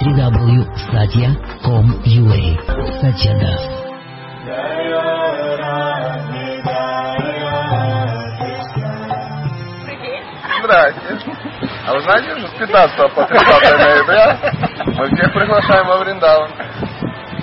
[0.00, 2.42] www.satya.com.ua
[3.00, 3.62] Satyadas.
[10.62, 11.18] Здрасте.
[11.86, 14.38] А вы знаете, что с 15 по 30 ноября
[14.86, 16.50] мы всех приглашаем во Вриндаван.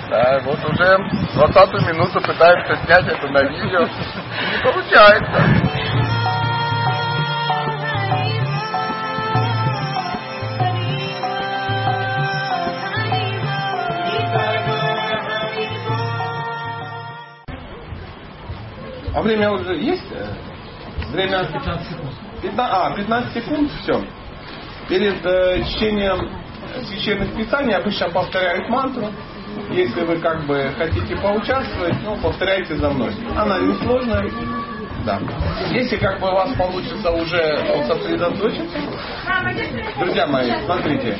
[0.08, 0.98] Да, вот уже
[1.34, 3.80] 20 минуту пытаемся снять это на видео.
[3.82, 5.65] Не получается.
[19.16, 20.04] А время уже есть?
[21.10, 22.12] Время 15 секунд.
[22.42, 24.04] 15, а, 15 секунд, все.
[24.90, 26.30] Перед э, чтением
[26.84, 29.06] священных писаний обычно повторяют мантру.
[29.70, 33.14] Если вы как бы хотите поучаствовать, ну, повторяйте за мной.
[33.34, 34.30] Она несложная.
[35.06, 35.18] Да.
[35.70, 38.78] Если как бы у вас получится уже сосредоточиться.
[39.98, 41.16] Друзья мои, смотрите.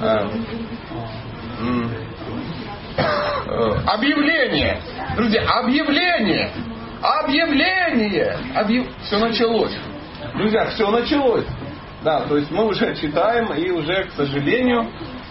[0.00, 0.28] Э,
[2.96, 4.80] э, объявление.
[5.16, 6.52] Друзья, объявление.
[7.02, 8.36] Объявление!
[8.54, 8.86] Объяв...
[9.04, 9.74] Все началось.
[10.34, 11.46] Друзья, все началось.
[12.02, 14.86] Да, то есть мы уже читаем и уже, к сожалению,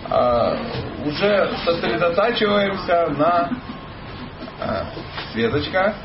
[0.10, 0.58] э,
[1.06, 3.50] уже сосредотачиваемся на
[4.62, 4.84] э,
[5.32, 5.96] Светочка,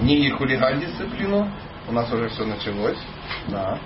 [0.00, 1.50] не хулиган дисциплину.
[1.88, 2.98] У нас уже все началось.
[3.48, 3.78] Да.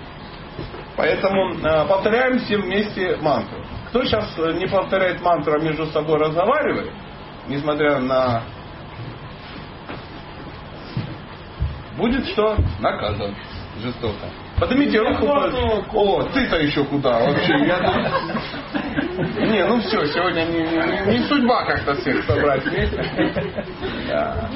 [0.95, 3.65] Поэтому э, повторяем все вместе мантру.
[3.89, 6.91] Кто сейчас не повторяет мантру, а между собой разговаривает,
[7.47, 8.43] несмотря на
[11.97, 12.57] будет что?
[12.79, 13.35] Наказан
[13.81, 14.29] жестоко.
[14.59, 15.27] Поднимите руку.
[15.93, 17.53] О, ты-то еще куда вообще?
[17.65, 19.49] Я тут...
[19.49, 23.31] Не, ну все, сегодня не, не, не судьба как-то всех собрать вместе.
[24.07, 24.49] Да.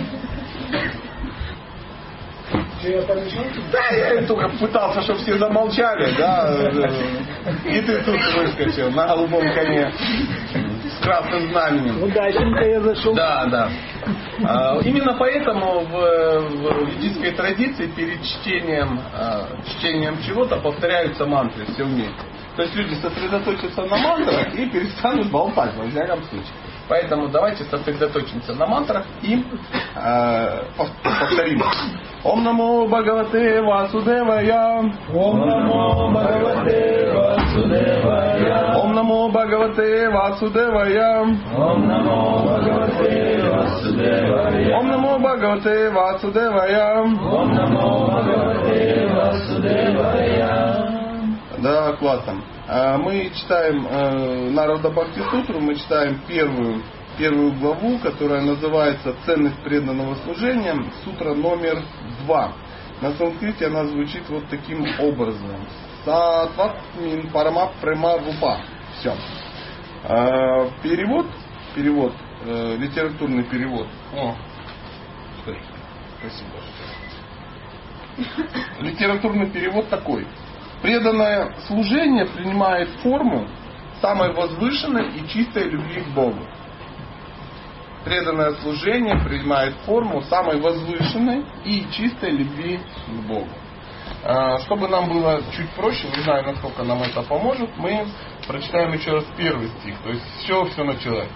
[3.71, 6.71] Да, я только пытался, чтобы все замолчали, да.
[7.65, 9.91] И ты тут выскочил на голубом коне
[11.01, 12.03] красным знаменем.
[12.03, 13.13] Удачненько я зашел.
[13.13, 13.69] Да, да.
[14.43, 21.83] А, именно поэтому в, в ведической традиции перед чтением, а, чтением чего-то повторяются мантры все
[21.83, 22.21] вместе.
[22.55, 26.51] То есть люди сосредоточатся на мантрах и перестанут болтать, во всяком случае.
[26.89, 29.45] Поэтому давайте сосредоточимся на мантрах и
[29.95, 30.63] э,
[31.03, 31.61] повторим.
[32.23, 34.91] Ом намо Бхагавате Васудевая.
[35.13, 38.75] Ом намо Бхагавате Васудевая.
[38.75, 41.37] Ом намо Бхагавате Васудевая.
[41.61, 44.75] Ом намо Бхагавате Васудевая.
[44.75, 47.03] Ом намо Бхагавате Васудевая.
[47.03, 50.98] Ом намо Бхагавате Васудевая.
[51.61, 52.41] Да, классно.
[52.67, 56.83] А, Мы читаем э, Народа Бхакти Сутру, мы читаем первую,
[57.17, 61.81] первую главу, которая называется «Ценность преданного служения», сутра номер
[62.23, 62.53] два.
[63.01, 65.65] На санскрите она звучит вот таким образом.
[66.05, 68.59] Сатват мин парама према вупа.
[68.99, 69.13] Все.
[70.05, 71.25] А, Перевод,
[71.75, 72.13] перевод,
[72.45, 73.87] э, литературный перевод.
[74.15, 74.33] О,
[76.21, 76.49] спасибо.
[78.79, 80.25] Литературный перевод такой.
[80.81, 83.47] Преданное служение принимает форму
[84.01, 86.39] самой возвышенной и чистой любви к Богу.
[88.05, 93.49] Преданное служение принимает форму самой возвышенной и чистой любви к Богу.
[94.23, 98.07] А, Чтобы нам было чуть проще, не знаю, насколько нам это поможет, мы
[98.47, 101.29] прочитаем еще раз первый стих, то есть чего все началось.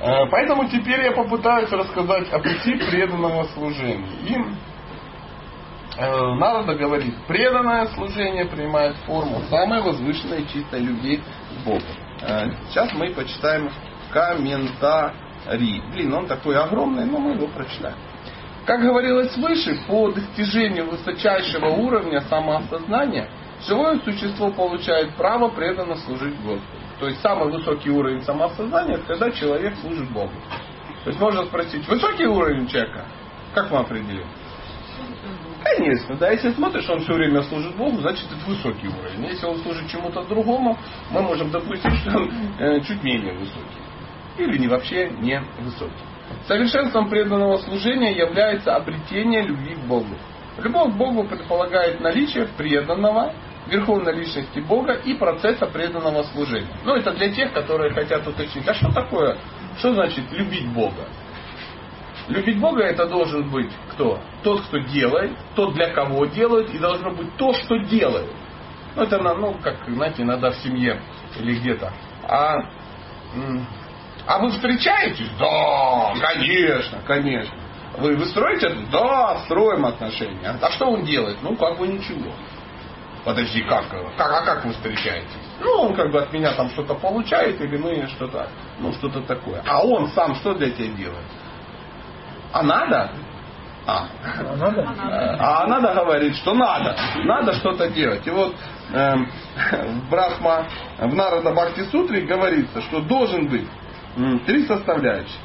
[0.00, 4.08] А, Поэтому теперь я попытаюсь рассказать о пути преданного служения.
[4.26, 4.36] И
[5.98, 11.80] Народа говорит, преданное служение принимает форму самой возвышенной чистой любви к Богу.
[12.20, 13.70] Э, Сейчас мы почитаем
[14.12, 15.82] комментарий.
[15.92, 17.96] Блин, он такой огромный, но мы его прочитаем.
[18.66, 23.30] Как говорилось выше, по достижению высочайшего уровня самоосознания,
[23.66, 26.62] живое существо получает право преданно служить Господу.
[26.98, 30.32] То есть самый высокий уровень самоосознания, это когда человек служит Богу.
[31.04, 33.04] То есть можно спросить, высокий уровень человека?
[33.54, 34.26] Как мы определим?
[35.74, 39.26] Конечно, да, если смотришь, он все время служит Богу, значит это высокий уровень.
[39.26, 40.78] Если он служит чему-то другому,
[41.10, 43.82] мы можем допустить, что он э, чуть менее высокий.
[44.38, 45.92] Или не вообще не высокий.
[46.46, 50.14] Совершенством преданного служения является обретение любви к Богу.
[50.58, 53.34] Любовь к Богу предполагает наличие преданного,
[53.66, 56.68] верховной личности Бога и процесса преданного служения.
[56.84, 59.36] Ну, это для тех, которые хотят уточнить, а что такое,
[59.78, 61.06] что значит любить Бога?
[62.28, 64.18] Любить Бога это должен быть кто?
[64.42, 68.30] Тот, кто делает, тот, для кого делает, и должно быть то, что делает.
[68.96, 71.00] Ну, это, ну, как, знаете, иногда в семье
[71.38, 71.92] или где-то.
[72.24, 72.56] А,
[74.26, 75.30] а вы встречаетесь?
[75.38, 77.54] Да, конечно, конечно.
[77.98, 78.74] Вы, вы строите?
[78.90, 80.58] Да, строим отношения.
[80.60, 81.38] А что он делает?
[81.42, 82.32] Ну, как бы ничего.
[83.24, 83.88] Подожди, как?
[83.88, 85.30] как а как вы встречаетесь?
[85.60, 89.62] Ну, он как бы от меня там что-то получает, или мы что-то, ну, что-то такое.
[89.66, 91.24] А он сам что для тебя делает?
[92.58, 93.10] А надо?
[93.86, 94.08] А.
[94.24, 94.88] А надо?
[95.38, 96.96] А надо говорить, что надо.
[97.24, 98.26] Надо что-то делать.
[98.26, 98.54] И вот
[98.92, 100.66] э, в Брахма,
[100.98, 103.68] в Нарада Бхакти Сутре говорится, что должен быть
[104.46, 105.36] три составляющих.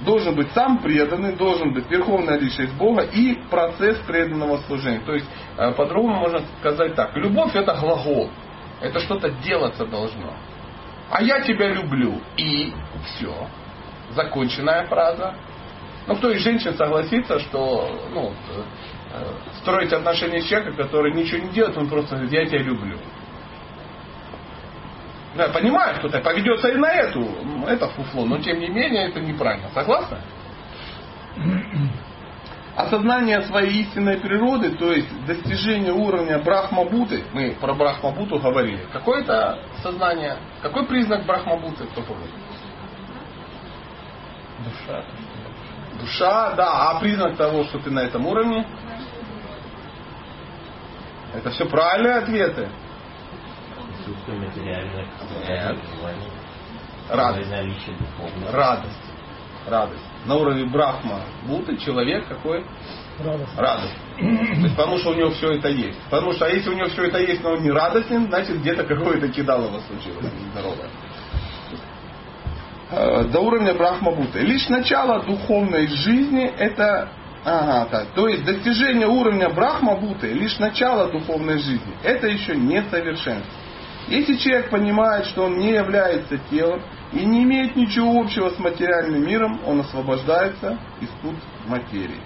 [0.00, 5.00] Должен быть сам преданный, должен быть верховная личность Бога и процесс преданного служения.
[5.00, 5.26] То есть,
[5.58, 7.14] э, по-другому можно сказать так.
[7.16, 8.30] Любовь это глагол.
[8.80, 10.32] Это что-то делаться должно.
[11.10, 12.20] А я тебя люблю.
[12.36, 12.72] И
[13.04, 13.48] все.
[14.12, 15.34] Законченная фраза.
[16.08, 18.32] Ну, кто из женщин согласится, что ну,
[19.12, 19.24] э,
[19.60, 22.96] строить отношения с человеком, который ничего не делает, он просто говорит, я тебя люблю.
[25.36, 27.28] Я понимаю, кто-то поведется и на эту,
[27.66, 29.68] это фуфло, но тем не менее это неправильно.
[29.74, 30.16] Согласны?
[32.74, 38.86] Осознание своей истинной природы, то есть достижение уровня Брахмабуты, мы про Брахмабуту говорили.
[38.94, 42.30] Какое это сознание, какой признак Брахмабуты, кто помнит?
[44.64, 45.04] Душа.
[46.00, 48.66] Душа, да, а признак того, что ты на этом уровне?
[51.34, 52.68] Это все правильные ответы.
[54.00, 55.06] Отсутствие материальных
[55.46, 55.76] Нет.
[57.10, 57.50] Радость.
[58.52, 58.94] Радость.
[59.66, 60.02] Радость.
[60.24, 62.64] На уровне Брахма Будды человек какой?
[63.18, 63.56] Радость.
[63.56, 63.96] Радость.
[64.16, 65.98] То есть, потому что у него все это есть.
[66.10, 68.84] Потому что а если у него все это есть, но он не радостен, значит где-то
[68.84, 70.88] какое-то кидалово случилось нездоровое.
[72.90, 74.40] Э, До уровня Брахмабуты.
[74.40, 77.10] Лишь начало духовной жизни это
[77.44, 78.08] Ага, так.
[78.14, 83.52] То есть достижение уровня Брахмабуты, лишь начало духовной жизни, это еще не совершенство.
[84.08, 86.82] Если человек понимает, что он не является телом
[87.12, 91.36] и не имеет ничего общего с материальным миром, он освобождается из пут
[91.66, 92.20] материи.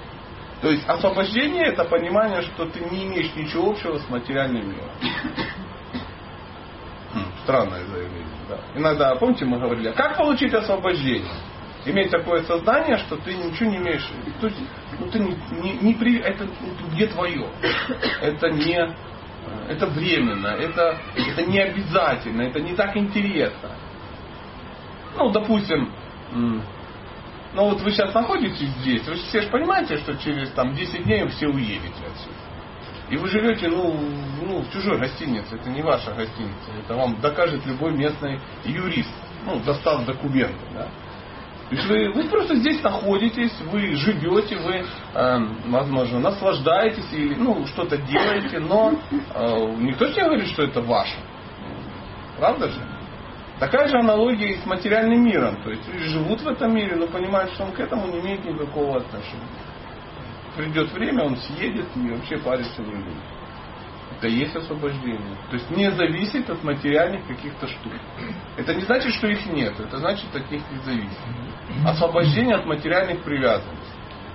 [0.60, 4.90] То есть освобождение это понимание, что ты не имеешь ничего общего с материальным миром.
[7.44, 8.21] Странное заявление.
[8.74, 8.80] Да.
[8.80, 11.32] Иногда, помните, мы говорили, а как получить освобождение?
[11.84, 14.08] Иметь такое сознание, что ты ничего не имеешь.
[14.40, 14.58] То есть,
[15.00, 16.46] ну, ты не, не, не при, это
[16.92, 17.46] где твое.
[18.20, 18.94] Это не
[19.68, 23.70] это временно, это, это не обязательно, это не так интересно.
[25.16, 25.90] Ну, допустим,
[26.32, 31.26] ну вот вы сейчас находитесь здесь, вы все же понимаете, что через там 10 дней
[31.28, 32.41] все уедете отсюда.
[33.10, 33.94] И вы живете, ну,
[34.42, 39.10] ну, в чужой гостинице, это не ваша гостиница, это вам докажет любой местный юрист,
[39.44, 40.88] ну, достав документы, да.
[41.68, 44.84] То есть вы, вы просто здесь находитесь, вы живете, вы,
[45.14, 45.38] э,
[45.68, 51.16] возможно, наслаждаетесь или ну, что-то делаете, но э, никто же не говорит, что это ваше.
[52.38, 52.80] Правда же?
[53.58, 55.62] Такая же аналогия и с материальным миром.
[55.62, 58.44] То есть люди живут в этом мире, но понимают, что он к этому не имеет
[58.44, 59.48] никакого отношения.
[60.56, 63.22] Придет время, он съедет и вообще париться не будет.
[64.18, 65.36] Это есть освобождение.
[65.50, 67.92] То есть не зависит от материальных каких-то штук.
[68.56, 71.18] Это не значит, что их нет, это значит от них не зависит.
[71.84, 73.92] Освобождение от материальных привязанностей.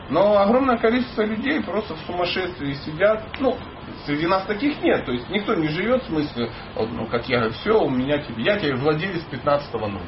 [0.09, 3.23] Но огромное количество людей просто в сумасшествии сидят.
[3.39, 3.57] Ну,
[4.05, 5.05] среди нас таких нет.
[5.05, 8.43] То есть никто не живет в смысле, ну, как я говорю, все, у меня тебе,
[8.43, 10.01] я тебе владелец 15 номера.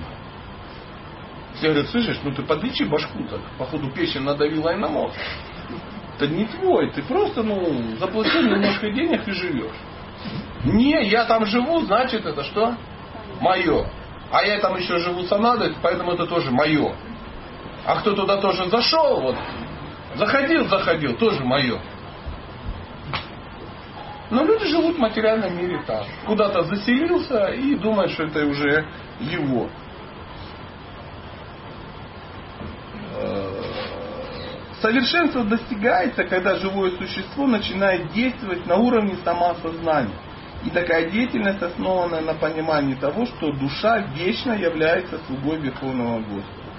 [1.55, 3.41] Все говорят, слышишь, ну ты подлечи башку так.
[3.57, 5.17] Походу печень надавила и на мозг.
[6.19, 9.75] Это не твой, ты просто, ну, заплатил немножко денег и живешь.
[10.65, 12.75] Не, я там живу, значит это что?
[13.39, 13.89] Мое.
[14.29, 16.93] А я там еще живу с Анадой, поэтому это тоже мое.
[17.85, 19.37] А кто туда тоже зашел, вот,
[20.15, 21.79] заходил, заходил, тоже мое.
[24.29, 26.05] Но люди живут в материальном мире так.
[26.25, 28.85] Куда-то заселился и думает, что это уже
[29.21, 29.69] его.
[34.81, 40.15] Совершенство достигается, когда живое существо начинает действовать на уровне самоосознания.
[40.63, 46.69] И такая деятельность основана на понимании того, что душа вечно является слугой Верховного Господа.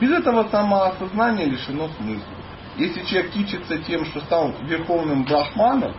[0.00, 2.34] Без этого самоосознания лишено смысла.
[2.76, 5.94] Если человек кичится тем, что стал верховным брахманом,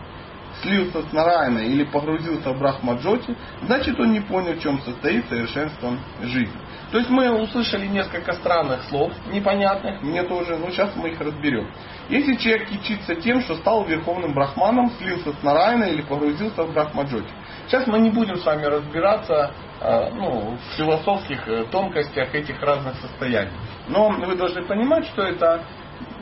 [0.62, 5.96] слился с Нараяной или погрузился в Брахмаджоти, значит он не понял, в чем состоит совершенство
[6.22, 6.58] жизни.
[6.90, 11.70] То есть мы услышали несколько странных слов, непонятных, мне тоже, но сейчас мы их разберем.
[12.08, 17.30] Если человек кичится тем, что стал верховным брахманом, слился с Нараяной или погрузился в Брахмаджоти.
[17.68, 22.96] Сейчас мы не будем с вами разбираться э, ну, в философских э, тонкостях этих разных
[22.96, 23.52] состояний.
[23.86, 25.62] Но вы должны понимать, что это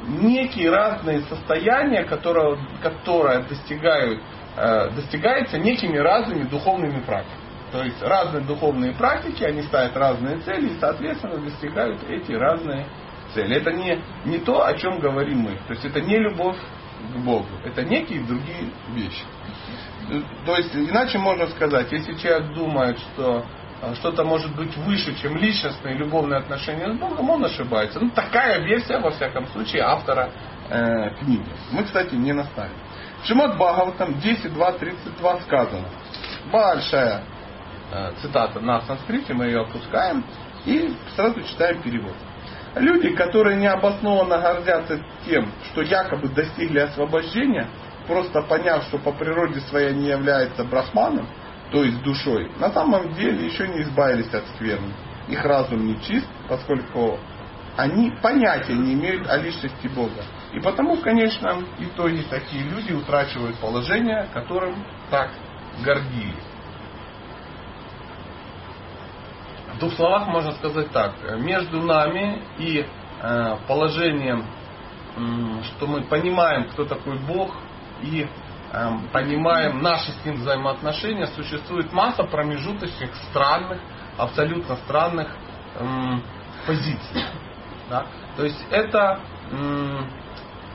[0.09, 4.21] некие разные состояния, которые, которые достигают,
[4.57, 7.49] э, достигаются некими разными духовными практиками.
[7.71, 12.87] То есть разные духовные практики, они ставят разные цели и, соответственно, достигают эти разные
[13.35, 13.57] цели.
[13.57, 15.57] Это не, не то, о чем говорим мы.
[15.67, 16.57] То есть это не любовь
[17.13, 17.49] к Богу.
[17.65, 19.25] Это некие другие вещи.
[20.47, 23.45] то есть, иначе можно сказать, если человек думает, что
[23.95, 28.01] что-то может быть выше, чем личностные любовные отношения с Богом, он ошибается.
[28.01, 30.31] Ну, такая версия, во всяком случае, автора
[30.69, 31.49] э, книги.
[31.71, 32.73] Мы, кстати, не наставим.
[33.23, 35.89] В Шимат Бхагаватам 10.2.32 сказано.
[36.51, 37.23] Большая
[37.93, 40.25] э, цитата на санскрите, мы ее опускаем
[40.65, 42.15] и сразу читаем перевод.
[42.75, 47.69] Люди, которые необоснованно гордятся тем, что якобы достигли освобождения,
[48.07, 51.29] просто поняв, что по природе своей не является брахманом,
[51.71, 54.93] то есть душой, на самом деле еще не избавились от скверны.
[55.29, 57.19] Их разум не чист, поскольку
[57.77, 60.25] они понятия не имеют о личности Бога.
[60.53, 65.31] И потому в конечном итоге такие люди утрачивают положение, которым так
[65.85, 66.35] гордились.
[69.75, 71.13] В двух словах можно сказать так.
[71.39, 72.85] Между нами и
[73.21, 74.45] э, положением,
[75.63, 77.55] что мы понимаем, кто такой Бог,
[78.03, 78.27] и
[79.13, 83.81] понимаем наши с ним взаимоотношения, существует масса промежуточных, странных,
[84.17, 85.35] абсолютно странных
[86.67, 87.25] позиций.
[87.89, 88.07] Да?
[88.37, 89.21] То есть это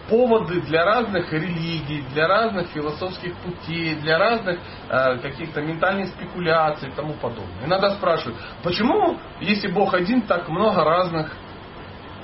[0.10, 4.60] поводы для разных религий, для разных философских путей, для разных
[4.90, 7.66] э, каких-то ментальных спекуляций и тому подобное.
[7.66, 11.32] Иногда спрашивают, почему, если Бог один, так много разных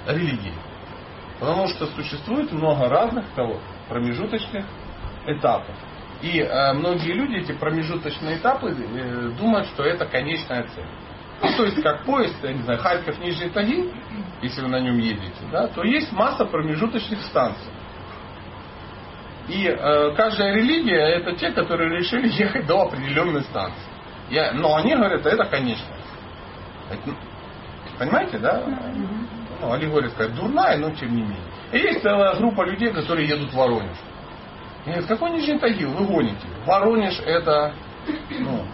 [0.07, 0.53] религий?
[1.39, 4.65] Потому что существует много разных того, промежуточных
[5.37, 5.75] этапов.
[6.21, 10.85] И э, многие люди эти промежуточные этапы э, думают, что это конечная цель.
[11.41, 13.89] Ну, то есть, как поезд, я не знаю, Харьков, Нижний Тагил,
[14.41, 17.71] если вы на нем едете, да, то есть масса промежуточных станций.
[19.47, 23.83] И э, каждая религия это те, которые решили ехать до определенной станции.
[24.29, 25.97] Я, но они говорят, это конечная.
[27.05, 27.15] Ну,
[27.97, 28.63] понимаете, да?
[29.61, 31.39] Ну, они говорят, как дурная, но тем не менее.
[31.71, 33.97] И есть целая группа людей, которые едут в Воронеж.
[34.89, 35.91] Говорят, какой Нижний Тагил?
[35.91, 36.47] Вы гоните.
[36.65, 37.73] Воронеж это
[38.29, 38.65] ну,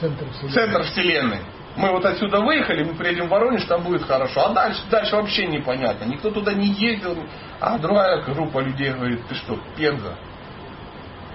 [0.00, 0.52] центр, вселенной.
[0.52, 1.38] центр вселенной
[1.76, 4.46] мы вот отсюда выехали, мы приедем в Воронеж, там будет хорошо.
[4.46, 6.04] А дальше, дальше вообще непонятно.
[6.04, 7.16] Никто туда не ездил.
[7.60, 10.16] А другая группа людей говорит, ты что, Пенза?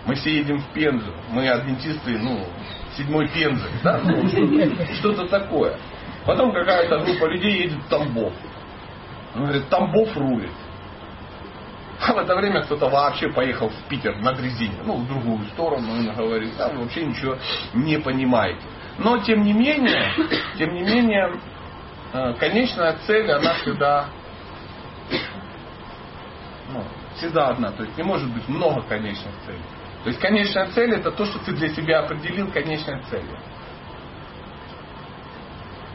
[0.06, 1.12] Мы все едем в Пензу.
[1.30, 2.46] Мы адвентисты, ну,
[2.96, 3.68] седьмой Пензы.
[3.84, 4.00] Да?
[4.04, 4.28] Ну,
[5.00, 5.78] что-то такое.
[6.26, 8.34] Потом какая-то группа людей едет в Тамбов.
[9.36, 10.52] Он говорит, Тамбов рулит.
[12.00, 14.76] А в это время кто-то вообще поехал в Питер на дрезине.
[14.84, 17.38] Ну, в другую сторону, он говорит, да, вы вообще ничего
[17.74, 18.62] не понимаете.
[19.00, 20.12] Но тем не менее,
[20.58, 21.40] тем не менее,
[22.14, 24.10] э, конечная цель, она всегда,
[26.72, 26.84] ну,
[27.16, 27.72] всегда одна.
[27.72, 29.64] То есть не может быть много конечных целей.
[30.04, 33.40] То есть конечная цель это то, что ты для себя определил конечной целью.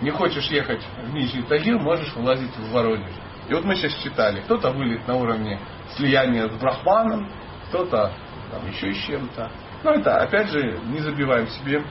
[0.00, 3.12] Не хочешь ехать в Нижний Тагил, можешь вылазить в Воронеж.
[3.52, 5.60] И вот мы сейчас читали, кто-то вылет на уровне
[5.94, 7.30] слияния с Брахманом,
[7.68, 8.10] кто-то
[8.50, 9.50] там еще с чем-то.
[9.84, 11.84] Но это, опять же, не забиваем себе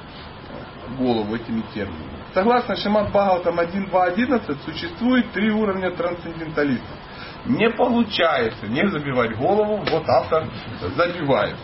[0.98, 2.18] голову этими терминами.
[2.34, 6.98] Согласно Шимат Бхагаватам 1.2.11 существует три уровня трансценденталистов.
[7.46, 10.48] Не получается не забивать голову, вот автор
[10.96, 11.58] забивает.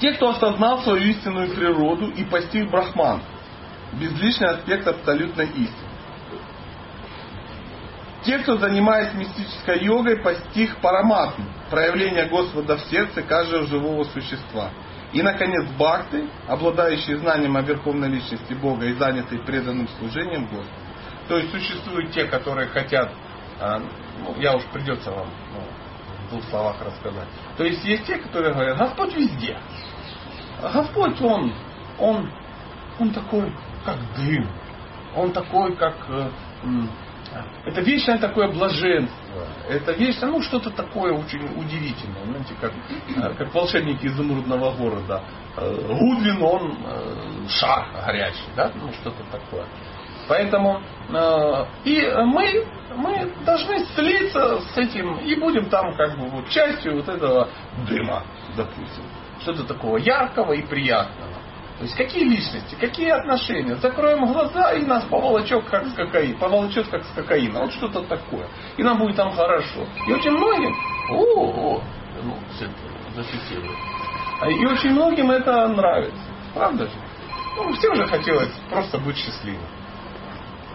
[0.00, 3.22] Те, кто осознал свою истинную природу и постиг Брахман,
[3.92, 5.85] безличный аспект абсолютной истины.
[8.26, 14.70] Те, кто занимается мистической йогой, постиг параматму, проявление Господа в сердце каждого живого существа–
[15.12, 20.68] и, наконец, бхакты, обладающие знанием о Верховной Личности Бога и занятые преданным служением Господу.
[21.28, 23.12] То есть существуют те, которые хотят,
[23.60, 23.80] а,
[24.20, 27.28] ну, я уж придется вам ну, в двух словах рассказать.
[27.56, 29.56] То есть есть те, которые говорят, Господь везде.
[30.60, 31.52] Господь, Он,
[31.98, 32.30] Он,
[32.98, 33.52] Он такой,
[33.84, 34.48] как дым.
[35.14, 36.28] Он такой, как э,
[37.64, 39.46] это вечное такое блаженство.
[39.68, 42.24] Это вечное, ну, что-то такое очень удивительное.
[42.24, 42.72] Знаете, как,
[43.16, 45.22] э, как волшебник изумрудного города.
[45.56, 49.64] Э, Гудвин, он э, шар горячий, да, ну, что-то такое.
[50.28, 50.82] Поэтому
[51.84, 52.66] и мы,
[52.96, 57.48] мы должны слиться с этим и будем там как бы вот частью вот этого
[57.86, 58.24] дыма,
[58.56, 59.04] допустим.
[59.42, 61.45] Что-то такого яркого и приятного.
[61.78, 63.76] То есть какие личности, какие отношения.
[63.76, 67.60] Закроем глаза и нас поволочет как с кокаин, поволочет как с кокаина.
[67.60, 68.48] Вот что-то такое.
[68.78, 69.86] И нам будет там хорошо.
[70.08, 70.74] И очень многим,
[71.10, 71.82] о, о
[72.22, 72.36] ну,
[73.14, 73.76] зафиксирует.
[74.40, 76.22] А, и очень многим это нравится.
[76.54, 76.92] Правда же?
[77.56, 79.60] Ну, всем же хотелось просто быть счастливым.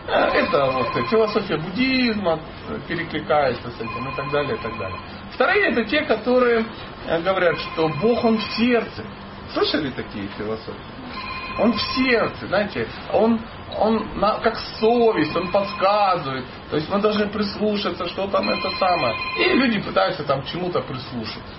[0.07, 2.39] А, это вот философия буддизма
[2.87, 4.99] перекликается с этим и так далее, и так далее.
[5.33, 6.65] Вторые это те, которые
[7.07, 9.03] э, говорят, что Бог Он в сердце.
[9.53, 10.79] Слышали такие философии?
[11.59, 13.39] Он в сердце, знаете, он,
[13.77, 16.45] он на, как совесть, он подсказывает.
[16.69, 19.15] То есть мы должны прислушаться, что там это самое.
[19.37, 21.53] И люди пытаются там к чему-то прислушаться.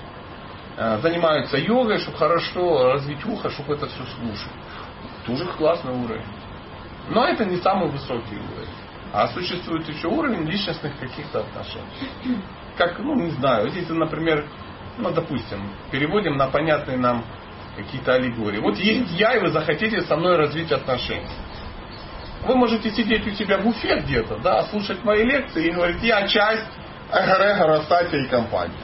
[0.77, 4.53] э, занимаются йогой, чтобы хорошо развить ухо, чтобы это все слушать.
[5.27, 6.25] Тоже классный уровень.
[7.11, 8.71] Но это не самый высокий уровень.
[9.13, 12.41] А существует еще уровень личностных каких-то отношений.
[12.79, 14.47] Как, ну, не знаю, если, например,
[14.97, 17.25] ну, допустим, переводим на понятные нам
[17.77, 18.59] какие-то аллегории.
[18.59, 21.31] Вот есть я, и вы захотите со мной развить отношения.
[22.47, 26.27] Вы можете сидеть у себя в Уфе где-то, да, слушать мои лекции и говорить, я
[26.27, 26.67] часть
[27.13, 28.77] эгрегора Сатя и компании.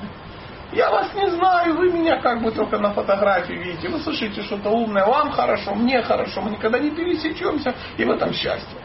[0.72, 3.88] Я вас не знаю, вы меня как бы только на фотографии видите.
[3.88, 8.32] Вы слышите что-то умное, вам хорошо, мне хорошо, мы никогда не пересечемся, и в этом
[8.32, 8.78] счастье.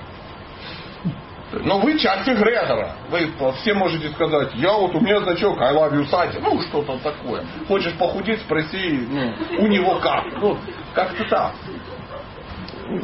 [1.64, 2.96] Но вы часть эгрегора.
[3.10, 6.40] Вы все можете сказать, я вот у меня значок I love you, Сатя.
[6.42, 7.44] Ну, что-то такое.
[7.68, 10.26] Хочешь похудеть, спроси ну, у него как.
[10.42, 10.58] Ну,
[10.94, 11.54] как-то так.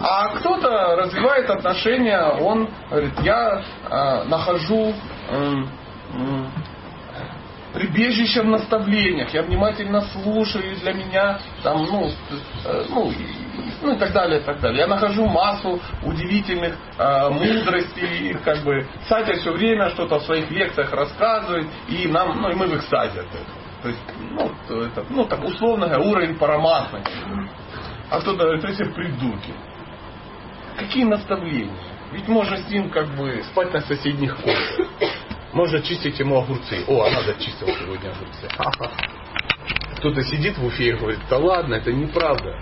[0.01, 4.93] А кто-то развивает отношения, он говорит, я э, нахожу
[5.29, 5.63] э,
[6.13, 6.45] э,
[7.73, 12.11] прибежище в наставлениях, я внимательно слушаю, для меня там, ну,
[12.65, 13.11] э, ну,
[13.81, 14.79] ну и так далее, и так далее.
[14.79, 20.91] Я нахожу массу удивительных э, мудростей, как бы Сатя все время что-то в своих лекциях
[20.91, 23.69] рассказывает, и нам, ну и мы в экстазе от этого.
[23.81, 27.11] То есть, ну, это, ну так условно говоря, уровень параматности.
[28.09, 29.53] А кто-то говорит, эти придурки.
[30.77, 31.73] Какие наставления?
[32.11, 34.87] Ведь можно с ним как бы спать на соседних койках.
[35.53, 36.83] Можно чистить ему огурцы.
[36.87, 38.47] О, а надо чистил сегодня огурцы.
[39.97, 42.57] Кто-то сидит в Уфе и говорит, да ладно, это неправда.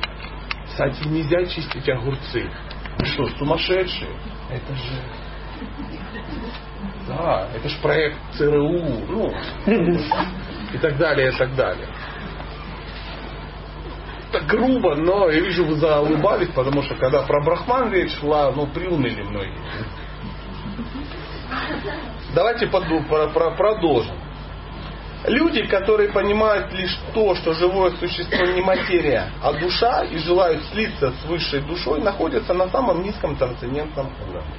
[0.77, 2.51] Кстати, нельзя чистить огурцы.
[2.99, 4.11] Вы что, сумасшедшие?
[4.51, 5.01] Это же...
[7.07, 9.03] Да, это же проект ЦРУ.
[9.07, 9.33] Ну,
[10.71, 11.87] и так далее, и так далее.
[14.31, 18.67] Так грубо, но я вижу, вы заулыбались, потому что когда про Брахман речь шла, ну,
[18.67, 19.57] приуныли многие.
[22.35, 24.13] Давайте поду, про, про, продолжим.
[25.25, 31.11] Люди, которые понимают лишь то, что живое существо не материя, а душа, и желают слиться
[31.11, 34.53] с высшей душой, находятся на самом низком трансцендентном уровне.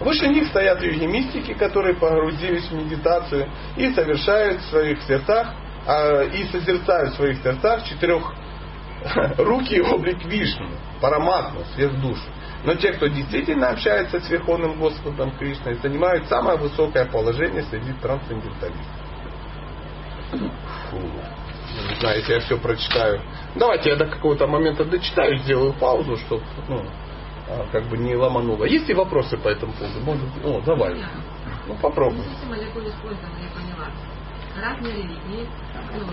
[0.00, 5.54] Выше них стоят йоги мистики, которые погрузились в медитацию и совершают в своих сердцах
[5.86, 8.34] а, и созерцают в своих сердцах четырех
[9.38, 10.68] руки облик Вишну,
[11.00, 12.28] параматму, сверхдушу.
[12.64, 19.01] Но те, кто действительно общается с Верховным Господом Кришной, занимают самое высокое положение среди трансценденталистов.
[20.38, 20.96] Фу.
[20.96, 23.20] Не знаю, если я все прочитаю.
[23.54, 26.82] Давайте я до какого-то момента дочитаю, сделаю паузу, чтобы ну,
[27.48, 28.64] а, как бы не ломануло.
[28.64, 30.00] Есть ли вопросы по этому поводу?
[30.00, 30.96] Может, о, давай.
[31.66, 32.24] Ну, попробуй.
[32.24, 33.88] Система легко использована, я поняла.
[34.60, 35.48] Разные религии.
[35.94, 36.04] Ну,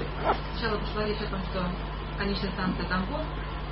[0.53, 1.65] сначала пошла речь о том, что
[2.17, 3.21] конечная станция Тамбов,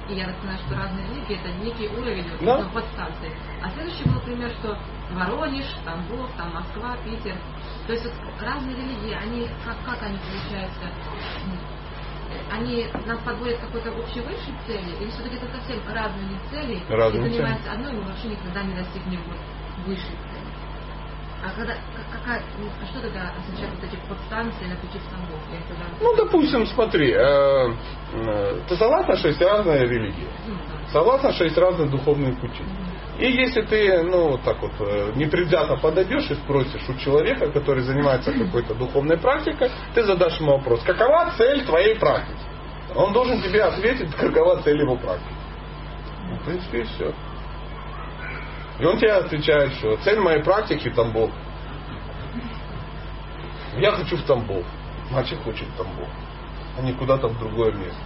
[0.10, 2.63] и я так понимаю, что разные религии это некий уровень Да.
[2.73, 3.31] подстанции.
[3.63, 4.77] А следующий был пример, что
[5.12, 7.36] Воронеж, Тамбов, там Москва, Питер.
[7.86, 10.88] То есть вот разные религии, они как, как они получаются?
[12.52, 17.30] Они нас подводят какой-то общей высшей цели, или все-таки это совсем разные цели, Разные и
[17.30, 19.22] занимаются одной, мы вообще никогда не достигнем
[19.86, 20.48] высшей цели.
[21.43, 25.10] А когда, как- какая, ну, а что тогда означает вот эти подстанции на пути в
[25.10, 25.39] Тамбов?
[25.70, 27.74] Тогда, Ну, допустим, смотри, э,
[28.13, 30.28] э, ты согласна, что есть разные религии?
[30.48, 30.91] ну, да.
[30.91, 32.63] Согласна, что есть разные духовные пути?
[33.19, 38.32] И если ты, ну, так вот, э, непредвзято подойдешь и спросишь у человека, который занимается
[38.45, 42.38] какой-то духовной практикой, ты задашь ему вопрос, какова цель твоей практики?
[42.95, 45.34] Он должен тебе ответить, какова цель его практики.
[46.30, 47.13] Ну, в принципе, и все.
[48.80, 51.32] И он тебе отвечает, что цель моей практики Тамбов.
[53.77, 54.63] Я хочу в Тамбов.
[55.10, 56.10] Значит, хочет в Тамбов,
[56.77, 58.01] а не куда-то в другое место.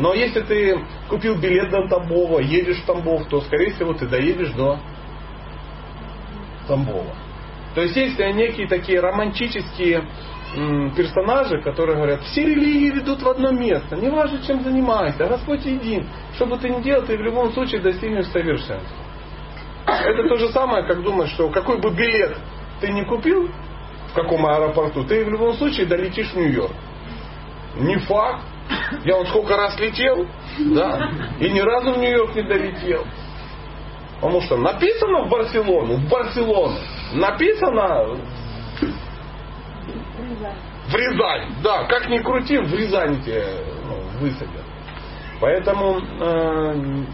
[0.00, 4.50] Но если ты купил билет до Тамбова, едешь в Тамбов, то, скорее всего, ты доедешь
[4.52, 4.78] до
[6.66, 7.14] Тамбова.
[7.74, 10.02] То есть есть некие такие романтические
[10.96, 16.08] персонажи, которые говорят, все религии ведут в одно место, неважно, чем занимайся, Господь един.
[16.34, 18.96] Что бы ты ни делал, ты в любом случае достигнешь совершенства.
[19.86, 22.38] Это то же самое, как думать, что какой бы билет
[22.80, 23.50] ты не купил,
[24.10, 26.72] в каком аэропорту, ты в любом случае долетишь в Нью-Йорк.
[27.76, 28.44] Не факт.
[29.04, 30.26] Я вот сколько раз летел,
[30.58, 33.06] да, и ни разу в Нью-Йорк не долетел.
[34.16, 36.76] Потому что написано в Барселону, в Барселону.
[37.14, 38.16] Написано
[40.88, 41.54] в Рязань.
[41.62, 43.44] Да, как ни крути, в Рязань тебе
[43.86, 44.64] ну, высадят.
[45.40, 47.04] Поэтому э,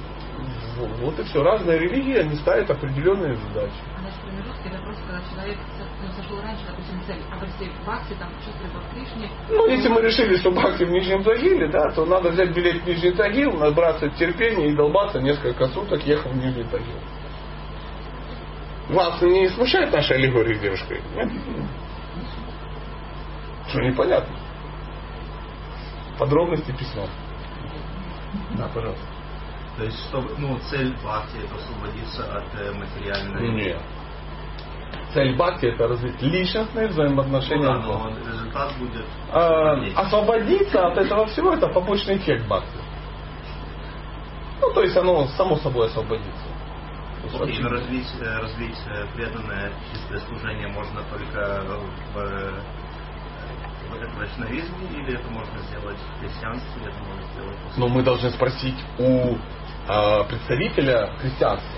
[1.00, 1.42] вот и все.
[1.42, 3.72] Разные религии, они ставят определенные задачи.
[3.96, 5.58] А значит, промежутки это просто когда человек
[6.28, 9.88] ну, сошел раньше, допустим, цель, а если в Бхакти, там, чувствует по Кришне, Ну, если
[9.88, 13.52] мы решили, что Бхакти в Нижнем Тагиле, да, то надо взять билет в Нижний Тагил,
[13.52, 16.98] набраться терпения и долбаться несколько суток, ехать в Нижний Тагил.
[18.90, 21.00] Вас не смущает наша аллегория с девушкой?
[21.14, 21.30] Нет?
[23.68, 24.36] Что непонятно?
[26.18, 27.08] подробности письмом.
[28.56, 29.06] Да, пожалуйста.
[29.76, 33.48] То есть, чтобы, ну, цель это освободиться от э, материальной...
[33.50, 33.82] Нет.
[35.16, 38.14] Цель бхакти это развить личностные Ну взаимоотношения да, с Богом.
[38.22, 39.04] но результат будет...
[39.32, 39.96] А, освободить.
[39.96, 42.78] освободиться от этого всего это побочный эффект бхакти.
[44.60, 46.30] Ну, то есть оно само собой освободится.
[47.40, 51.64] Окей, но развить, э, развить э, преданное чистое служение можно только
[52.12, 52.52] в, э,
[53.88, 58.28] в вайшнавизме, или это можно сделать в христианстве, или это можно сделать Но мы должны
[58.30, 59.36] спросить у
[59.88, 61.75] а, представителя христианства.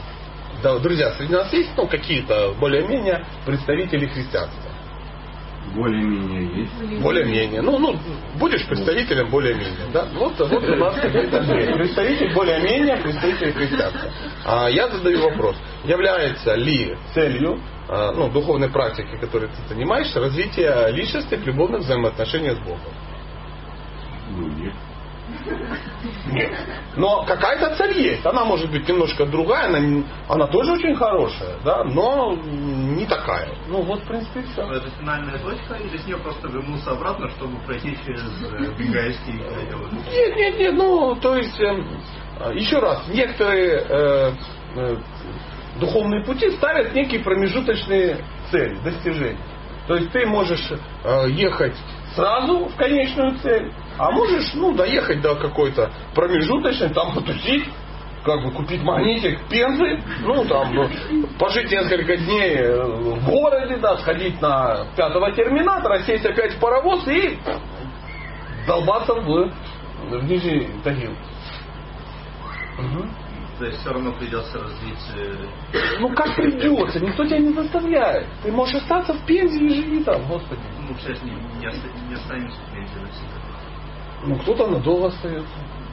[0.63, 4.71] Да, друзья, среди нас есть ну, какие-то более-менее представители христианства?
[5.75, 7.03] Более-менее есть.
[7.03, 7.63] Более-менее.
[7.63, 7.97] Ну, ну,
[8.39, 10.07] будешь представителем более-менее, да?
[10.15, 11.31] Вот, вот у нас есть.
[11.75, 14.11] представитель более-менее, представитель христианства.
[14.45, 15.57] А я задаю вопрос.
[15.85, 22.59] Является ли целью а, ну, духовной практики, которой ты занимаешься, развитие личностных любовных взаимоотношений с
[22.59, 22.93] Богом?
[24.31, 24.75] Ну, нет.
[26.33, 26.53] Нет.
[26.97, 28.27] Но какая-то цель есть.
[28.27, 33.49] Она может быть немножко другая, она, она тоже очень хорошая, да, но не такая.
[33.69, 34.63] Ну вот, в принципе, все.
[34.63, 39.93] это финальная точка, или с нее просто вернуться обратно, чтобы пройти через э, бенгальский период?
[39.93, 41.87] Нет, нет, нет, ну, то есть, эм,
[42.41, 44.33] э, еще раз, некоторые э,
[44.77, 44.97] э,
[45.81, 48.19] духовные пути ставят некие промежуточные
[48.51, 49.39] цели, достижения.
[49.87, 51.77] То есть ты можешь э, ехать
[52.15, 57.69] сразу в конечную цель, а можешь, ну, доехать до какой-то промежуточной, там потусить,
[58.25, 60.89] как бы купить магнитик пензы, ну, там, ну,
[61.39, 67.07] пожить несколько дней э, в городе, да, сходить на пятого терминатора, сесть опять в паровоз
[67.09, 67.39] и
[68.67, 69.53] долбаться в,
[70.11, 71.13] в Нижний Тагил.
[72.79, 73.11] Мгм.
[73.59, 75.05] То есть все равно придется развить...
[75.17, 78.27] э, Ну как придется, никто тебя не заставляет.
[78.43, 80.61] Ты можешь остаться в Пензе и живи там, господи.
[80.89, 83.39] Ну, сейчас не, не, не останемся в Пензе навсегда.
[84.25, 85.51] Ну кто-то надолго остается.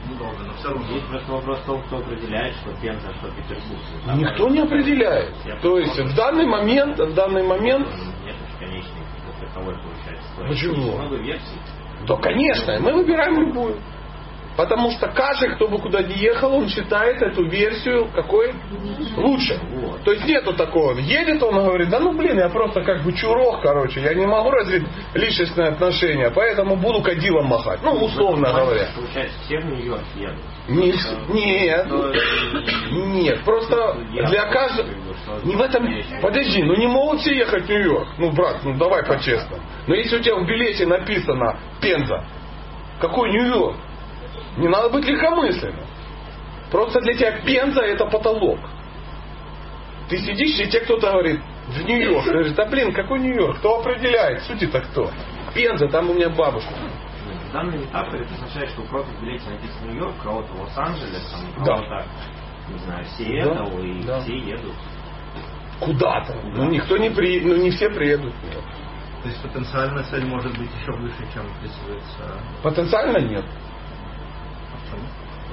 [0.08, 0.86] Ну, долго, но все равно.
[0.86, 3.80] Здесь просто вопрос в том, кто определяет, что Пенза, что Петербург.
[4.06, 5.34] Там Никто не определяет.
[5.62, 7.88] То есть в данный момент, в данный момент,
[8.24, 10.28] Нет уж конечной как таковой получается.
[10.48, 10.92] Почему?
[10.96, 11.58] Много версий.
[12.06, 13.76] да, конечно, мы выбираем любую.
[14.56, 18.54] Потому что каждый, кто бы куда ни ехал, он считает эту версию какой
[19.16, 19.60] лучше.
[19.74, 20.02] Вот.
[20.02, 20.98] То есть нету такого.
[20.98, 24.26] Едет он и говорит, да ну блин, я просто как бы чурок, короче, я не
[24.26, 27.80] могу развить личностные отношения, поэтому буду кадилом махать.
[27.82, 28.88] Ну, условно говоря.
[28.94, 30.36] Получается, все в Нью-Йорк едут.
[30.68, 34.88] Не вс- нет, То есть, нет, просто я для каждого...
[34.88, 35.86] что Не в этом...
[36.22, 38.08] Подожди, ну не могут все ехать в Нью-Йорк.
[38.18, 39.62] Ну, брат, ну давай по-честному.
[39.86, 42.24] Но если у тебя в билете написано Пенза,
[43.00, 43.76] какой Нью-Йорк?
[44.56, 45.86] Не надо быть легкомысленным.
[46.70, 48.58] Просто для тебя Пенза это потолок.
[50.08, 52.24] Ты сидишь, и тебе кто-то говорит, в Нью-Йорк.
[52.24, 53.58] Ты говоришь, да блин, какой Нью-Йорк?
[53.58, 54.42] Кто определяет?
[54.42, 55.10] Сути-то кто?
[55.54, 56.70] Пенза, там у меня бабушка.
[57.48, 61.30] В данной метафоре это означает, что у кого-то в билете написано Нью-Йорк, у кого-то Лос-Анджелес,
[61.30, 61.74] там, у Да.
[61.76, 62.04] кого-то,
[62.68, 64.20] не знаю, Сиэтл, и да.
[64.20, 64.74] все едут.
[65.80, 66.34] Куда-то.
[66.44, 67.40] Ну никто не при...
[67.40, 68.32] ну не все приедут.
[69.22, 72.40] То есть потенциальная цель может быть еще выше, чем вписывается.
[72.62, 73.44] Потенциально нет.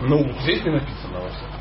[0.02, 1.60] Ну, здесь не написано во всяком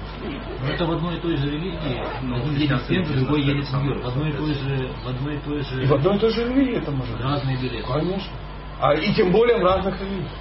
[0.60, 2.02] Но это в одной и той же религии.
[2.22, 4.04] Ну, Один едет в Пензу, христианство другой едет в Нью-Йорк.
[4.04, 6.30] В одной и той же, в одной и той же И в одной и той
[6.30, 7.24] же религии это может быть.
[7.24, 7.86] разные билеты.
[7.86, 8.32] Конечно.
[8.80, 10.32] А и тем более в разных религиях.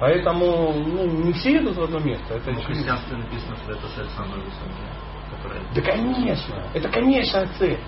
[0.00, 2.34] Поэтому ну, не все едут в одно место.
[2.34, 2.62] Это очевидно.
[2.64, 4.90] христианстве написано, что это цель самая высокая.
[5.30, 5.60] Которая...
[5.74, 6.66] Да конечно.
[6.74, 7.78] Это конечная цель.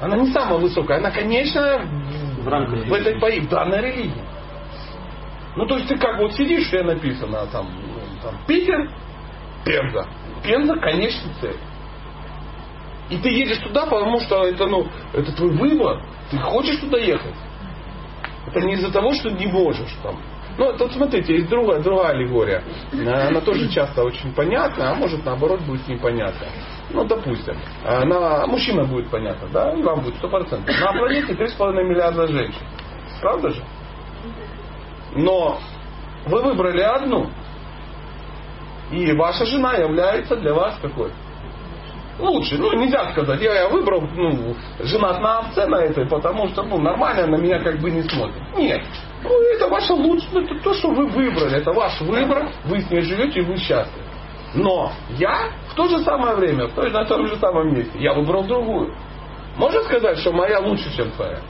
[0.00, 4.22] Она не самая высокая, она конечная в, В рамках в этой в данной религии.
[5.56, 8.90] Ну, то есть ты как вот сидишь, что написано, там, ну, там Питер,
[9.64, 10.06] Пенза.
[10.44, 11.56] Пенза конечная цель.
[13.08, 16.02] И ты едешь туда, потому что это, ну, это твой выбор.
[16.30, 17.34] Ты хочешь туда ехать.
[18.46, 20.16] Это не из-за того, что не можешь там.
[20.58, 22.62] Ну, тут смотрите, есть другая, другая аллегория.
[22.92, 26.46] Э, Она тоже часто очень понятна, а может наоборот будет непонятна.
[26.90, 30.74] Ну, допустим, на мужчина будет понятно, да, и вам будет сто процентов.
[30.80, 32.62] На планете 3,5 миллиарда женщин.
[33.20, 33.62] Правда же?
[35.16, 35.58] Но
[36.26, 37.30] вы выбрали одну,
[38.90, 41.10] и ваша жена является для вас какой?
[42.18, 42.56] Лучше.
[42.56, 46.78] Ну, нельзя сказать, я, я выбрал, ну, женат на овце на этой, потому что, ну,
[46.78, 48.42] нормально на меня как бы не смотрит.
[48.56, 48.82] Нет.
[49.22, 52.90] Ну, это ваше лучшее, ну, это то, что вы выбрали, это ваш выбор, вы с
[52.90, 54.06] ней живете, и вы счастливы.
[54.54, 58.14] Но я в то же самое время, в той, на том же самом месте, я
[58.14, 58.94] выбрал другую.
[59.56, 61.40] Можно сказать, что моя лучше, чем твоя?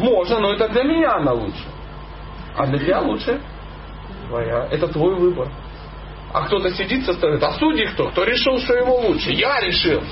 [0.00, 1.64] Можно, но это для меня она лучше.
[2.56, 3.40] А для тебя лучше
[4.28, 4.66] твоя.
[4.70, 5.52] Это твой выбор.
[6.32, 8.08] А кто-то сидит со стороны, а судьи кто?
[8.10, 9.30] Кто решил, что его лучше?
[9.32, 10.02] Я решил.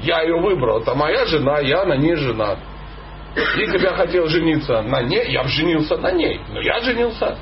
[0.00, 0.80] Я ее выбрал.
[0.80, 2.58] Это моя жена, я на ней женат.
[3.34, 6.40] Если бы я хотел жениться на ней, я бы женился на ней.
[6.48, 7.36] Но я женился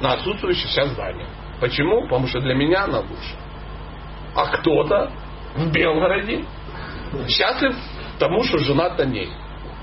[0.00, 1.26] на отсутствующей сейчас Дане.
[1.60, 2.02] Почему?
[2.02, 3.36] Потому что для меня она лучше.
[4.34, 5.12] А кто-то
[5.54, 6.44] в Белгороде
[7.28, 7.76] счастлив
[8.18, 9.30] тому, что женат на ней.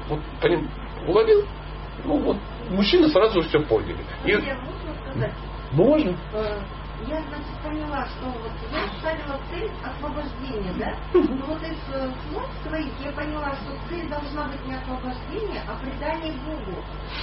[0.09, 0.69] Вот, поним,
[1.07, 1.45] уловил?
[2.03, 2.37] Ну вот,
[2.69, 3.97] мужчины сразу все поняли.
[4.25, 5.33] И- Я можно сказать?
[5.71, 6.15] можно.
[6.33, 6.59] Э,
[7.07, 10.95] Я, значит, поняла, что вот я ставила цель освобождения, да?
[11.13, 15.75] Но вот из э, слов своих я поняла, что цель должна быть не освобождение, а
[15.75, 16.81] предание Богу.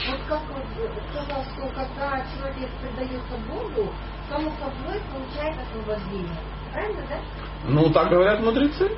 [0.09, 3.93] Вот как вот э, сказал, что когда человек предается Богу,
[4.29, 6.37] само собой получает освобождение.
[6.73, 7.19] Правильно, да?
[7.67, 8.91] Ну, так говорят мудрецы,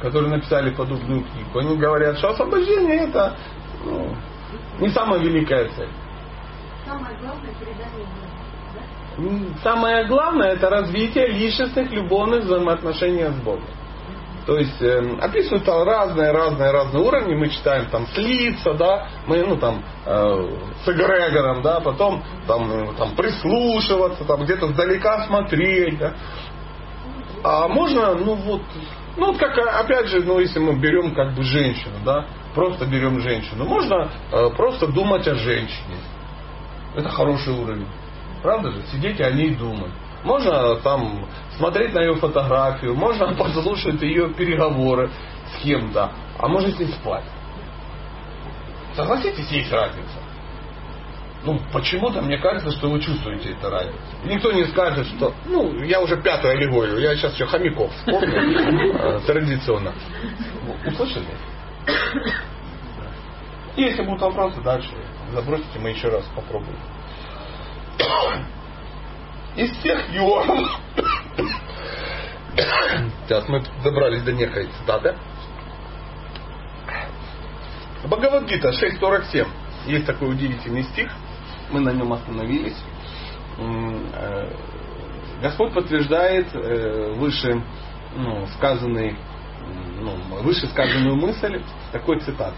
[0.00, 1.58] которые написали подобную книгу.
[1.58, 3.59] Они говорят, что освобождение это ну,
[4.80, 5.88] не самая великая цель.
[6.86, 7.52] Самое главное.
[8.74, 9.22] Да?
[9.22, 13.64] М, Самое главное это развитие личностных любовных взаимоотношений с Богом.
[14.46, 17.34] То есть э, описывают там разные, разные, разные уровни.
[17.34, 20.50] Мы читаем там слиться, да, мы ну там э,
[20.84, 26.14] с эгрегором, да, потом там, э, там прислушиваться, там где-то сдалека смотреть, да.
[27.44, 28.62] А можно, ну вот,
[29.16, 33.20] ну вот как опять же, ну если мы берем как бы женщину, да, просто берем
[33.20, 35.96] женщину, можно э, просто думать о женщине.
[36.96, 37.86] Это хороший уровень.
[38.42, 38.82] Правда же?
[38.92, 39.92] Сидеть о ней думать.
[40.24, 45.10] Можно там смотреть на ее фотографию, можно послушать ее переговоры
[45.54, 47.24] с кем-то, а можно с ней спать.
[48.94, 50.18] Согласитесь, есть разница.
[51.42, 53.98] Ну, почему-то мне кажется, что вы чувствуете эту разницу.
[54.24, 55.32] И никто не скажет, что...
[55.46, 59.94] Ну, я уже пятую аллегорию, я сейчас еще хомяков вспомнил э, традиционно.
[60.86, 61.24] Услышали?
[63.76, 64.90] Если будут вопросы, дальше
[65.32, 66.78] забросите, мы еще раз попробуем.
[69.56, 70.80] Из всех йогов...
[73.24, 75.16] Сейчас мы добрались до некой цитаты.
[78.04, 79.46] Бхагавадгита 6.47.
[79.86, 81.10] Есть такой удивительный стих.
[81.70, 82.76] Мы на нем остановились.
[83.58, 84.52] Э,
[85.42, 87.62] Господь подтверждает э, выше
[88.16, 89.16] ну, сказанный,
[90.00, 91.60] ну, выше сказанную мысль
[91.92, 92.56] такой цитаты.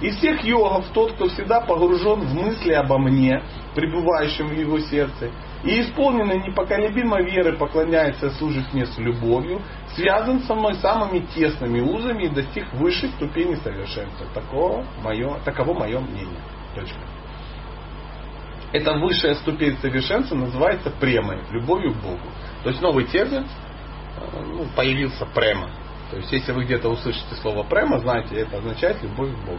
[0.00, 3.42] Из всех йогов тот, кто всегда погружен в мысли обо мне,
[3.74, 5.30] пребывающем в его сердце,
[5.62, 9.62] и исполненный непоколебимой веры поклоняется и служит мне с любовью,
[9.94, 14.26] связан со мной самыми тесными узами и достиг высшей ступени совершенства.
[14.34, 16.40] Такого мое, таково мое мнение.
[16.74, 16.98] Точка.
[18.72, 22.26] Эта высшая ступень совершенства называется премой, любовью к Богу.
[22.64, 25.70] То есть новый термин э, ну, появился према.
[26.14, 29.58] То есть если вы где-то услышите слово према, знаете, это означает любовь к Богу.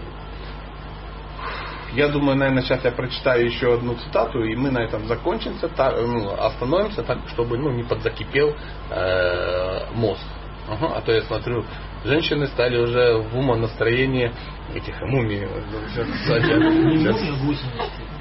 [1.94, 5.96] Я думаю, наверное, сейчас я прочитаю еще одну цитату, и мы на этом закончимся, так,
[5.98, 8.56] ну, остановимся, так, чтобы ну, не подзакипел
[8.90, 10.24] э, мозг.
[10.70, 11.66] Ага, а то я смотрю,
[12.06, 14.32] женщины стали уже в умонастроении
[14.74, 15.46] этих мумий.
[15.94, 16.08] Сейчас,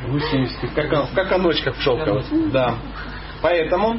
[0.08, 0.66] гусеницы.
[0.66, 1.14] В кака- в
[1.80, 2.26] шелковых.
[2.52, 2.74] Да.
[3.42, 3.98] Поэтому э,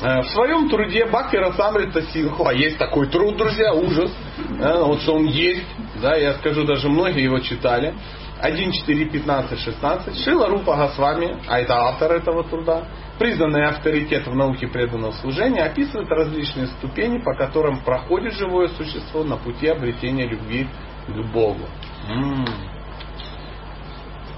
[0.00, 5.24] в своем труде Бхакти Расамрита Синху, а есть такой труд, друзья, ужас, э, вот он
[5.24, 5.64] есть,
[6.02, 7.94] да, я скажу, даже многие его читали,
[8.40, 12.84] 1, 4, 15, 16, Шила Рупа Госвами, а это автор этого труда,
[13.18, 19.38] признанный авторитет в науке преданного служения, описывает различные ступени, по которым проходит живое существо на
[19.38, 20.68] пути обретения любви
[21.08, 21.64] к Богу.
[22.10, 22.44] М.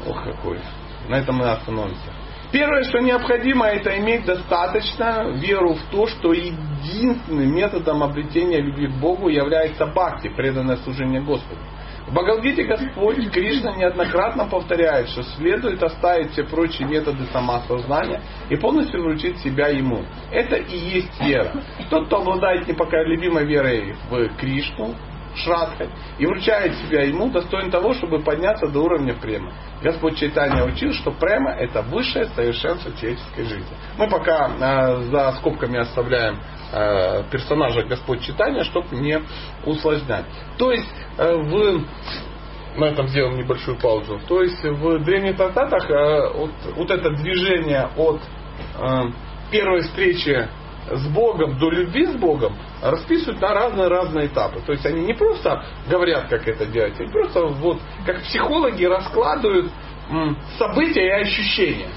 [0.07, 0.61] Ох, какой.
[1.09, 2.13] На этом мы остановимся.
[2.51, 9.01] Первое, что необходимо, это иметь достаточно веру в то, что единственным методом обретения любви к
[9.01, 11.61] Богу является бхакти, преданное служение Господу.
[12.07, 19.03] В Бхагавдгите Господь Кришна неоднократно повторяет, что следует оставить все прочие методы самоосознания и полностью
[19.03, 20.05] вручить себя Ему.
[20.33, 21.53] Это и есть вера.
[21.91, 24.95] Тот, кто обладает непоколебимой верой в Кришну,
[25.39, 29.53] Шрадхой, и вручает себя ему, достоин того, чтобы подняться до уровня према.
[29.83, 33.77] Господь Чайтанья учил, что према это высшее совершенство человеческой жизни.
[33.97, 36.39] Мы пока э, за скобками оставляем
[36.73, 39.21] э, персонажа Господь Читания, чтобы не
[39.65, 40.27] усложнять.
[40.57, 41.85] То есть э, в
[42.77, 44.21] на этом сделаем небольшую паузу.
[44.29, 48.21] То есть в древних трактатах э, вот, вот это движение от
[48.79, 49.11] э,
[49.51, 50.49] первой встречи
[50.91, 54.61] с Богом до любви с Богом расписывают на разные-разные этапы.
[54.61, 59.71] То есть они не просто говорят, как это делать, они просто вот как психологи раскладывают
[60.59, 61.91] события и ощущения.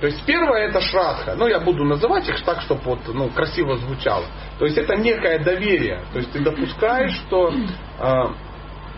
[0.00, 1.34] То есть первое это шрадха.
[1.36, 4.24] Ну, я буду называть их так, чтобы вот, ну, красиво звучало.
[4.58, 6.04] То есть это некое доверие.
[6.12, 8.28] То есть ты допускаешь, что э,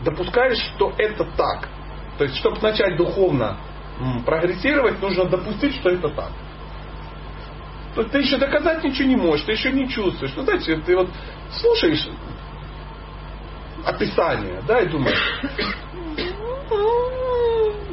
[0.04, 1.68] допускаешь, что это так.
[2.18, 3.56] То есть, чтобы начать духовно
[4.26, 6.30] прогрессировать, нужно допустить, что это так.
[7.94, 10.33] То ты еще доказать ничего не можешь, ты еще не чувствуешь.
[10.37, 11.09] Ну, знаете, ты вот
[11.53, 12.09] слушаешь
[13.85, 15.40] описание, да, и думаешь,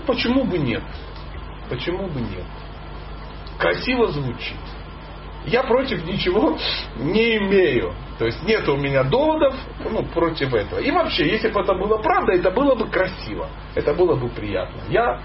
[0.06, 0.84] почему бы нет?
[1.70, 2.46] Почему бы нет?
[3.58, 4.58] Красиво звучит.
[5.46, 6.58] Я против ничего
[6.98, 7.94] не имею.
[8.20, 10.80] То есть нет у меня доводов ну, против этого.
[10.80, 13.48] И вообще, если бы это было правда, это было бы красиво.
[13.74, 14.82] Это было бы приятно.
[14.90, 15.22] Я,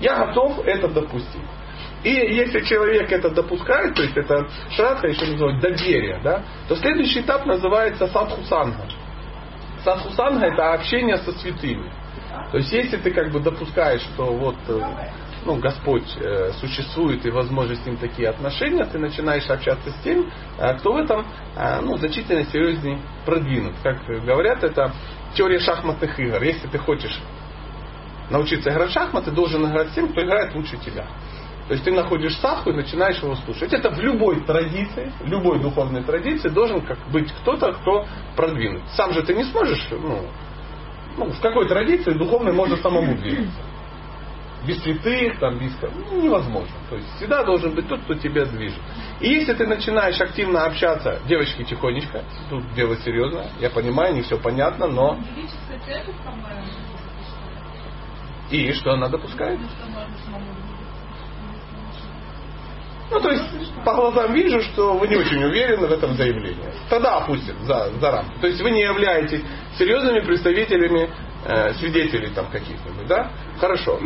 [0.00, 1.40] я готов это допустить.
[2.02, 7.20] И если человек это допускает, то есть это шрадха еще называют доверие, да, то следующий
[7.20, 8.86] этап называется садхусанга.
[9.82, 11.90] Садхусанга это общение со святыми.
[12.50, 14.80] То есть если ты как бы допускаешь, что вот э,
[15.46, 20.30] ну, Господь э, существует и возможно с ним такие отношения, ты начинаешь общаться с тем,
[20.58, 21.24] э, кто в этом
[21.56, 23.74] э, ну, значительно серьезнее продвинут.
[23.82, 24.92] Как говорят, это
[25.34, 26.42] теория шахматных игр.
[26.42, 27.18] Если ты хочешь
[28.28, 31.06] научиться играть в шахматы, должен играть с тем, кто играет лучше тебя.
[31.68, 33.72] То есть ты находишь садху и начинаешь его слушать.
[33.72, 38.84] Это в любой традиции, в любой духовной традиции должен как быть кто-то, кто продвинут.
[38.94, 40.26] Сам же ты не сможешь, ну,
[41.16, 43.60] ну в какой традиции духовной можно самому двигаться.
[44.64, 45.72] Без святых, там, без...
[46.10, 46.74] Ну, невозможно.
[46.88, 48.80] То есть всегда должен быть тот, кто тебя движет.
[49.20, 54.38] И если ты начинаешь активно общаться, девочки, тихонечко, тут дело серьезное, я понимаю, не все
[54.38, 55.18] понятно, но...
[58.50, 59.60] И что она допускает?
[63.10, 63.44] Ну, то есть,
[63.84, 66.72] по глазам вижу, что вы не очень уверены в этом заявлении.
[66.90, 68.40] Тогда опустим за, за рамки.
[68.40, 69.42] То есть, вы не являетесь
[69.78, 71.08] серьезными представителями
[71.44, 73.30] э, свидетелей там каких-нибудь, да?
[73.60, 74.00] Хорошо.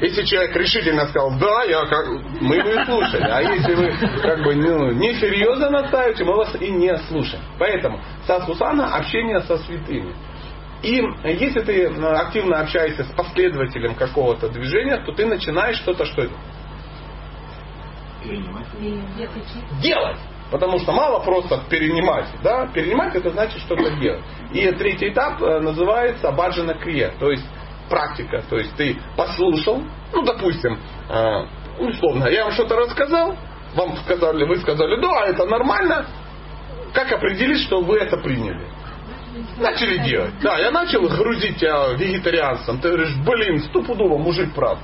[0.00, 2.08] Если человек решительно сказал, да, я как,
[2.40, 3.28] мы его и слушали.
[3.30, 7.44] А если вы как бы ну, несерьезно настаиваете, мы вас и не слушаем.
[7.60, 10.12] Поэтому сасусана общение со святыми.
[10.82, 16.22] И если ты э, активно общаешься с последователем какого-то движения, то ты начинаешь что-то, что
[16.22, 16.34] это?
[18.22, 18.66] Перенимать.
[19.80, 20.18] делать.
[20.50, 22.26] Потому что мало просто перенимать.
[22.42, 22.66] Да?
[22.66, 24.22] Перенимать это значит что-то делать.
[24.52, 27.44] И третий этап э, называется баджана крия, то есть
[27.88, 28.42] практика.
[28.48, 29.82] То есть ты послушал,
[30.12, 31.46] ну допустим, э,
[31.78, 33.36] условно, я вам что-то рассказал,
[33.74, 36.06] вам сказали, вы сказали, да, это нормально.
[36.92, 38.66] Как определить, что вы это приняли?
[39.58, 40.34] Начали делать.
[40.42, 42.78] Да, я начал грузить тебя вегетарианцем.
[42.80, 44.78] Ты говоришь, блин, стопудово мужик прав.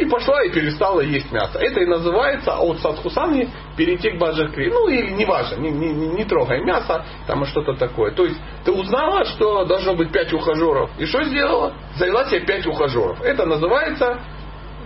[0.00, 1.58] И пошла и перестала есть мясо.
[1.58, 4.70] Это и называется от садхусани перейти к баджакри.
[4.70, 5.26] Ну или не
[5.58, 8.10] не, не, не, трогай мясо, там что-то такое.
[8.12, 10.90] То есть ты узнала, что должно быть пять ухажеров.
[10.98, 11.74] И что сделала?
[11.96, 13.20] Завела себе пять ухажеров.
[13.20, 14.20] Это называется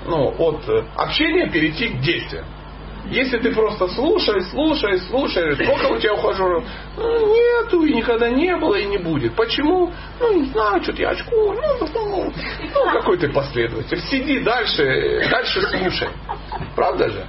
[0.05, 2.45] ну, от э, общения перейти к действию.
[3.11, 6.65] Если ты просто слушаешь, слушаешь, слушаешь, сколько у тебя ухажеров?
[6.97, 9.35] Ну, нету, и никогда не было, и не будет.
[9.35, 9.93] Почему?
[10.21, 11.53] Ну, не знаю, что-то я очку.
[11.53, 12.33] Ну, ну,
[12.75, 13.99] ну, какой ты последователь.
[14.11, 16.09] Сиди дальше, дальше слушай.
[16.75, 17.27] Правда же?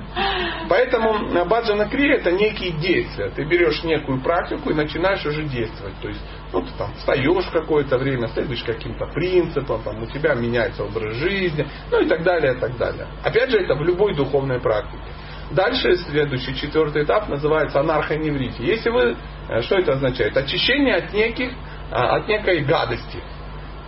[0.70, 3.30] Поэтому баджана крия это некие действия.
[3.36, 5.96] Ты берешь некую практику и начинаешь уже действовать.
[6.02, 6.22] То есть,
[6.54, 11.68] ну, ты там встаешь какое-то время, следуешь каким-то принципам, там, у тебя меняется образ жизни,
[11.92, 13.08] ну и так далее, и так далее.
[13.24, 15.04] Опять же, это в любой духовной практике.
[15.52, 18.62] Дальше следующий, четвертый этап называется анархоневрити.
[18.62, 19.16] Если вы,
[19.50, 20.36] э, что это означает?
[20.36, 21.52] Очищение от неких,
[21.92, 23.22] а, от некой гадости.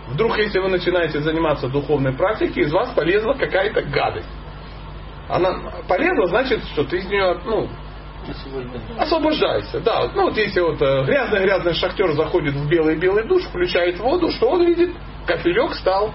[0.08, 4.28] Вдруг, если вы начинаете заниматься духовной практикой, из вас полезла какая-то гадость.
[5.28, 5.50] Она
[5.86, 7.68] полезла, значит, что ты из нее, ну,
[8.98, 9.80] освобождайся.
[9.80, 14.48] Да, ну вот если вот э, грязный-грязный шахтер заходит в белый-белый душ, включает воду, что
[14.50, 14.94] он видит?
[15.26, 16.14] Капелек стал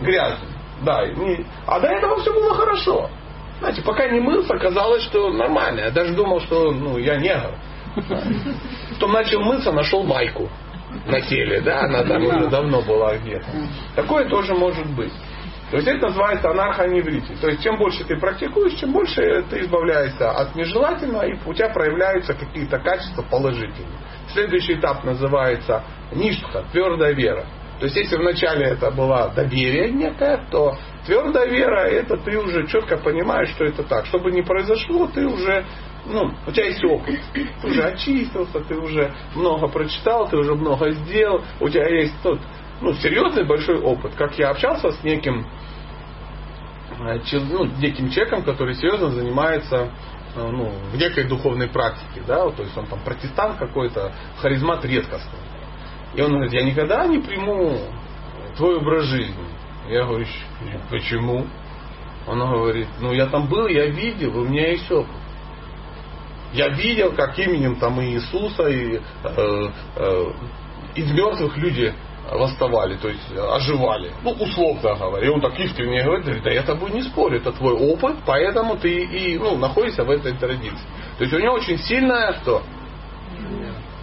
[0.00, 0.48] грязным.
[0.82, 3.10] Да, не- а до этого все было хорошо.
[3.60, 5.80] Знаете, пока не мылся, казалось, что нормально.
[5.80, 7.54] Я даже думал, что ну, я негр.
[8.90, 10.50] Потом начал мыться, нашел майку
[11.06, 13.46] на теле, да, она там уже давно была где-то.
[13.94, 15.12] Такое тоже может быть.
[15.70, 17.34] То есть это называется анархоневрити.
[17.40, 21.70] То есть чем больше ты практикуешь, чем больше ты избавляешься от нежелательного, и у тебя
[21.70, 23.98] проявляются какие-то качества положительные.
[24.32, 27.44] Следующий этап называется ништха, твердая вера.
[27.78, 32.96] То есть если вначале это было доверие некое, то твердая вера это ты уже четко
[32.98, 34.06] понимаешь, что это так.
[34.06, 35.64] Чтобы не произошло, ты уже,
[36.06, 37.20] ну, у тебя есть опыт.
[37.32, 42.38] Ты уже очистился, ты уже много прочитал, ты уже много сделал, у тебя есть тот,
[42.80, 44.14] ну, серьезный большой опыт.
[44.14, 45.44] Как я общался с неким,
[47.00, 49.90] э, ну, неким человеком, который серьезно занимается
[50.36, 55.40] э, ну, в некой духовной практике, да, то есть он там протестант какой-то, харизмат редкостный.
[56.16, 57.78] И он говорит, я никогда не приму
[58.56, 59.44] твой образ жизни.
[59.88, 61.46] Я говорю, «Щ- почему?
[62.26, 65.10] Он говорит, ну я там был, я видел, у меня есть опыт.
[66.54, 70.24] Я видел, как именем там и Иисуса, и э, э,
[70.94, 71.92] из мертвых люди
[72.30, 74.12] восставали, то есть оживали.
[74.22, 75.26] Ну, условно говоря.
[75.26, 79.02] И он так искренне говорит, да я тобой не спорю, это твой опыт, поэтому ты
[79.04, 80.86] и ну, находишься в этой традиции.
[81.18, 82.62] То есть у него очень сильная что?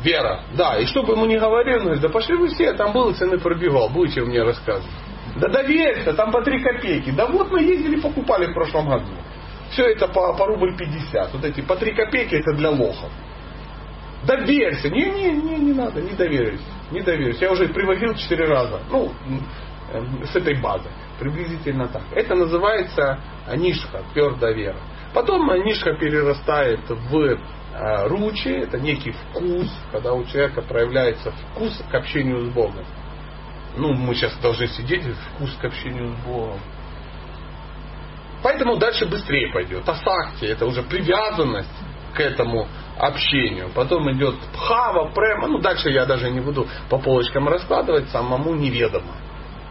[0.04, 0.80] Вера, да.
[0.80, 4.22] И чтобы ему не он говорит, да пошли вы все, там был цены пробивал, будете
[4.22, 4.89] мне рассказывать.
[5.36, 7.12] Да доверься, там по 3 копейки.
[7.12, 9.14] Да вот мы ездили, покупали в прошлом году.
[9.72, 11.34] Все это по, по рубль 50.
[11.34, 13.10] Вот эти по 3 копейки это для лохов.
[14.26, 14.89] Доверься.
[14.89, 16.62] Не, не, не, не надо, не доверюсь.
[16.91, 17.39] Не доверюсь.
[17.39, 18.82] Я уже привозил 4 раза.
[18.89, 19.12] Ну,
[19.93, 20.89] э, с этой базы.
[21.20, 22.04] Приблизительно так.
[22.14, 23.20] Это называется
[23.56, 24.78] нишха, твердая вера.
[25.14, 27.10] Потом нишха перерастает в
[27.74, 32.86] ручи, это некий вкус, когда у человека проявляется вкус к общению с Богом.
[33.78, 35.03] Ну, мы сейчас должны сидеть,
[35.36, 36.59] вкус к общению с Богом.
[38.43, 39.88] Поэтому дальше быстрее пойдет.
[39.88, 41.69] Асакти, это уже привязанность
[42.13, 42.67] к этому
[42.97, 43.69] общению.
[43.74, 45.47] Потом идет пхава, према.
[45.47, 49.13] Ну, дальше я даже не буду по полочкам раскладывать, самому неведомо,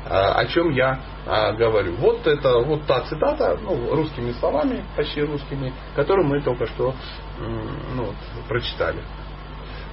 [0.09, 1.96] а, о чем я а, говорю.
[1.96, 6.94] Вот это вот та цитата, ну, русскими словами, почти русскими, которую мы только что
[7.41, 8.16] ну, вот,
[8.49, 9.03] прочитали.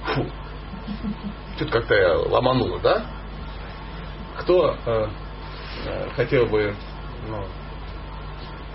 [0.04, 0.26] Фу.
[1.58, 3.06] Тут как-то я ломанула, да?
[4.38, 5.08] Кто э,
[5.86, 6.74] э, хотел бы
[7.28, 7.44] ну,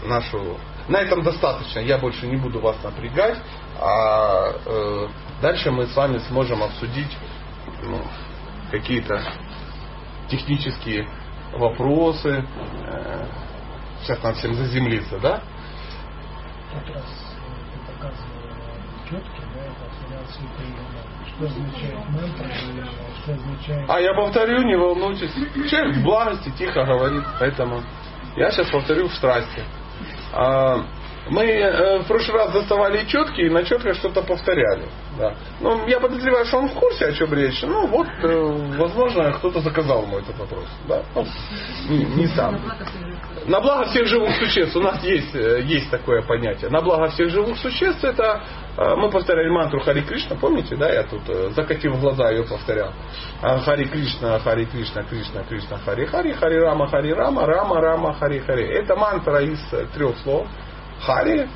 [0.08, 0.58] нашу...
[0.88, 3.38] На этом достаточно, я больше не буду вас напрягать,
[3.80, 5.08] а э,
[5.42, 7.18] дальше мы с вами сможем обсудить
[7.84, 8.02] ну,
[8.70, 9.22] какие-то
[10.30, 11.08] технические
[11.54, 12.44] вопросы.
[12.86, 13.26] Э,
[14.02, 15.42] сейчас надо всем заземлиться, да?
[16.86, 16.94] Ты
[19.04, 21.04] показывал четки, да, это аффилиации приема.
[21.28, 22.48] Что означает мантра,
[23.24, 23.90] что означает...
[23.90, 25.34] А я повторю, не волнуйтесь.
[25.70, 27.82] Человек в благости тихо говорит, поэтому
[28.36, 29.64] я сейчас повторю в страсти.
[30.34, 30.84] А,
[31.30, 34.88] мы э, в прошлый раз доставали четки и на четко что-то повторяли.
[35.18, 35.34] Да.
[35.62, 37.62] Ну, я подозреваю, что он в курсе, о чем речь.
[37.62, 40.68] Ну, вот, э, возможно, кто-то заказал ему этот вопрос.
[40.88, 41.04] Да?
[41.16, 41.26] Ну,
[41.90, 42.60] не, не сам.
[43.46, 44.76] На благо всех живых существ.
[44.76, 46.70] У нас есть, э, есть такое понятие.
[46.70, 48.42] На благо всех живых существ это
[48.76, 51.22] мы повторяли мантру Хари Кришна, помните, да, я тут
[51.54, 52.92] закатив глаза ее повторял.
[53.40, 58.40] Хари Кришна, Хари Кришна, Кришна, Кришна, Хари Хари, Хари Рама, Хари Рама, Рама, Рама, Хари
[58.40, 58.66] Хари.
[58.66, 59.60] Это мантра из
[59.94, 60.48] трех слов.
[61.02, 61.48] Хари,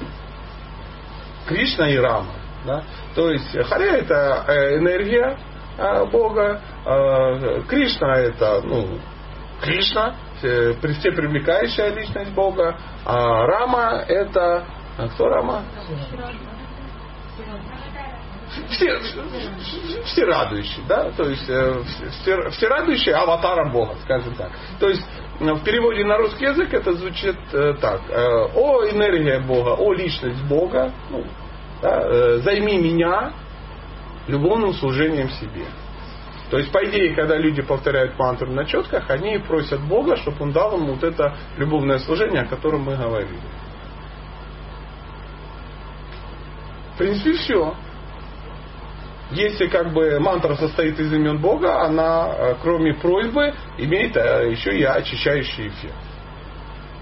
[1.48, 2.34] Кришна и Рама.
[2.66, 2.84] Да?
[3.16, 4.46] То есть Хари это
[4.78, 5.40] энергия
[6.12, 6.62] Бога,
[7.68, 9.00] Кришна это ну,
[9.62, 14.66] Кришна, все привлекающая личность Бога, а Рама это
[15.14, 15.64] кто Рама?
[18.70, 19.00] Все,
[20.06, 24.52] все радующие, да, то есть все, все радующие аватаром Бога, скажем так.
[24.80, 25.04] То есть
[25.40, 28.02] в переводе на русский язык это звучит э, так.
[28.10, 31.24] Э, о энергия Бога, о личность Бога, ну,
[31.82, 33.34] да, э, займи меня
[34.28, 35.66] любовным служением себе.
[36.50, 40.52] То есть, по идее, когда люди повторяют мантру на четках, они просят Бога, чтобы Он
[40.54, 43.40] дал им вот это любовное служение, о котором мы говорили.
[46.94, 47.76] В принципе, все.
[49.32, 54.78] Если как бы мантра состоит из имен Бога, она, э, кроме просьбы, имеет э, еще
[54.78, 55.94] и очищающий эффект.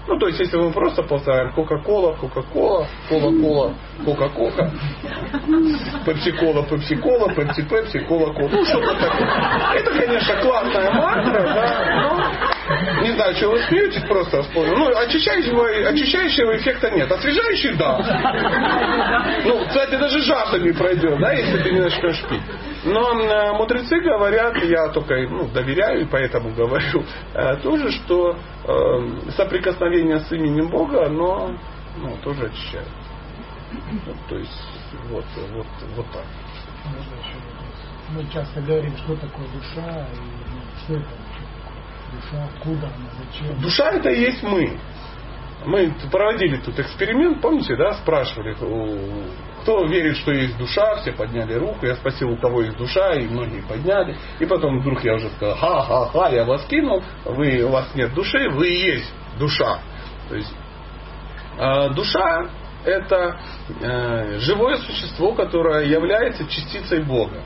[0.08, 4.70] Ну, то есть, если мы просто повторяем Кока-Кола, Кока-Кола, Кола-Кола, Кока-Кока,
[6.04, 8.48] Пепси-Кола, Пепси-Кола, Пепси-Пепси, Кола-Кола.
[8.52, 9.28] Ну, что-то такое.
[9.74, 12.46] Это, конечно, классная мантра, да, но
[13.02, 14.76] не знаю, что вы смеетесь, просто вспомнил.
[14.76, 17.10] Ну, очищающего, очищающего эффекта нет.
[17.10, 17.98] Освежающий, да.
[19.44, 22.42] Ну, кстати, даже жажда не пройдет, да, если ты не начнешь пить.
[22.86, 29.30] Но э, мудрецы говорят, я только ну, доверяю и поэтому говорю, э, тоже, что э,
[29.36, 31.56] соприкосновение с именем Бога, оно
[31.96, 32.88] ну, тоже очищает.
[33.72, 34.68] Ну, то есть,
[35.10, 35.66] вот, вот,
[35.96, 36.24] вот так.
[38.10, 41.08] Мы часто говорим, что такое душа и ну, что это.
[42.12, 43.60] Душа, откуда она, зачем?
[43.60, 44.78] Душа это и есть мы.
[45.64, 48.54] Мы проводили тут эксперимент, помните, да, спрашивали,
[49.66, 53.26] кто верит, что есть душа, все подняли руку, я спросил, у кого есть душа, и
[53.26, 54.16] многие подняли.
[54.38, 58.48] И потом вдруг я уже сказал, ха-ха-ха, я вас кинул, вы, у вас нет души,
[58.48, 59.80] вы и есть душа.
[60.28, 60.54] То есть
[61.58, 62.48] э, душа
[62.84, 63.40] это
[63.80, 67.42] э, живое существо, которое является частицей Бога.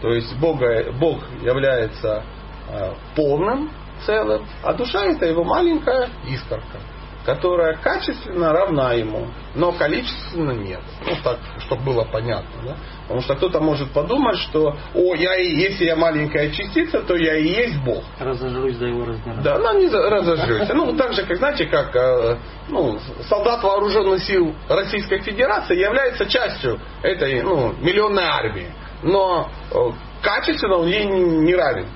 [0.00, 2.22] То есть Бога, Бог является
[2.68, 3.72] э, полным
[4.04, 6.78] целым, а душа это его маленькая искорка
[7.26, 10.80] которая качественно равна ему, но количественно нет.
[11.04, 12.62] Ну, так, чтобы было понятно.
[12.64, 12.76] Да?
[13.02, 17.36] Потому что кто-то может подумать, что о, я и, если я маленькая частица, то я
[17.36, 18.04] и есть Бог.
[18.20, 19.40] Разожрусь до его размера.
[19.42, 20.68] Да, ну не разожрусь.
[20.68, 22.36] Ну, так же, как, знаете, как э,
[22.68, 22.98] ну,
[23.28, 28.70] солдат вооруженных сил Российской Федерации является частью этой ну, миллионной армии.
[29.02, 29.76] Но э,
[30.22, 31.88] качественно он ей не равен.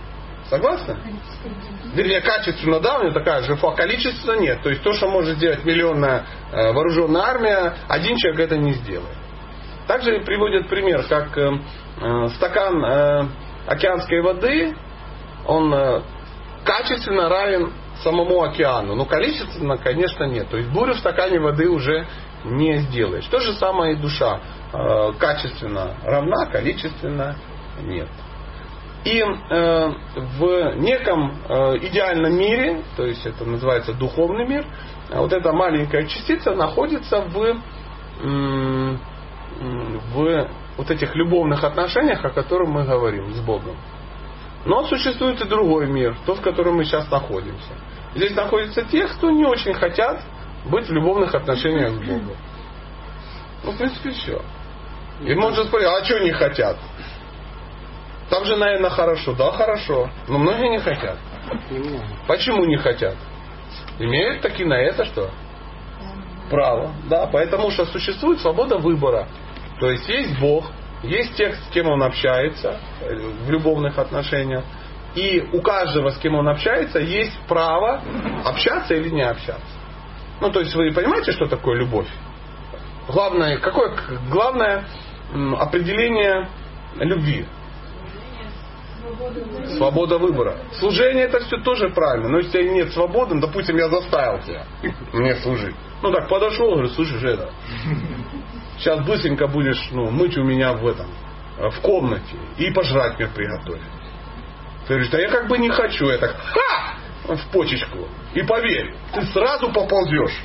[0.49, 0.97] Согласны?
[1.95, 4.63] Вернее, качественно, да, у него такая же, а количественно нет.
[4.63, 9.17] То есть то, что может сделать миллионная э, вооруженная армия, один человек это не сделает.
[9.87, 11.51] Также приводят пример, как э,
[12.01, 13.27] э, стакан э,
[13.67, 14.75] океанской воды,
[15.47, 16.03] он э,
[16.65, 17.73] качественно равен
[18.03, 20.49] самому океану, но количественно, конечно, нет.
[20.49, 22.07] То есть бурю в стакане воды уже
[22.45, 23.27] не сделаешь.
[23.27, 24.41] То же самое и душа.
[24.73, 27.37] Э, качественно равна, количественно
[27.83, 28.09] нет.
[29.05, 29.93] И э,
[30.39, 34.67] в неком э, идеальном мире, то есть это называется духовный мир,
[35.11, 37.57] э, вот эта маленькая частица находится в,
[38.23, 39.01] м,
[40.13, 43.77] в вот этих любовных отношениях, о которых мы говорим с Богом.
[44.67, 47.73] Но существует и другой мир, тот, в котором мы сейчас находимся.
[48.15, 50.23] Здесь находятся те, кто не очень хотят
[50.67, 52.37] быть в любовных отношениях с Богом.
[53.65, 54.43] Ну, в принципе, все.
[55.23, 56.77] И можно спросить, а что не хотят?
[58.31, 59.35] Там же, наверное, хорошо.
[59.35, 60.09] Да, хорошо.
[60.29, 61.19] Но многие не хотят.
[62.27, 63.17] Почему не хотят?
[63.99, 65.31] Имеют таки на это что?
[66.49, 66.93] Право.
[67.09, 69.27] Да, потому что существует свобода выбора.
[69.81, 70.71] То есть есть Бог,
[71.03, 73.15] есть тех, с кем он общается э,
[73.47, 74.65] в любовных отношениях.
[75.15, 78.01] И у каждого, с кем он общается, есть право
[78.45, 79.77] общаться или не общаться.
[80.41, 82.07] Ну, то есть вы понимаете, что такое любовь?
[83.09, 83.93] Главное, какое
[84.31, 84.85] главное
[85.59, 86.49] определение
[86.97, 87.47] любви?
[89.77, 90.57] Свобода выбора.
[90.79, 92.29] Служение это все тоже правильно.
[92.29, 94.65] Но если нет свободы, ну, допустим, я заставил тебя
[95.13, 95.75] мне служить.
[96.03, 97.51] Ну так подошел, говорю, слушай, это,
[98.79, 101.07] сейчас быстренько будешь ну, мыть у меня в этом,
[101.59, 103.83] в комнате и пожрать мне приготовить.
[104.87, 106.07] Ты говоришь, да я как бы не хочу.
[106.07, 106.97] Я так, ха!
[107.29, 108.09] В почечку.
[108.35, 110.37] И поверь, ты сразу поползешь.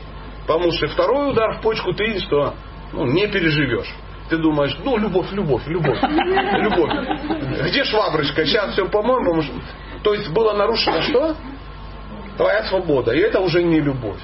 [0.46, 2.54] Потому что второй удар в почку ты что?
[2.94, 3.92] Ну, не переживешь.
[4.30, 6.92] Ты думаешь, ну, любовь, любовь, любовь, любовь.
[7.68, 8.46] Где шваброчка?
[8.46, 9.44] Сейчас все по-моему.
[10.04, 11.36] То есть было нарушено что?
[12.38, 13.12] Твоя свобода.
[13.12, 14.20] И это уже не любовь.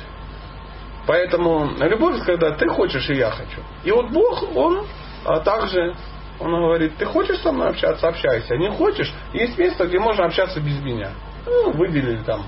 [1.05, 3.61] Поэтому любовь, когда ты хочешь и я хочу.
[3.83, 4.85] И вот Бог, Он
[5.25, 5.95] а, также,
[6.39, 8.55] Он говорит, ты хочешь со мной общаться, общайся.
[8.57, 11.11] Не хочешь, есть место, где можно общаться без меня.
[11.45, 12.43] Ну, выделили там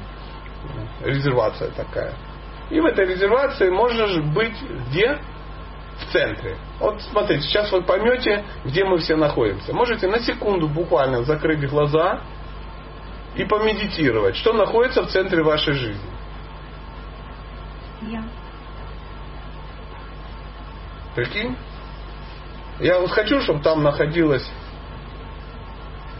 [0.64, 2.14] ну, резервация такая.
[2.70, 4.56] И в этой резервации можешь быть
[4.88, 5.20] где?
[6.00, 6.58] В центре.
[6.80, 9.74] Вот смотрите, сейчас вы поймете, где мы все находимся.
[9.74, 12.22] Можете на секунду буквально закрыть глаза
[13.36, 16.10] и помедитировать, что находится в центре вашей жизни.
[18.02, 18.24] Я.
[21.16, 21.56] Прикинь?
[22.80, 24.50] Я вот хочу, чтобы там находилась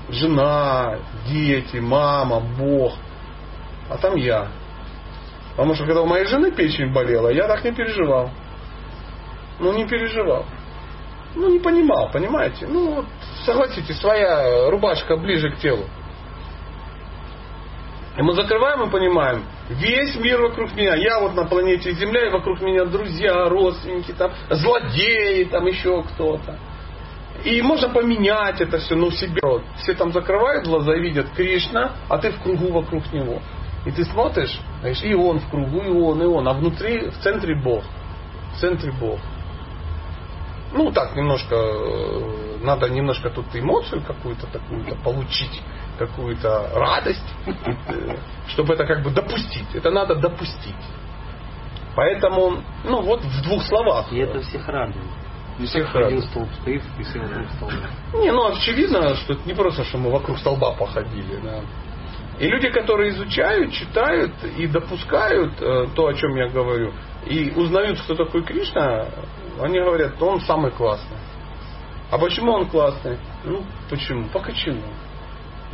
[0.10, 2.94] жена, дети, мама, Бог.
[3.90, 4.50] А там я.
[5.52, 8.32] Потому что когда у моей жены печень болела, я так не переживал.
[9.60, 10.46] Ну, не переживал.
[11.36, 12.68] Ну, не понимал, понимаете?
[12.68, 13.06] Ну, вот,
[13.46, 15.86] согласитесь, своя рубашка ближе к телу.
[18.16, 22.30] И мы закрываем и понимаем, весь мир вокруг меня, я вот на планете Земля, и
[22.30, 26.60] вокруг меня друзья, родственники, там, злодеи, там еще кто-то.
[27.44, 29.42] И можно поменять это все, ну, себе.
[29.78, 33.42] Все там закрывают глаза и видят Кришна, а ты в кругу вокруг него.
[33.86, 37.18] И ты смотришь, знаешь, и он в кругу, и он, и он, а внутри, в
[37.18, 37.84] центре Бог.
[38.56, 39.20] В центре Бог.
[40.74, 45.62] Ну, так, немножко, э, надо немножко тут эмоцию какую-то такую-то получить,
[46.00, 48.18] какую-то радость, э,
[48.48, 49.68] чтобы это как бы допустить.
[49.76, 50.76] Это надо допустить.
[51.96, 54.12] Поэтому, ну вот в двух словах.
[54.12, 55.06] И это всех радует.
[55.60, 56.26] Не Всех один радует.
[56.26, 57.76] столб стоит и все вокруг столба.
[58.14, 61.40] Не, ну очевидно, что это не просто, что мы вокруг столба походили.
[61.44, 61.62] да.
[62.40, 66.92] И люди, которые изучают, читают и допускают э, то, о чем я говорю,
[67.28, 69.06] и узнают, кто такой Кришна,
[69.62, 71.18] они говорят, он самый классный.
[72.12, 73.18] А почему он классный?
[73.44, 74.28] Ну, почему?
[74.30, 74.82] По почему?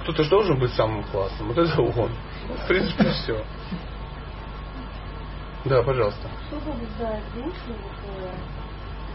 [0.03, 1.49] Кто-то же должен быть самым классным.
[1.49, 2.11] Вот это он.
[2.63, 3.43] В принципе, все.
[5.65, 6.29] Да, пожалуйста.
[6.47, 8.31] Что побуждает душу, вот, э,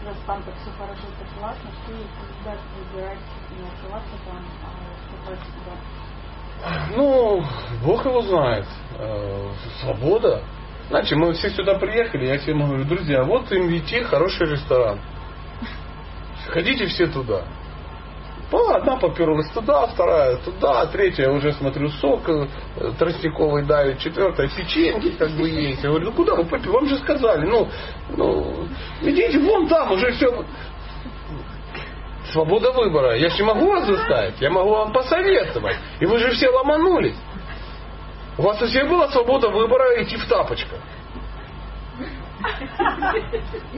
[0.05, 3.19] раз там так все хорошо, так классно, что их побуждает выбирать
[3.57, 6.95] не оставаться там, а вступать сюда?
[6.95, 7.43] Ну,
[7.83, 8.67] Бог его знает.
[8.99, 9.49] Э,
[9.81, 10.41] Свобода.
[10.89, 14.99] Значит, мы все сюда приехали, я всем говорю, друзья, вот им идти хороший ресторан.
[16.49, 17.43] Ходите все туда.
[18.51, 22.47] Одна поперлась туда, вторая туда, третья уже смотрю сок э,
[22.97, 25.83] тростниковый давит, четвертая печеньки как бы есть.
[25.83, 26.69] Я говорю, ну куда вы попили?
[26.69, 27.67] Вам же сказали, ну,
[28.15, 28.67] ну,
[29.01, 30.45] идите вон там, уже все.
[32.31, 33.17] Свобода выбора.
[33.17, 35.77] Я же не могу вас заставить, я могу вам посоветовать.
[35.99, 37.17] И вы же все ломанулись.
[38.37, 40.79] У вас у всех была свобода выбора идти в тапочках.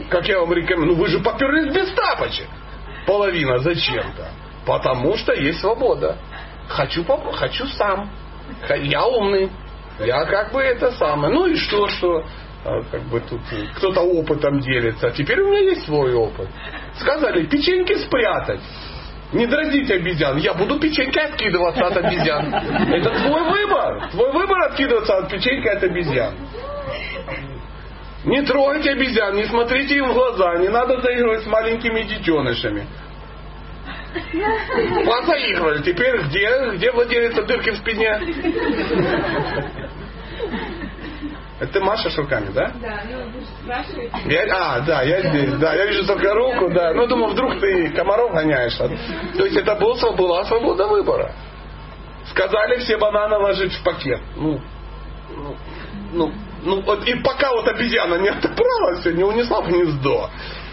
[0.09, 2.47] Как я вам рекомендую, ну вы же поперлись без тапочек.
[3.05, 4.29] Половина зачем-то.
[4.65, 6.17] Потому что есть свобода.
[6.67, 8.09] Хочу, поп- хочу сам.
[8.81, 9.49] Я умный.
[9.99, 11.33] Я как бы это самое.
[11.33, 12.23] Ну и что, что?
[12.65, 13.41] а, как бы тут
[13.75, 15.07] кто-то опытом делится.
[15.07, 16.49] А теперь у меня есть свой опыт.
[16.99, 18.59] Сказали, печеньки спрятать.
[19.33, 20.37] Не дразнить обезьян.
[20.37, 22.53] Я буду печенькой откидываться от обезьян.
[22.53, 24.09] Это твой выбор.
[24.11, 26.33] Твой выбор откидываться от печеньки от обезьян.
[28.23, 32.85] Не трогайте обезьян, не смотрите им в глаза, не надо заигрывать с маленькими детенышами.
[35.05, 35.83] Позаигрывали.
[35.83, 38.19] Теперь где, где владелица дырки в спине?
[41.59, 42.71] Это ты машешь руками, да?
[42.79, 44.15] Да, ну спрашиваете.
[44.25, 46.93] Я, а, да, я здесь, да, я вижу только руку, да.
[46.93, 48.79] Ну, думаю, вдруг ты комаров гоняешь.
[48.79, 48.87] а?
[49.35, 51.33] То есть это был, была свобода выбора.
[52.29, 54.21] Сказали все бананы ложить в пакет.
[54.35, 54.61] Ну,
[55.35, 55.55] ну,
[56.13, 56.31] ну,
[56.63, 58.31] ну, вот и пока вот обезьяна не
[58.99, 60.29] все, не унесла гнездо,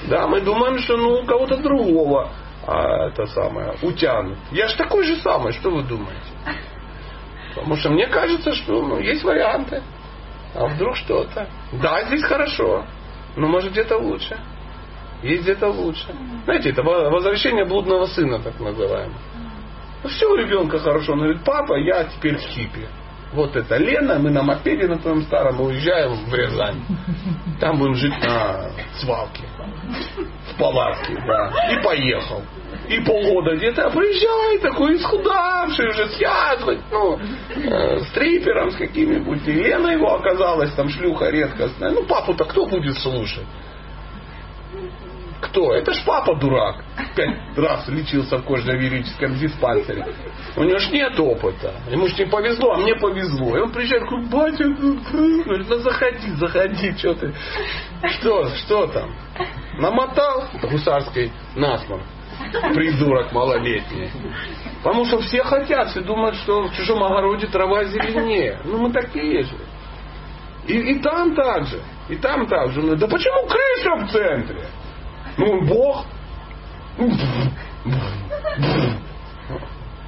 [0.09, 2.31] да, мы думаем, что ну у кого-то другого
[2.67, 4.39] а, это самое, утянут.
[4.51, 6.21] Я же такой же самый, что вы думаете?
[7.55, 9.83] Потому что мне кажется, что ну, есть варианты.
[10.55, 11.49] А вдруг что-то?
[11.73, 12.85] Да, здесь хорошо,
[13.37, 14.39] но может где-то лучше.
[15.23, 16.07] Есть где-то лучше.
[16.45, 19.17] Знаете, это во- возвращение блудного сына, так называемое.
[20.03, 21.13] Ну, все у ребенка хорошо.
[21.13, 22.87] Он говорит, папа, я теперь хиппи.
[23.33, 26.83] Вот это Лена, мы на мопеде на твоем старом уезжаем в Рязань.
[27.59, 29.43] Там будем жить на свалке.
[30.53, 31.51] В палатке, да.
[31.73, 32.43] И поехал.
[32.89, 39.47] И полгода где-то приезжает такой исхудавший, уже связывать, ну, э, с трипером, с какими-нибудь.
[39.47, 41.91] И Лена его оказалась, там шлюха редкостная.
[41.91, 43.45] Ну, папу-то кто будет слушать?
[45.41, 45.75] Кто?
[45.75, 46.85] Это ж папа дурак.
[47.15, 50.07] Пять раз лечился в кожно-венерическом диспансере.
[50.57, 51.75] У него ж нет опыта.
[51.91, 53.57] Ему ж не повезло, а мне повезло.
[53.57, 57.35] И он приезжает, такой, батя, ну, говорит, ну заходи, заходи, что ты.
[58.19, 59.15] Что, что там?
[59.79, 62.03] Намотал гусарской насморк.
[62.75, 64.11] Придурок малолетний.
[64.83, 68.61] Потому что все хотят, все думают, что в чужом огороде трава зеленее.
[68.65, 69.57] Ну мы такие же.
[70.67, 71.81] И, и там так же.
[72.09, 72.81] И там так же.
[72.83, 74.67] Ну, Да почему крыша в центре?
[75.37, 76.05] Ну, Бог.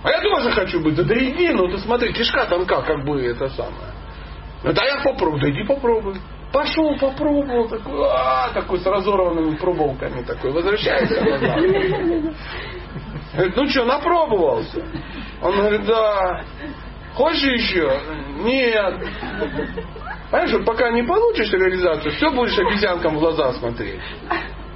[0.02, 0.94] А я тоже хочу быть.
[0.94, 3.92] Да, да иди, ну ты смотри, кишка тонка, как бы это самое.
[4.62, 6.16] Ну, да я попробую, да иди попробуй.
[6.52, 11.20] Пошел, попробовал, такой, а, такой с разорванными пробовками такой, возвращается.
[13.34, 14.84] Говорит, ну что, напробовался?
[15.42, 16.44] Он говорит, да.
[17.14, 18.00] Хочешь еще?
[18.44, 18.94] Нет.
[20.30, 24.00] Понимаешь, пока не получишь реализацию, все будешь обезьянкам в глаза смотреть.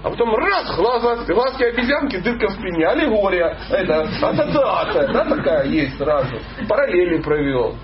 [0.03, 5.99] А потом раз, глаза, глазки обезьянки, дырка в спине, аллегория, это, ассоциация, да, такая есть
[5.99, 6.39] сразу.
[6.66, 7.77] Параллели провел.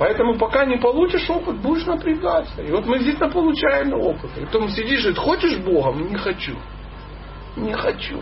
[0.00, 2.62] Поэтому пока не получишь опыт, будешь напрягаться.
[2.62, 4.30] И вот мы здесь получаем опыт.
[4.38, 6.08] И потом сидишь и хочешь Богом?
[6.08, 6.56] Не хочу.
[7.54, 8.18] Не хочу.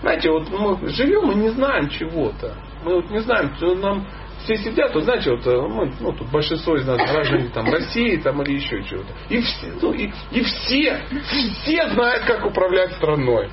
[0.00, 2.54] Знаете, вот мы живем и не знаем чего-то.
[2.84, 4.06] Мы вот не знаем, что нам
[4.44, 8.40] все сидят, вот знаете, вот мы, ну, тут большинство из нас граждане там России там
[8.42, 9.12] или еще чего-то.
[9.28, 13.50] И все, ну, и, и все, все знают, как управлять страной.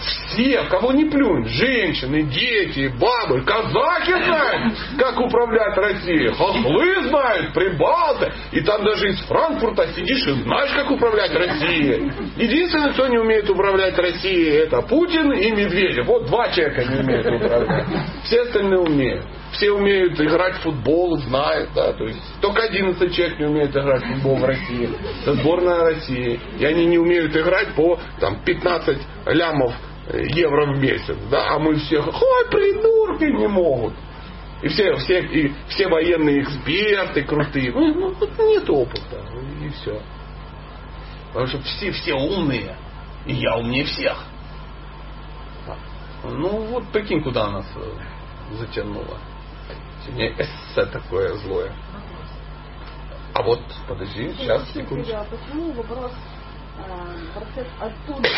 [0.00, 8.32] Все, кого не плюнь, женщины, дети, бабы, казахи знают, как управлять Россией, хохлы знают, прибалты,
[8.52, 12.12] и там даже из Франкфурта сидишь и знаешь, как управлять Россией.
[12.36, 16.06] Единственное, кто не умеет управлять Россией, это Путин и Медведев.
[16.06, 17.86] Вот два человека не умеют управлять.
[18.24, 19.24] Все остальные умеют.
[19.52, 24.02] Все умеют играть в футбол, знают, да, то есть только 11 человек не умеют играть
[24.02, 24.88] в футбол в России.
[25.22, 26.40] Это сборная России.
[26.58, 29.74] И они не умеют играть по там, 15 лямов
[30.12, 33.94] евро в месяц, да, а мы все, ой, придурки не могут.
[34.62, 37.72] И все, все, и все военные эксперты крутые.
[37.72, 39.24] Ну, ну, нет опыта.
[39.62, 40.00] И все.
[41.28, 42.76] Потому что все, все умные.
[43.24, 44.22] И я умнее всех.
[46.24, 49.18] Ну вот прикинь, куда нас э, затянуло.
[50.04, 51.72] Сегодня эссе такое злое.
[53.32, 55.08] А вот, подожди, сейчас, секунду.
[55.14, 56.12] А почему вопрос,
[56.78, 58.28] э, процесс оттуда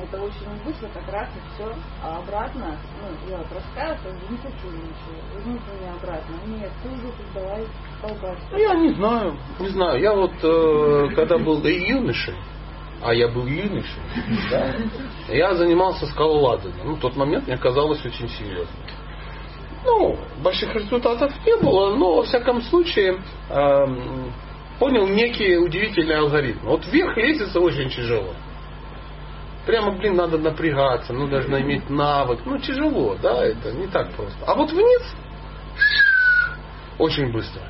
[0.00, 1.74] это очень быстро, как раз и все.
[2.02, 5.20] А обратно, ну, я вот раскаялся, не хочу ничего.
[5.34, 6.34] Возьмите меня обратно.
[6.46, 7.66] Нет, ты уже тут давай
[8.00, 8.52] колбасить.
[8.52, 10.00] Ну, я не знаю, не знаю.
[10.00, 12.36] Я вот, э, когда был юношей,
[13.02, 14.02] а я был юношей,
[14.50, 14.74] да,
[15.28, 16.86] я занимался скалоладанием.
[16.86, 18.74] Ну, в тот момент мне казалось очень серьезно.
[19.84, 24.32] Ну, больших результатов не было, но, во всяком случае, эм,
[24.78, 26.66] понял некий удивительный алгоритм.
[26.66, 28.34] Вот вверх лестница очень тяжело.
[29.68, 32.40] Прямо, блин, надо напрягаться, ну, должна иметь навык.
[32.46, 34.38] Ну, тяжело, да, это не так просто.
[34.46, 35.02] А вот вниз
[36.98, 37.60] очень быстро.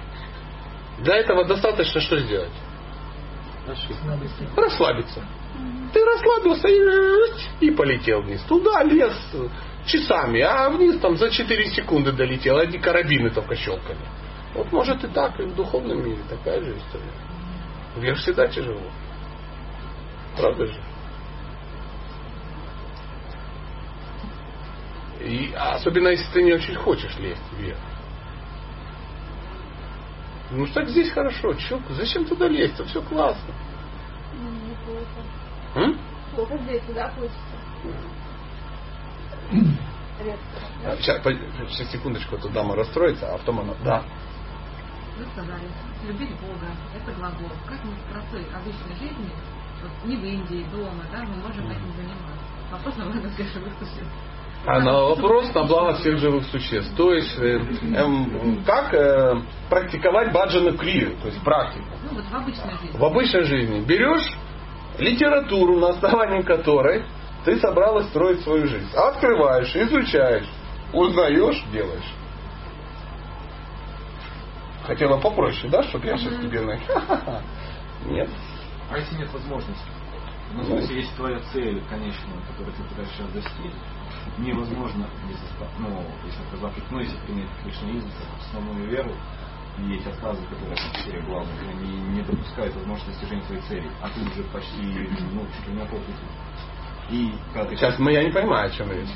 [1.01, 2.53] Для этого достаточно что сделать?
[4.55, 5.25] Расслабиться.
[5.93, 8.43] Ты расслабился и, и полетел вниз.
[8.43, 9.17] Туда лез
[9.85, 12.59] часами, а вниз там за 4 секунды долетел.
[12.59, 13.99] Одни карабины только щелкали.
[14.55, 17.13] Вот может и так, и в духовном мире такая же история.
[17.97, 18.83] Вверх всегда тяжело.
[20.37, 20.81] Правда же?
[25.21, 27.79] И особенно если ты не очень хочешь лезть вверх.
[30.51, 31.55] Ну так здесь хорошо.
[31.55, 32.83] Чё, зачем туда лезть?
[32.87, 33.55] Все классно.
[34.35, 35.07] Ну, неплохо.
[35.75, 35.99] М?
[36.35, 37.39] Плохо здесь, туда хочется.
[40.25, 40.43] Редко.
[40.85, 43.75] А, Сейчас, сейчас, секундочку, эта дама расстроится, а потом она.
[43.85, 44.03] Да.
[45.17, 45.65] Вы сказали,
[46.07, 47.51] любить Бога– это глагол.
[47.67, 49.31] Как мы в простой обычной жизни,
[49.83, 52.39] вот не в Индии, дома, да, мы можем этим заниматься?
[52.71, 54.07] Вопрос на благо всех живых существ.
[54.67, 56.95] А на вопрос на благо всех живых существ.
[56.97, 57.59] То есть, э,
[57.95, 59.41] эм, как э,
[59.71, 61.87] практиковать баджана крию, то есть практику.
[62.11, 62.99] Ну вот в обычной жизни.
[62.99, 64.37] В обычной жизни берешь
[64.99, 67.05] литературу, на основании которой
[67.45, 68.89] ты собралась строить свою жизнь.
[68.95, 70.47] Открываешь, изучаешь,
[70.93, 72.13] узнаешь, делаешь.
[74.85, 76.79] Хотела попроще, да, чтобы я сейчас тебе на...
[78.07, 78.29] Нет.
[78.91, 79.85] А если нет возможности?
[80.55, 80.79] Ну, в Ну.
[80.79, 83.73] смысле, если твоя цель конечная, которую ты пытаешься сейчас достичь,
[84.39, 88.09] невозможно без оста- ну, если отказавшись, ну, если принять кришнаизм
[88.41, 89.13] основную веру,
[89.79, 94.21] и эти отказы, которые серии главные, они не допускают возможности достижения своей цели, а ты
[94.21, 94.83] уже почти,
[95.33, 96.27] ну, чуть ли не полпути.
[97.11, 99.09] И когда ты Сейчас мы, я не понимаю, о чем речь.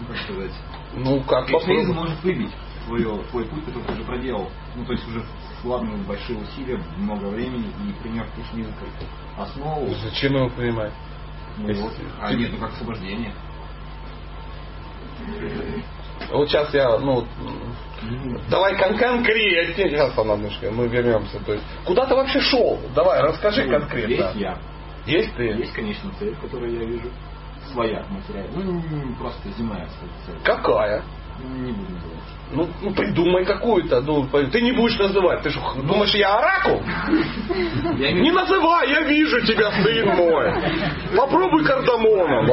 [0.00, 0.52] ну, как сказать,
[0.94, 2.52] Ну, как кришнаизм может выбить
[2.86, 4.50] твое, твой путь, который ты уже проделал.
[4.74, 5.24] Ну, то есть уже
[5.58, 9.88] вкладывал большие усилия, много времени и приняв кришнаизм как основу.
[10.04, 10.92] Зачем его принимать?
[11.58, 13.34] Ну, вот, а нет, ну как освобождение.
[16.32, 17.26] Вот сейчас я, ну,
[18.48, 21.40] давай кон конкретнее, сейчас Ананушка, мы вернемся.
[21.44, 22.78] То есть, куда ты вообще шел?
[22.94, 24.12] Давай, расскажи Ну, конкретно.
[24.12, 24.58] Есть я.
[25.06, 25.44] Есть ты?
[25.44, 27.10] Есть, конечно, цель, которую я вижу.
[27.72, 28.64] Своя материальная.
[28.64, 29.88] Ну, просто земная
[30.26, 30.36] цель.
[30.44, 31.02] Какая?
[31.42, 32.10] Не буду называть.
[32.52, 34.00] Ну, ну придумай какую-то.
[34.00, 35.42] Ну, ты не будешь называть.
[35.42, 36.82] Ты что, думаешь, я оракул?
[37.96, 40.52] Я Не называй, я вижу тебя, сын мой.
[41.16, 42.46] Попробуй кардамоном.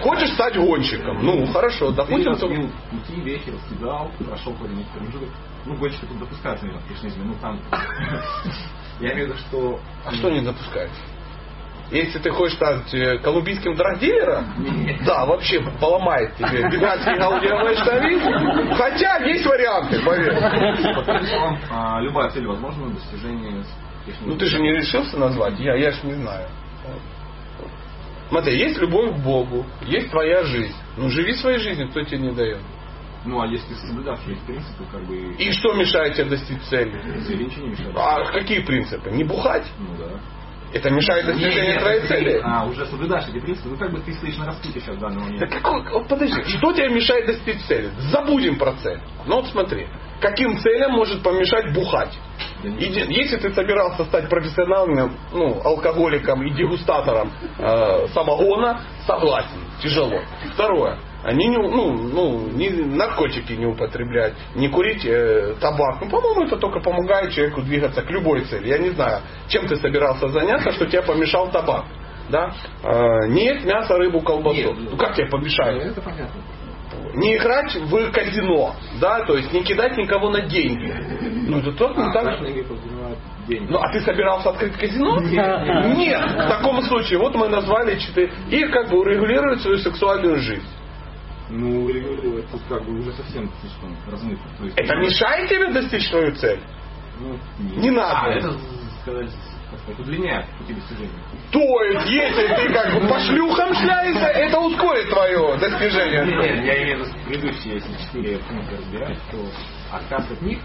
[0.00, 1.24] Хочешь стать гонщиком?
[1.24, 5.28] Ну, хорошо, допустим, ты- пути, ветер, кидал, прошел какой-нибудь промежуток.
[5.66, 7.24] Ну, гонщики тут допускают, наверное, кришнизме.
[7.24, 7.58] Ну, там...
[9.00, 9.80] Я имею в виду, что...
[10.04, 10.90] А что не допускать?
[11.90, 14.46] Если ты хочешь стать э, колумбийским драгдилером,
[15.04, 17.16] да, вообще поломает тебе гигантский
[17.82, 18.74] штабель.
[18.74, 20.38] Хотя есть варианты, поверь.
[21.70, 23.64] А, любая цель возможна достижение.
[24.22, 26.48] Ну ты же не решился назвать, я, я ж не знаю.
[28.28, 30.74] Смотри, есть любовь к Богу, есть твоя жизнь.
[30.96, 32.60] Ну живи своей жизнью, кто тебе не дает.
[33.24, 35.34] Ну, а если соблюдавшие есть принципы, как бы...
[35.34, 36.98] И что мешает тебе достичь цели?
[37.26, 37.94] Цели ничего не мешает.
[37.94, 39.10] А какие принципы?
[39.10, 39.66] Не бухать?
[39.78, 40.20] Ну, да.
[40.72, 42.40] Это мешает достижению твоей цели?
[42.44, 43.70] А, уже соблюдаешь эти принципы.
[43.70, 45.52] Ну, как бы ты стоишь на распутье сейчас в данный Да момент.
[45.52, 47.90] какой, вот подожди, что тебе мешает достичь цели?
[48.12, 49.00] Забудем про цель.
[49.26, 49.88] Ну вот смотри,
[50.20, 52.16] каким целям может помешать бухать?
[52.62, 60.20] Иди- Если ты собирался стать профессиональным ну, алкоголиком и дегустатором э, самогона, согласен, тяжело.
[60.54, 66.00] Второе, они не, ну, ну, не, наркотики не употреблять, не курить э, табак.
[66.00, 68.68] Ну, по-моему, это только помогает человеку двигаться к любой цели.
[68.68, 71.84] Я не знаю, чем ты собирался заняться, что тебе помешал табак.
[72.30, 72.52] Да?
[72.82, 74.56] Э, не есть мясо, рыбу, колбасу.
[74.56, 75.82] Нет, ну как тебе помешает?
[75.82, 76.40] Это понятно.
[77.14, 80.92] Не играть в казино, да, то есть не кидать никого на деньги.
[81.48, 82.40] Ну это тоже не А, так.
[82.40, 82.64] деньги.
[83.68, 85.18] Ну, а ты собирался открыть казино?
[85.20, 85.96] Нет.
[85.96, 86.20] Нет.
[86.20, 88.32] В таком случае, вот мы назвали четыре.
[88.48, 90.66] И как бы урегулировать свою сексуальную жизнь.
[91.50, 94.42] Ну, регулировать тут как бы уже совсем слишком размыто.
[94.58, 96.60] То есть, Это мешает тебе достичь свою цель?
[97.18, 98.20] Ну, Не надо.
[98.20, 98.56] А, это,
[99.02, 99.30] сказать,
[99.98, 101.10] удлиняет пути достижения.
[101.50, 106.24] То есть, если ты как бы по шлюхам шляешься, это ускорит твое достижение.
[106.24, 109.38] Нет, нет, я имею в виду предыдущие, если четыре пункта разбирать, то
[109.92, 110.58] отказ от них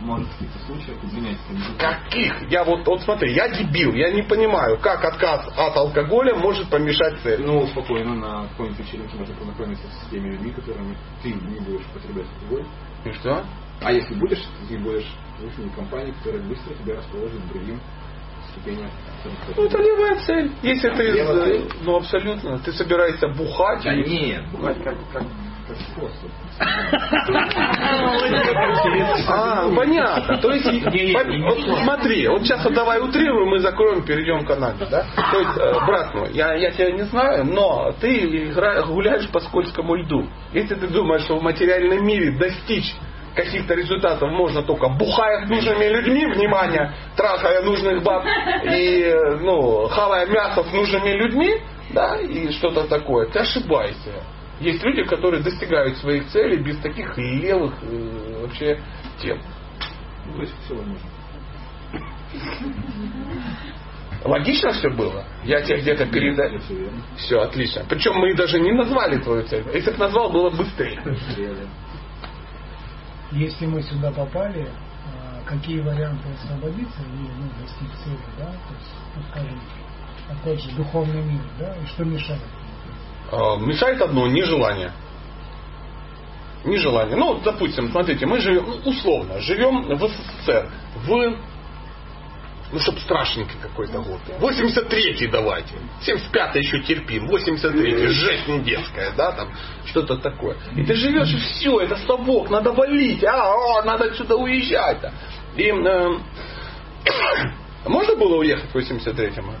[0.00, 1.78] может в каких-то случаях промежуток.
[1.78, 2.50] Каких?
[2.50, 7.20] Я вот, вот смотри, я дебил, я не понимаю, как отказ от алкоголя может помешать
[7.22, 7.42] цели.
[7.42, 12.26] Ну, спокойно, на какой-нибудь вечеринке можно познакомиться с теми людьми, которыми ты не будешь употреблять
[12.42, 12.66] алкоголь.
[13.04, 13.44] И что?
[13.80, 15.06] А если будешь, ты будешь
[15.38, 17.80] в компании, которая быстро тебя расположит к другим
[18.50, 18.90] ступеням.
[19.56, 20.52] Ну, это левая цель.
[20.62, 21.72] Если ты, Левая э, цель.
[21.82, 23.82] ну абсолютно, ты собираешься бухать.
[23.84, 25.22] Да и- нет, бухать как, как,
[25.66, 26.30] как способ.
[29.28, 30.38] А, понятно.
[30.38, 35.04] То есть, вот смотри, вот сейчас вот давай утрируем, мы закроем, перейдем к анализу, да?
[35.32, 39.40] То есть, э, брат мой, я, я тебя не знаю, но ты игра- гуляешь по
[39.40, 40.26] скользкому льду.
[40.52, 42.94] Если ты думаешь, что в материальном мире достичь
[43.34, 48.24] каких-то результатов можно только бухая с нужными людьми, внимание, трахая нужных баб
[48.64, 51.54] и ну, хавая мясо с нужными людьми,
[51.90, 54.24] да, и что-то такое, ты ошибаешься.
[54.60, 58.80] Есть люди, которые достигают своих целей без таких левых э, вообще
[59.20, 59.40] тем.
[64.24, 65.24] Логично все было?
[65.44, 66.60] Я тебе где-то передаю.
[67.16, 67.84] Все, отлично.
[67.88, 69.64] Причем мы даже не назвали твою цель.
[69.72, 71.00] Если бы назвал, было быстрее.
[73.30, 74.68] Если мы сюда попали,
[75.06, 78.46] а, какие варианты освободиться и ну, достичь цели, да?
[78.46, 79.60] То есть, ну, скажем,
[80.30, 82.40] опять же, духовный мир, да, и что мешает?
[83.30, 84.92] А, Мешает одно нежелание.
[86.64, 87.16] Нежелание.
[87.16, 90.70] Ну, допустим, смотрите, мы живем, ну, условно, живем в СССР,
[91.06, 91.36] в
[92.70, 94.20] ну, чтобы страшненький какой-то год.
[94.40, 95.74] 83-й давайте.
[96.06, 97.26] 75-й еще терпим.
[97.30, 99.52] 83-й, жесть не детская, да, там,
[99.86, 100.56] что-то такое.
[100.76, 104.98] И ты живешь, и все, это совок, надо валить, а, а надо отсюда уезжать.
[105.02, 105.12] -то.
[105.56, 106.18] И э,
[107.88, 109.54] можно было уехать в 83-м?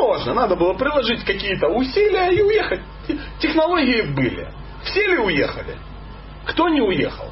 [0.00, 2.80] Можно, надо было приложить какие-то усилия и уехать.
[3.40, 4.48] Технологии были.
[4.84, 5.76] Все ли уехали?
[6.46, 7.30] Кто не уехал?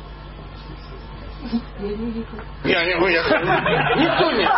[2.64, 3.36] Я не уехал.
[3.96, 4.48] Никто не.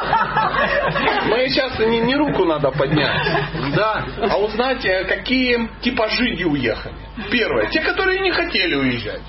[1.30, 3.26] Мы сейчас не, не руку надо поднять.
[3.74, 4.05] Да.
[4.30, 6.95] А узнать, какие типажи не уехали.
[7.30, 7.66] Первое.
[7.70, 9.22] Те, которые не хотели уезжать.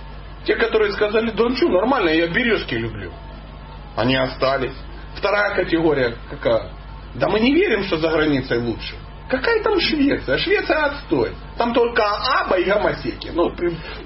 [0.45, 3.11] Те, которые сказали, да ну что, нормально, я березки люблю.
[3.95, 4.75] Они остались.
[5.15, 6.71] Вторая категория какая?
[7.19, 8.95] Да мы не верим, что за границей лучше.
[9.29, 10.37] Какая там Швеция?
[10.37, 11.31] Швеция отстой.
[11.57, 13.31] Там только аба и гомосеки.
[13.33, 13.51] Ну,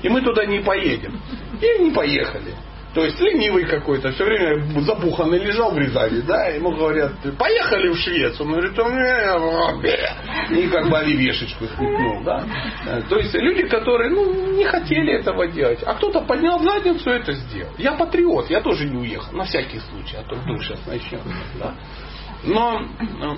[0.01, 1.19] и мы туда не поедем.
[1.61, 2.55] И не поехали.
[2.93, 7.97] То есть ленивый какой-то, все время забуханный лежал в Рязани, да, ему говорят, поехали в
[7.97, 8.47] Швецию.
[8.47, 12.43] Он говорит, «Ну, и как бы оливешечку схлепнул, да.
[13.07, 17.33] То есть люди, которые ну, не хотели этого делать, а кто-то поднял задницу и это
[17.33, 17.71] сделал.
[17.77, 21.21] Я патриот, я тоже не уехал, на всякий случай, а то вдруг сейчас начнем.
[21.59, 21.75] Да.
[22.43, 22.81] Но
[23.19, 23.37] ну,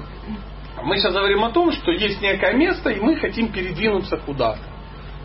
[0.83, 4.61] мы сейчас говорим о том, что есть некое место, и мы хотим передвинуться куда-то.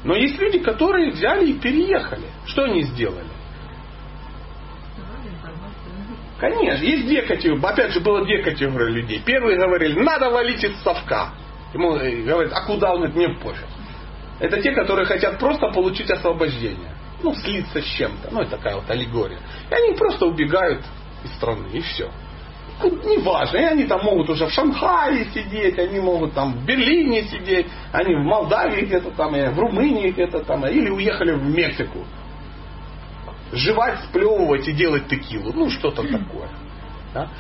[0.05, 2.27] Но есть люди, которые взяли и переехали.
[2.47, 3.29] Что они сделали?
[6.39, 7.65] Конечно, есть две категории.
[7.65, 9.23] Опять же, было две категории людей.
[9.25, 11.31] Первые говорили, надо валить из совка.
[11.73, 11.93] Ему
[12.25, 13.67] говорят, а куда он говорит, мне пофиг.
[14.39, 16.95] Это те, которые хотят просто получить освобождение.
[17.23, 18.29] Ну, слиться с чем-то.
[18.31, 19.39] Ну, это такая вот аллегория.
[19.71, 20.85] И они просто убегают
[21.25, 22.11] из страны, и все.
[22.83, 27.23] Ну, неважно, и они там могут уже в Шанхае сидеть, они могут там в Берлине
[27.23, 32.05] сидеть, они в Молдавии где-то там, в Румынии где-то там, или уехали в Мексику
[33.53, 35.53] жевать, сплевывать и делать текилу.
[35.53, 36.49] Ну, что-то такое.
[37.15, 37.31] Да?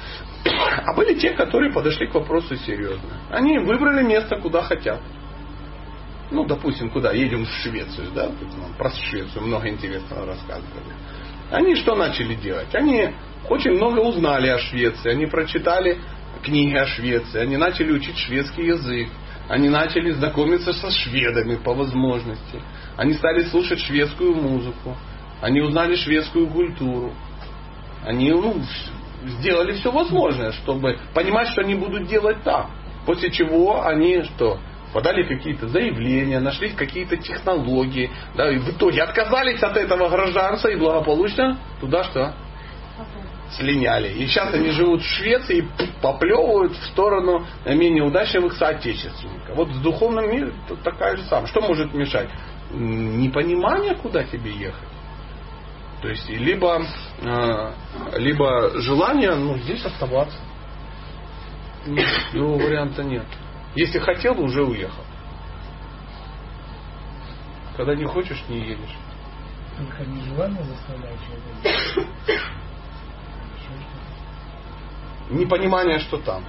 [0.84, 3.20] А были те, которые подошли к вопросу серьезно.
[3.30, 5.00] Они выбрали место, куда хотят.
[6.30, 7.12] Ну, допустим, куда?
[7.12, 8.28] Едем в Швецию, да?
[8.28, 10.94] Тут нам про Швецию много интересного рассказывали.
[11.50, 12.74] Они что начали делать?
[12.74, 13.10] Они
[13.48, 15.10] очень много узнали о Швеции.
[15.10, 15.98] Они прочитали
[16.42, 17.40] книги о Швеции.
[17.40, 19.08] Они начали учить шведский язык.
[19.48, 22.60] Они начали знакомиться со шведами по возможности.
[22.96, 24.96] Они стали слушать шведскую музыку.
[25.40, 27.12] Они узнали шведскую культуру.
[28.04, 28.60] Они ну,
[29.24, 32.70] сделали все возможное, чтобы понимать, что они будут делать там.
[33.04, 34.58] После чего они что?
[34.92, 40.76] Подали какие-то заявления, нашли какие-то технологии, да, и в итоге отказались от этого гражданства и
[40.76, 42.34] благополучно туда что?
[43.52, 44.08] Слиняли.
[44.08, 45.68] И сейчас они живут в Швеции и
[46.00, 49.56] поплевывают в сторону менее удачливых соотечественников.
[49.56, 51.46] Вот с духовным миром такая же самая.
[51.46, 52.28] Что может мешать?
[52.70, 54.88] Непонимание, куда тебе ехать.
[56.02, 56.82] То есть либо,
[57.22, 57.72] э,
[58.18, 60.38] либо желание, ну, здесь оставаться.
[61.86, 63.26] Нет, другого варианта нет.
[63.74, 65.04] Если хотел уже уехал.
[67.76, 68.96] Когда не хочешь, не едешь.
[69.76, 72.10] Только не желание заставляет человека.
[75.30, 76.44] Непонимание, что там.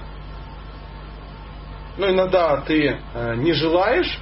[1.96, 4.18] Ну, иногда ты э, не желаешь,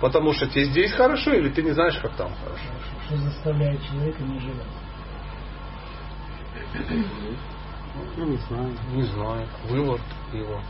[0.00, 2.64] потому что тебе здесь хорошо, или ты не знаешь, как там хорошо.
[3.06, 4.66] Что заставляет человека не желать?
[8.16, 8.76] Ну, не знаю.
[8.92, 9.48] Не знаю.
[9.68, 10.00] Вывод
[10.32, 10.60] его.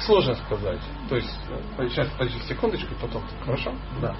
[0.00, 0.80] Сложно сказать.
[1.08, 1.30] То есть,
[1.78, 3.22] сейчас, подожди секундочку, потом.
[3.44, 3.72] Хорошо?
[4.02, 4.14] Да.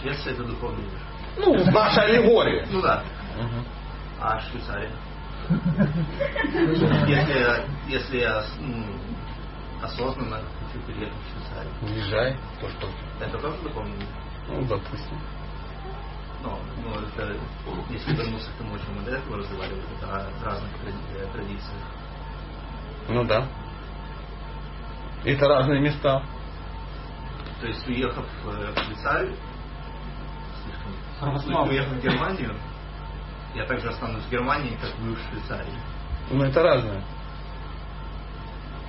[0.00, 1.00] Швеция это духовный мир.
[1.36, 2.66] Ну, наша аллегория.
[2.70, 3.04] Ну да.
[3.38, 3.83] Угу.
[4.20, 4.90] А Швейцария?
[7.06, 8.42] Если, если я
[9.82, 11.72] осознанно хочу переехать в Швейцарию.
[11.82, 12.88] Уезжай, то что?
[13.20, 14.08] Это тоже мир?
[14.48, 15.18] Ну, допустим.
[16.42, 17.36] Ну, ну, это,
[17.90, 21.82] если вернуться к тому, о чем мы до этого разговаривали, это о разных тради- традициях.
[23.08, 23.48] Ну да.
[25.24, 26.22] Это разные места.
[27.60, 29.36] То есть, уехав э, в Швейцарию,
[30.64, 32.54] слишком, уехав в Германию,
[33.54, 35.72] я также останусь в Германии, как вы в Швейцарии.
[36.30, 37.02] Ну, это разное.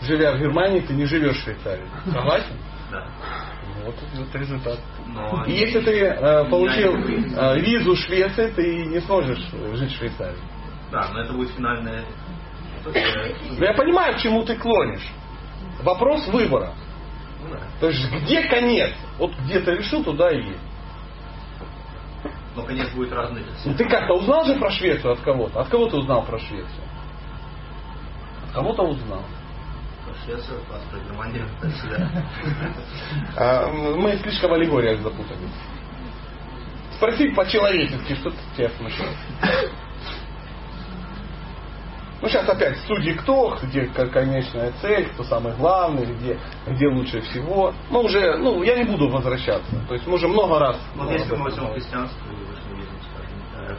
[0.01, 1.87] Живя в Германии, ты не живешь в Швейцарии.
[2.05, 2.55] Согласен?
[2.91, 3.07] Да.
[3.83, 3.95] Вот.
[4.15, 4.79] Вот результат.
[5.07, 9.39] Но И если ты э, получил э, визу Швеции, ты не сможешь
[9.73, 10.37] жить в Швейцарии.
[10.91, 12.03] Да, но это будет финальная...
[12.93, 15.07] э, Но я понимаю, к чему ты клонишь.
[15.81, 16.73] Вопрос выбора.
[17.43, 17.59] ну да.
[17.79, 18.93] То есть где конец?
[19.17, 20.61] Вот где ты решил, туда и есть.
[22.55, 23.43] Но конец будет разный.
[23.65, 25.59] Ну ты как-то узнал же про Швецию от кого-то?
[25.59, 26.83] От кого ты узнал про Швецию?
[28.47, 29.23] От кого-то узнал.
[30.23, 32.25] Швеция, паспорт Германии, до свидания.
[33.37, 35.51] А, мы слишком в аллегориях запутались.
[36.95, 39.15] Спроси по-человечески, что тебя смущает.
[42.21, 47.21] Ну, сейчас опять судьи кто, где ко- конечная цель, кто самый главный, где, где лучше
[47.21, 47.73] всего.
[47.89, 49.75] Мы уже, ну, я не буду возвращаться.
[49.87, 50.77] То есть мы уже много раз.
[50.95, 53.77] Вот если мы возьмем христианство и вышневизм, скажем так.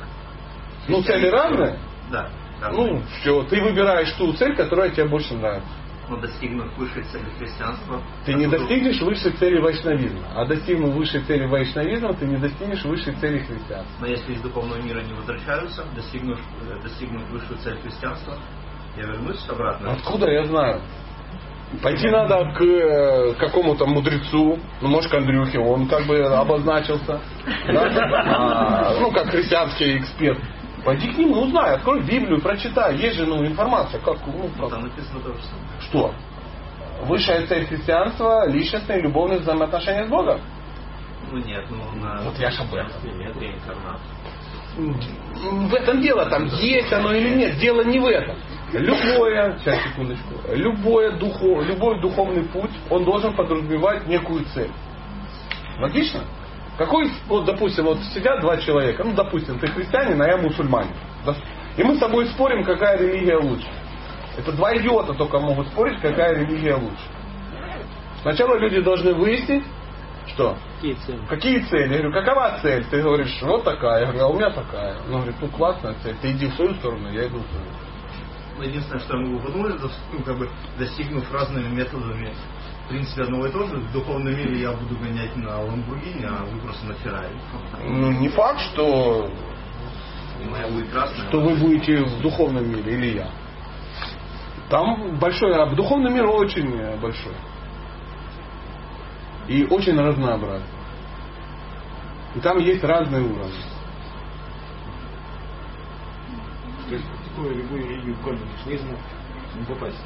[0.89, 1.78] Ну, цели разные?
[2.11, 2.28] Да.
[2.61, 2.93] разные.
[2.95, 5.68] Ну, все, ты выбираешь ту цель, которая тебе больше нравится.
[6.09, 8.01] Но достигнуть высшей цели христианства...
[8.25, 10.21] Ты не достигнешь высшей цели вайшнавизма.
[10.35, 13.97] А достигнув высшей цели вайшнавизма, ты не достигнешь высшей цели христианства.
[14.01, 16.39] Но если из духовного мира не возвращаются, достигнув,
[16.69, 18.39] э, достигнув высшую цель христианства,
[18.97, 19.93] я вернусь обратно.
[19.93, 20.81] Откуда я знаю?
[21.83, 27.21] Пойти надо к э, какому-то мудрецу, ну, может, к Андрюхе, он как бы обозначился,
[27.67, 28.93] да?
[28.95, 30.39] А, ну, как христианский эксперт.
[30.85, 34.83] Пойди к нему, узнай, открой Библию, прочитай, есть же ну, информация, как, ну, как- Там
[34.83, 35.66] написано то же самое.
[35.81, 36.14] Что?
[37.03, 40.41] Высшая цель христианства– личностные любовные взаимоотношения с Богом.
[41.31, 42.22] Ну нет, ну на...
[42.22, 43.18] Вот я ж об этом.
[43.18, 44.16] Нет реинкарнации.
[44.77, 48.37] В этом дело, там есть оно или нет, дело не в этом.
[48.72, 54.70] Любое, сейчас секундочку, любое духо, любой духовный путь, он должен подразумевать некую цель.
[55.79, 56.20] Логично?
[56.77, 60.93] Какой, вот, допустим, вот сидят два человека, ну, допустим, ты христианин, а я мусульманин.
[61.77, 63.66] И мы с тобой спорим, какая религия лучше.
[64.37, 67.09] Это два идиота только могут спорить, какая религия лучше.
[68.22, 69.64] Сначала люди должны выяснить,
[70.28, 70.57] что?
[70.76, 71.20] Какие цели?
[71.28, 71.93] Какие цели?
[71.95, 72.84] Я говорю, какова цель?
[72.91, 74.01] Ты говоришь, вот такая.
[74.01, 74.97] Я говорю, а у меня такая.
[75.07, 76.16] Он говорит, ну классная цель.
[76.20, 77.66] Ты иди в свою сторону, я иду в свою.
[78.59, 82.32] Ну, единственное, что я могу подумать, это, ну, как бы, достигнув разными методами,
[82.87, 86.45] в принципе, одного и того же, в духовном мире я буду гонять на Ламбургини, а
[86.47, 87.37] вы просто на Феррари.
[87.84, 89.28] Ну, не факт, что,
[90.43, 91.28] И моя будет красная.
[91.28, 93.30] что вы будете в духовном мире или я.
[94.69, 97.35] Там большой, а духовный мир очень э, большой.
[99.49, 100.67] И очень разнообразный.
[102.35, 103.62] И там есть разные уровни.
[106.89, 108.99] То есть такую любую религию, кроме кришнаизма,
[109.57, 110.01] не попасть.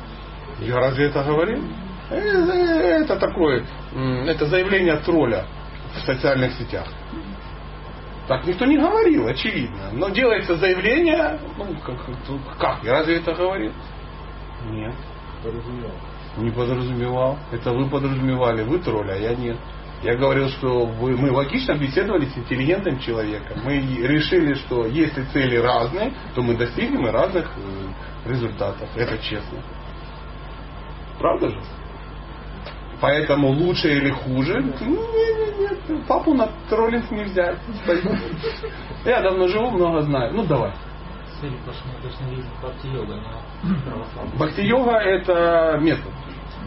[0.59, 1.65] Я разве это говорил?
[2.11, 3.65] Э, э, Это такое,
[4.27, 5.47] это заявление тролля
[5.95, 6.87] в социальных сетях.
[8.29, 9.91] Так никто не говорил, очевидно.
[9.93, 12.85] Но делается заявление, ну как, как?
[12.85, 13.73] Я разве это говорил?
[14.69, 14.95] Нет.
[15.43, 15.95] Подразумевал.
[16.37, 17.39] Не подразумевал.
[17.51, 19.57] Это вы подразумевали, вы тролль, а я нет.
[20.03, 23.59] Я говорил, что вы, мы логично беседовали с интеллигентным человеком.
[23.65, 28.89] Мы решили, что если цели разные, то мы достигнем и разных э, результатов.
[28.97, 29.59] Это честно.
[31.19, 31.61] Правда же?
[33.01, 34.63] Поэтому лучше или хуже?
[34.63, 36.07] Нет, нет, нет.
[36.07, 37.57] Папу на троллинг нельзя.
[39.05, 40.33] Я давно живу, много знаю.
[40.33, 40.73] Ну давай.
[41.41, 41.57] Цель
[42.03, 44.37] вайшнавизма бхакти-йога, но православный.
[44.37, 46.13] Бхакти-йога это метод.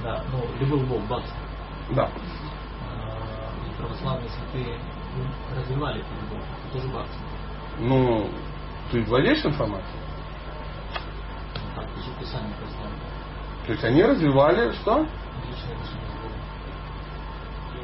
[0.03, 1.31] Да, ну, любой бог, бхакти.
[1.91, 2.09] Да.
[2.89, 4.79] А, и православные святые
[5.55, 6.43] развивали эту любовь.
[6.65, 7.17] Это тоже бхакти.
[7.79, 8.29] Ну,
[8.91, 9.99] ты владеешь информацией?
[11.55, 12.99] Ну, так, пишет Писание православное.
[13.65, 15.07] То есть они развивали что?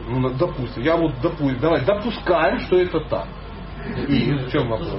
[0.07, 0.81] Ну, допустим.
[0.81, 1.59] Я вот допустим.
[1.59, 3.27] Давай допускаем, что это так.
[4.07, 4.89] И в чем вопрос?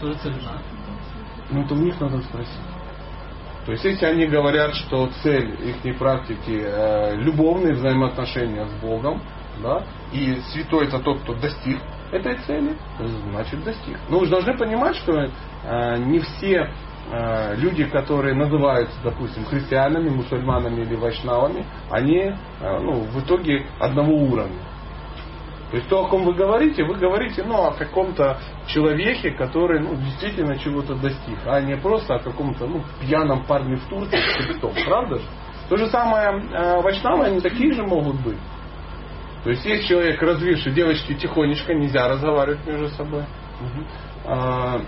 [0.00, 0.34] Тоже цель.
[1.52, 2.60] Ну, это у них надо спросить.
[3.66, 9.22] То есть, если они говорят, что цель их практики э, любовные взаимоотношения с Богом,
[9.62, 11.78] да, и святой это тот, кто достиг
[12.10, 12.76] этой цели,
[13.30, 13.98] значит достиг.
[14.08, 15.12] Но вы же должны понимать, что
[15.64, 16.70] э, не все
[17.10, 24.12] э, люди, которые называются, допустим, христианами, мусульманами или вайшнавами, они э, ну, в итоге одного
[24.12, 24.58] уровня.
[25.72, 29.94] То есть то, о ком вы говорите, вы говорите ну, о каком-то человеке, который ну,
[29.94, 34.74] действительно чего-то достиг, а не просто о каком-то ну, пьяном парне в Турции с крестом.
[34.84, 35.24] Правда же?
[35.70, 38.36] То же самое э, вайшнавы, они такие же могут быть.
[39.44, 43.24] То есть есть человек, развивший девочки тихонечко, нельзя разговаривать между собой.
[43.58, 43.86] Мгм.
[44.26, 44.80] А,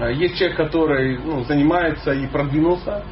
[0.00, 3.04] а, Есть человек, который ну, занимается и продвинулся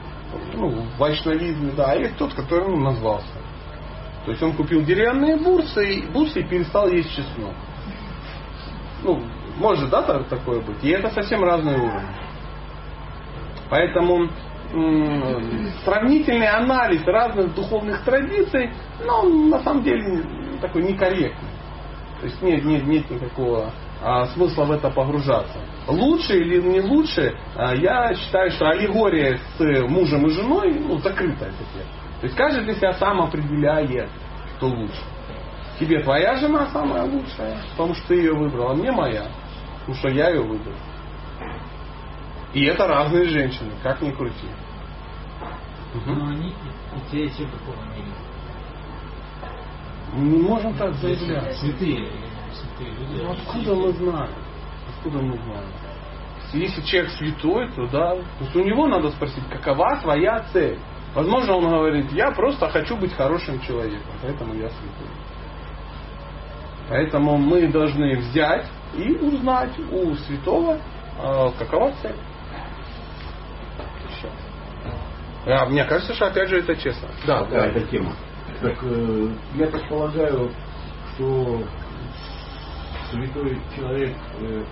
[0.55, 3.41] ну, в вайшнавизме, да, а есть тот, который ну, назвался.
[4.25, 7.55] То есть он купил деревянные бурсы, и, бурсы и перестал есть чеснок.
[9.03, 9.23] Ну,
[9.57, 10.83] может, да, так- такое быть.
[10.83, 12.09] И это совсем разные уровни.
[13.68, 14.29] Поэтому
[15.85, 18.70] сравнительный анализ разных духовных традиций,
[19.05, 20.25] но он на самом деле
[20.61, 21.51] такой некорректный.
[22.20, 25.59] То есть нет, нет, нет никакого а, смысла в это погружаться.
[25.89, 31.51] Лучше или не лучше, а, я считаю, что аллегория с мужем и женой ну, закрытая
[31.51, 31.87] теперь.
[32.23, 34.09] То есть каждый для себя сам определяет,
[34.57, 35.03] что лучше.
[35.81, 39.27] Тебе твоя жена самая лучшая, потому что ты ее выбрал, а мне моя,
[39.81, 40.77] потому что я ее выбрал.
[42.55, 44.47] И это разные женщины, как ни крути.
[46.07, 46.55] Но они
[47.11, 47.91] те, и те духовно
[50.14, 50.23] не.
[50.23, 51.57] Не можем так заявлять.
[51.57, 52.09] Святые,
[52.53, 53.20] святые люди.
[53.20, 54.35] Ну, откуда мы знаем?
[54.91, 55.73] Откуда мы знаем?
[56.53, 58.14] Если человек святой, то да.
[58.14, 60.79] То есть у него надо спросить, какова твоя цель.
[61.15, 65.09] Возможно, он говорит, я просто хочу быть хорошим человеком, поэтому я святой.
[66.89, 70.79] Поэтому мы должны взять и узнать у святого,
[71.19, 72.17] э, какова цель.
[75.45, 77.09] А, мне кажется, что опять же это честно.
[77.27, 78.15] Да, да, эта тема.
[78.61, 80.53] Так э, я так полагаю,
[81.15, 81.63] что
[83.11, 84.65] святой человек э,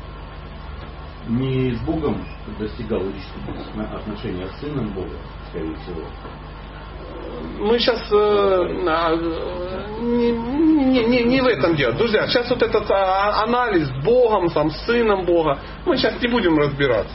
[1.28, 2.24] не с Богом
[2.59, 5.16] достигал личных отношений, а с Сыном Бога,
[5.51, 6.03] скорее всего.
[7.59, 9.16] мы сейчас э, а,
[10.01, 11.92] не, не, не, не в этом дело.
[11.94, 16.28] Друзья, сейчас вот этот а, анализ с Богом, там, с Сыном Бога, мы сейчас не
[16.28, 17.14] будем разбираться.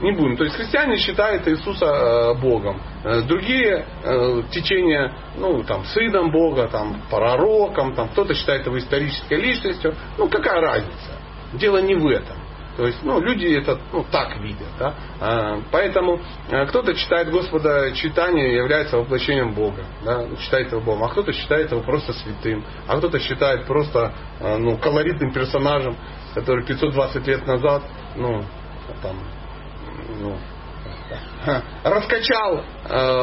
[0.00, 0.36] Не будем.
[0.36, 2.80] То есть христиане считают Иисуса э, Богом.
[3.04, 9.40] Э, Другие э, течения, ну, там, сыном Бога, там, пророком, там, кто-то считает его исторической
[9.40, 9.94] личностью.
[10.18, 11.20] Ну, какая разница?
[11.52, 12.36] Дело не в этом.
[12.76, 14.66] То есть, ну, люди это ну, так видят.
[14.78, 14.94] Да?
[15.20, 16.20] А, Поэтому
[16.50, 19.84] а, кто-то считает Господа читание является воплощением Бога.
[20.04, 20.26] Да?
[20.40, 21.04] Считает его Богом.
[21.04, 22.64] А кто-то считает его просто святым.
[22.88, 25.96] А кто-то считает просто а, ну, колоритным персонажем,
[26.34, 27.84] который 520 лет назад,
[28.16, 28.42] ну,
[29.02, 29.18] там,
[30.18, 30.36] ну,
[31.84, 32.64] раскачал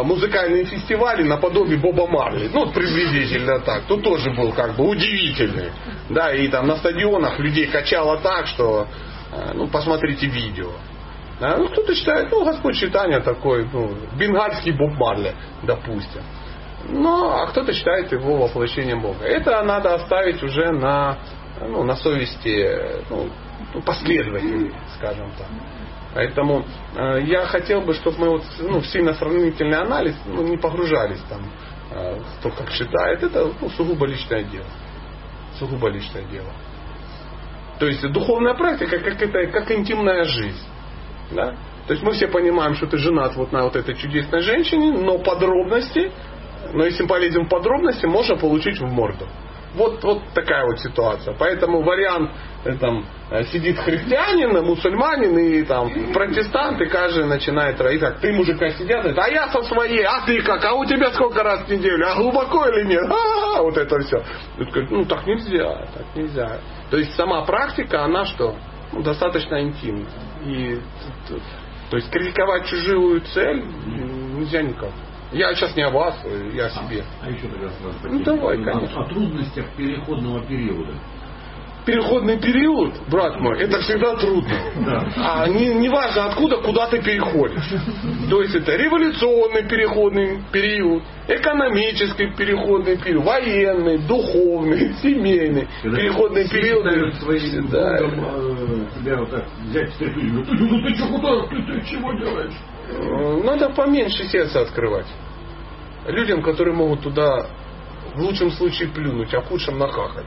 [0.06, 2.50] музыкальные фестивали наподобие Боба Марли.
[2.54, 3.84] Ну, приблизительно так.
[3.88, 5.72] Тут тоже был как бы удивительный.
[6.10, 8.88] Да, и там на стадионах людей качало так, что
[9.54, 10.72] ну, посмотрите видео.
[11.40, 16.22] Да, ну, кто-то считает, ну, Господь читания такой, ну, бенгальский Боб Марли, допустим.
[16.88, 19.26] Ну, а кто-то считает его воплощением Бога.
[19.26, 21.18] Это надо оставить уже на,
[21.60, 23.30] ну, на совести ну,
[23.86, 25.48] последователей, скажем так.
[26.14, 26.66] Поэтому
[26.96, 31.42] э, я хотел бы, чтобы мы вот, ну, сильно сравнительный анализ ну, не погружались там,
[31.92, 33.24] э, кто как считает.
[33.24, 34.68] Это ну, сугубо личное дело.
[35.58, 36.52] Сугубо личное дело.
[37.82, 40.68] То есть духовная практика как это как интимная жизнь.
[41.32, 41.56] Да?
[41.88, 45.18] То есть мы все понимаем, что ты женат вот на вот этой чудесной женщине, но
[45.18, 46.12] подробности,
[46.74, 49.28] но если полезем в подробности, можно получить в морду.
[49.74, 51.34] Вот, вот такая вот ситуация.
[51.38, 52.32] Поэтому вариант
[52.66, 58.34] э, там, э, сидит христианин, мусульманин и там протестант, и каждый начинает и так, ты
[58.34, 61.70] мужика сидят, а я со своей, а ты как, а у тебя сколько раз в
[61.70, 63.04] неделю, а глубоко или нет?
[63.10, 64.24] А-а-а, вот это все.
[64.90, 66.60] Ну так нельзя, так нельзя.
[66.90, 68.56] То есть сама практика, она что?
[68.92, 70.06] Ну, достаточно интимна.
[70.46, 70.78] И,
[71.90, 73.64] то есть критиковать чужую цель
[74.36, 74.92] нельзя никак.
[75.32, 76.16] Я сейчас не о вас,
[76.54, 77.04] я о себе.
[77.22, 79.02] А, а еще тогда сразу Ну давай, конечно.
[79.02, 80.94] О, трудностях переходного периода.
[81.86, 84.54] Переходный период, брат мой, это всегда трудно.
[84.86, 85.08] Да.
[85.18, 87.64] А не, не важно откуда, куда ты переходишь.
[88.30, 97.16] То есть это революционный переходный период, экономический переходный период, военный, духовный, семейный Когда переходный период.
[97.16, 97.98] своим Да.
[97.98, 102.54] Э, тебя вот так взять говорят, ты, ну ты что, куда, ты, ты чего делаешь?
[102.92, 105.08] Э, Надо поменьше сердце открывать.
[106.08, 107.48] Людям, которые могут туда
[108.16, 110.26] в лучшем случае плюнуть, а в худшем нахахать.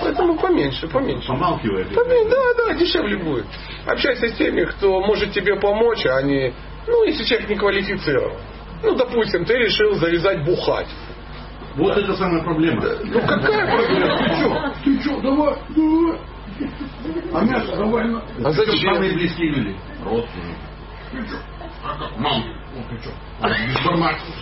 [0.00, 1.28] Поэтому поменьше, поменьше.
[1.28, 1.94] Помалкивает.
[1.94, 3.46] Поменьше, да, да, дешевле будет.
[3.86, 6.52] Общайся с теми, кто может тебе помочь, а не,
[6.86, 8.36] ну, если человек не квалифицирован.
[8.82, 10.88] Ну, допустим, ты решил завязать бухать.
[11.76, 12.82] Вот это самая проблема.
[13.04, 14.18] Ну, какая проблема?
[14.18, 14.72] Ты что?
[14.84, 15.20] Ты что?
[15.20, 16.18] Давай, давай.
[17.32, 18.06] А мясо давай.
[18.44, 18.94] А зачем?
[18.94, 19.76] Самые близкие люди.
[20.04, 20.65] Родственники.
[22.18, 22.44] Мам,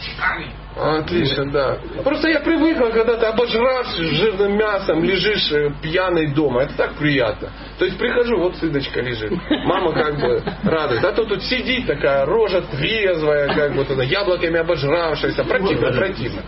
[0.01, 0.51] шикарный.
[0.77, 1.79] Отлично, да.
[2.03, 6.63] Просто я привыкла, когда ты обожравшись жирным мясом, лежишь э, пьяный дома.
[6.63, 7.51] Это так приятно.
[7.79, 9.33] То есть прихожу, вот сыночка лежит.
[9.65, 11.05] Мама как бы радует.
[11.05, 15.45] А то тут сидит такая рожа трезвая, как бы туда, яблоками обожравшаяся.
[15.45, 16.43] Противно, противно.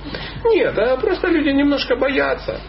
[0.45, 2.61] Нет, а просто люди немножко боятся.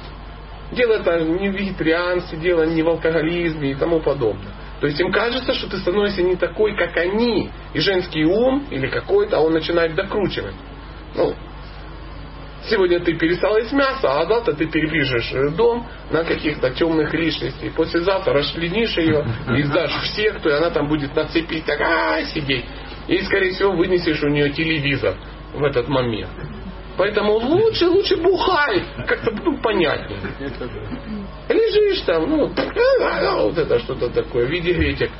[0.73, 4.51] Дело это не в вегетарианстве, дело не в алкоголизме и тому подобное.
[4.79, 7.49] То есть им кажется, что ты становишься не такой, как они.
[7.73, 10.53] И женский ум или какой-то, а он начинает докручивать.
[11.15, 11.33] Ну,
[12.69, 17.71] сегодня ты перестал есть мясо, а завтра ты перепишешь э, дом на каких-то темных личностей.
[17.75, 19.25] Послезавтра расчленишь ее
[19.57, 22.65] и сдашь в секту, и она там будет на цепи так а, сидеть.
[23.07, 25.15] и, скорее всего, вынесешь у нее телевизор
[25.53, 26.29] в этот момент.
[26.97, 30.19] Поэтому лучше, лучше бухай, как-то ну, понятнее.
[31.47, 35.11] Лежишь там, ну, вот это что-то такое, в виде гретик.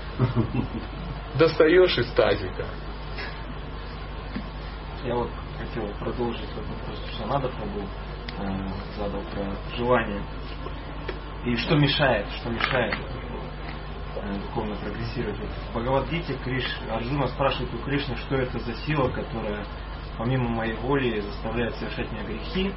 [1.35, 2.65] Достаешь из тазика.
[5.05, 5.29] Я вот
[5.59, 7.87] хотел продолжить вот вопрос, что надо был
[8.39, 8.67] э,
[8.97, 10.21] задал про желание.
[11.45, 12.95] И что мешает, что мешает
[14.15, 15.37] э, духовно прогрессировать.
[15.39, 19.63] Вот Бхагавадгите Криш, Арджуна спрашивает у Кришны, что это за сила, которая
[20.17, 22.73] помимо моей воли заставляет совершать меня грехи.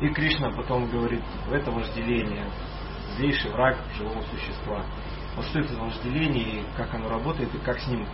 [0.00, 1.22] И Кришна потом говорит,
[1.52, 2.46] это вожделение,
[3.16, 4.82] злейший враг живого существа.
[5.36, 8.06] Вот что это за вожделение, и как оно работает, и как с ним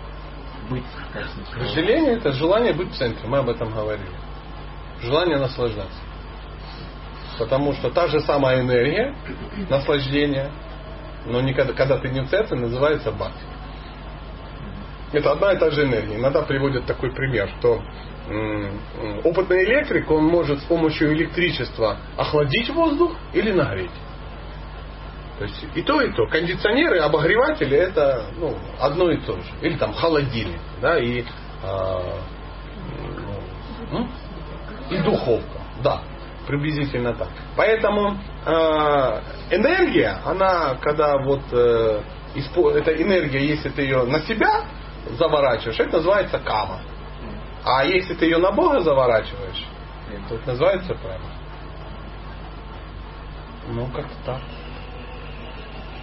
[0.68, 1.46] быть, как с ним?
[1.56, 4.10] Вожделение это желание быть в центре, мы об этом говорили.
[5.00, 5.98] Желание наслаждаться.
[7.38, 9.14] Потому что та же самая энергия
[9.68, 10.50] наслаждения,
[11.26, 13.55] но никогда, когда ты не в центре, называется бхакти.
[15.12, 16.16] Это одна и та же энергия.
[16.16, 17.82] Иногда приводят такой пример, что
[19.24, 23.90] опытный электрик, он может с помощью электричества охладить воздух или нагреть.
[25.38, 26.26] То есть и то, и то.
[26.26, 29.50] Кондиционеры, обогреватели это ну, одно и то же.
[29.60, 31.24] Или там холодильник, да, и,
[31.62, 32.20] а,
[33.92, 34.08] ну,
[34.90, 35.60] и духовка.
[35.84, 36.00] Да,
[36.46, 37.28] приблизительно так.
[37.54, 38.16] Поэтому
[38.46, 39.20] э,
[39.50, 42.00] энергия, она, когда вот э,
[42.74, 44.64] эта энергия, если ты ее на себя
[45.10, 46.80] заворачиваешь, это называется кама.
[47.64, 49.64] А если ты ее на Бога заворачиваешь,
[50.28, 51.24] то это называется прямо.
[53.68, 54.40] Ну, как-то так.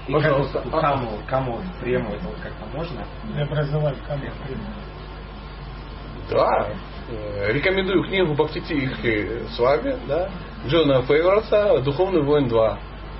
[0.07, 0.61] И Пожалуйста.
[0.69, 3.05] каму, каму прему, это вот как-то можно?
[3.33, 4.67] Преобразовать камень в прямую.
[6.29, 6.67] Да.
[7.09, 10.29] Э, Рекомендую книгу Бхактитихи с вами, да,
[10.67, 12.77] Джона Фейворса «Духовный воин 2».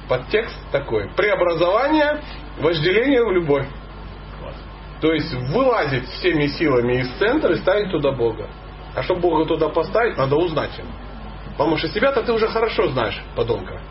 [0.10, 1.10] Подтекст такой.
[1.15, 2.19] Преобразование,
[2.60, 3.65] вожделение в любовь.
[5.03, 8.47] То есть вылазить всеми силами из центра и ставить туда Бога.
[8.95, 10.88] А чтобы Бога туда поставить, надо узнать его.
[11.57, 13.81] Потому что себя-то ты уже хорошо знаешь, подонка.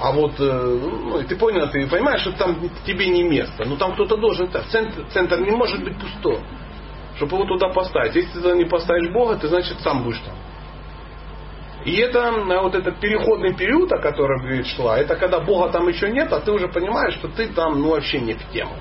[0.00, 3.64] А вот э, ну, ты понял, ты понимаешь, что там тебе не место.
[3.64, 4.50] Ну там кто-то должен.
[4.72, 6.40] Центр, центр не может быть пустой.
[7.14, 8.16] Чтобы его туда поставить.
[8.16, 10.34] Если ты туда не поставишь Бога, ты значит сам будешь там.
[11.84, 15.86] И это э, вот этот переходный период, о котором говорит шла, это когда Бога там
[15.86, 18.72] еще нет, а ты уже понимаешь, что ты там ну, вообще не в тему.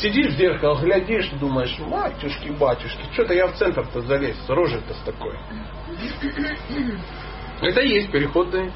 [0.00, 5.38] Сидишь в зеркало, глядишь, думаешь, матюшки, батюшки, что-то я в центр-то залез, рожей-то с такой.
[7.60, 8.72] Это и есть переходный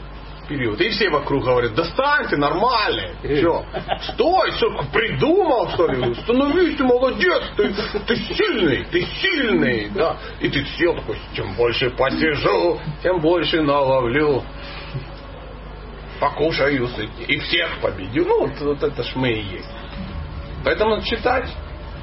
[0.48, 0.80] период.
[0.80, 3.14] И все вокруг говорят, достаньте, нормально.
[3.22, 3.64] Че?
[4.12, 6.14] Стой, что, придумал, что ли?
[6.14, 7.74] Становись, ты молодец, ты,
[8.06, 9.90] ты сильный, ты сильный.
[9.90, 10.16] Да?
[10.40, 14.42] И ты сел такой, чем больше посижу, тем больше наловлю.
[16.20, 16.88] Покушаю
[17.28, 18.24] и всех победю.
[18.24, 19.68] Ну, вот, вот это ж мы и есть.
[20.68, 21.48] Поэтому читать.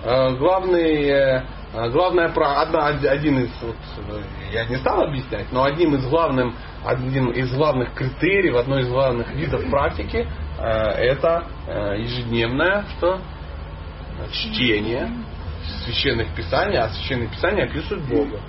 [0.03, 1.43] Э, Главный, э,
[1.91, 3.75] главное про одна, один из вот,
[4.09, 4.21] э,
[4.53, 6.51] я не стал объяснять, но одним из главных
[6.83, 10.27] один из главных критериев, одно из главных видов практики
[10.57, 13.19] э, это э, ежедневное что
[14.31, 15.11] чтение
[15.83, 18.39] священных писаний, а священные писания описывают Бога.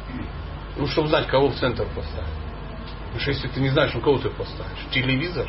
[0.79, 2.33] Ну, чтобы знать, кого в центр поставить.
[3.05, 5.47] Потому что если ты не знаешь, на кого ты поставишь, телевизор,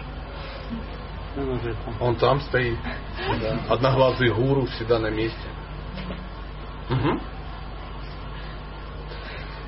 [2.00, 2.78] он там стоит.
[3.42, 3.60] Да.
[3.70, 5.38] Одноглазый гуру всегда на месте.
[6.90, 7.20] Угу.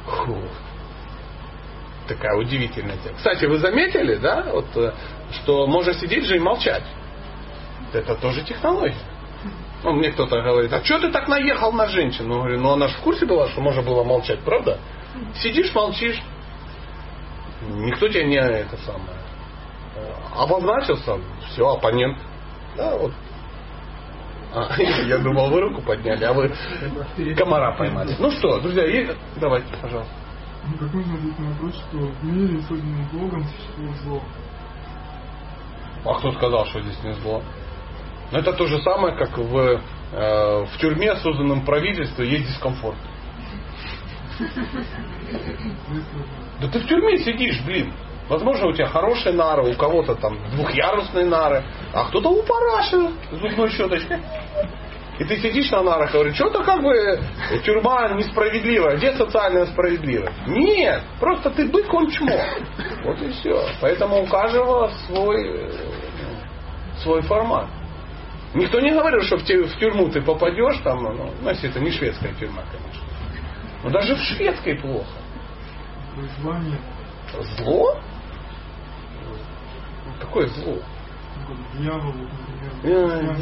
[0.05, 0.41] Фу.
[2.07, 3.17] Такая удивительная тема.
[3.17, 4.93] Кстати, вы заметили, да, вот, э,
[5.33, 6.83] что можно сидеть же и молчать.
[7.93, 8.95] Это тоже технология.
[9.83, 12.33] Ну, мне кто-то говорит, а что ты так наехал на женщину?
[12.33, 14.79] Я говорю, ну она же в курсе была, что можно было молчать, правда?
[15.35, 16.21] Сидишь, молчишь.
[17.61, 19.18] Никто тебя не это самое
[20.35, 21.19] обозначился,
[21.49, 22.17] все, оппонент.
[22.77, 23.13] Да, вот.
[24.53, 26.51] А, я думал, вы руку подняли, а вы
[27.35, 28.15] комара поймали.
[28.17, 29.15] Ну что, друзья, и...
[29.37, 30.11] давайте, пожалуйста.
[30.67, 34.21] Ну, как можно ответить на вопрос, что в мире, созданном Богом, существует зло?
[36.05, 37.41] А кто сказал, что здесь не зло?
[38.31, 42.97] Ну, это то же самое, как в, э, в тюрьме, созданном правительством, есть дискомфорт.
[46.61, 47.93] Да ты в тюрьме сидишь, блин.
[48.29, 53.37] Возможно, у тебя хорошие нары, у кого-то там двухъярусные нары, а кто-то у параши с
[53.37, 54.19] зубной щеточкой.
[55.17, 57.19] И ты сидишь на нарах и говоришь, что-то как бы
[57.65, 60.47] тюрьма несправедливая, где социальная справедливость?
[60.47, 62.39] Нет, просто ты бык, он чмо.
[63.03, 63.61] Вот и все.
[63.81, 65.71] Поэтому у каждого свой,
[67.03, 67.67] свой формат.
[68.53, 71.79] Никто не говорил, что в, те, в тюрьму ты попадешь, там, ну, ну, если это
[71.79, 73.03] не шведская тюрьма, конечно.
[73.83, 75.05] Но даже в шведской плохо.
[77.57, 77.99] Зло?
[80.19, 80.77] Какое зло?
[82.83, 83.33] Дьявол.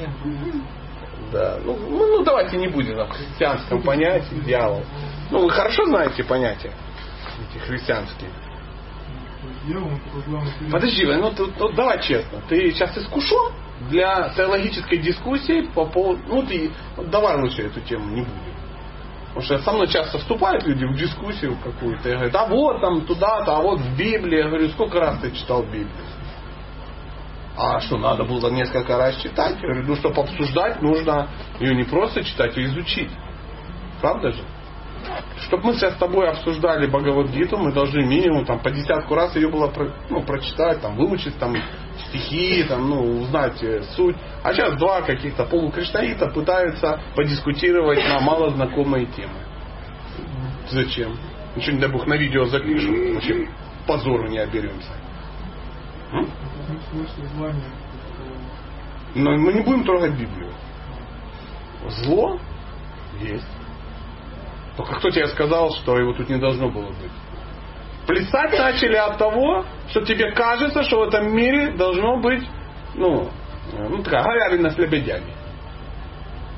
[1.32, 1.58] Да.
[1.64, 4.84] Ну, ну, ну, давайте не будем о христианском понятии дьявол.
[5.32, 6.72] Ну, вы хорошо знаете понятия
[7.52, 8.30] эти христианские.
[10.72, 12.42] Подожди, ну, ты- ну давай честно.
[12.48, 13.52] Ты сейчас искушен
[13.90, 16.22] для теологической дискуссии по поводу...
[16.28, 16.72] Ну, ты...
[16.96, 18.58] вот давай лучше эту тему не будем.
[19.28, 23.02] Потому что со мной часто вступают люди в дискуссию какую-то и говорят, а вот там
[23.02, 24.38] туда-то, а вот в Библии.
[24.38, 25.90] Я говорю, сколько раз ты читал Библию?
[27.58, 29.56] А что, надо было несколько раз читать?
[29.62, 31.28] Я говорю, ну, чтобы обсуждать, нужно
[31.60, 33.10] ее не просто читать, а изучить.
[34.00, 34.44] Правда же?
[35.46, 39.50] Чтобы мы сейчас с тобой обсуждали Бхагавадгиту, мы должны минимум там, по десятку раз ее
[39.50, 39.72] было
[40.10, 41.56] ну, прочитать, там, выучить там,
[42.08, 44.16] стихи, там, ну, узнать э, суть.
[44.44, 49.40] А сейчас два каких-то полукришнаита пытаются подискутировать на малознакомые темы.
[50.70, 51.18] Зачем?
[51.56, 53.16] Ничего, не дай бог, на видео запишем.
[53.16, 53.48] Вообще
[53.88, 54.92] позору не оберемся.
[56.68, 57.54] Ну.
[59.16, 60.52] Но мы не будем трогать Библию.
[61.88, 62.40] Зло
[63.22, 63.48] есть.
[64.76, 67.12] Только кто тебе сказал, что его тут не должно было быть?
[68.06, 72.44] Плясать начали от того, что тебе кажется, что в этом мире должно быть,
[72.96, 73.30] ну,
[73.74, 75.34] э, ну такая говядина с лебедями.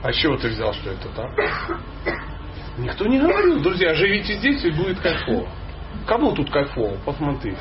[0.03, 1.79] А с чего ты взял, что это так?
[2.77, 5.49] Никто не говорил, друзья, живите здесь и будет кайфово.
[6.05, 6.97] Кому тут кайфово?
[7.05, 7.55] Посмотри.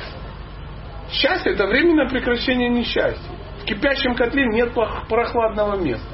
[1.11, 3.31] Счастье это временное прекращение несчастья.
[3.61, 4.73] В кипящем котле нет
[5.07, 6.07] прохладного места.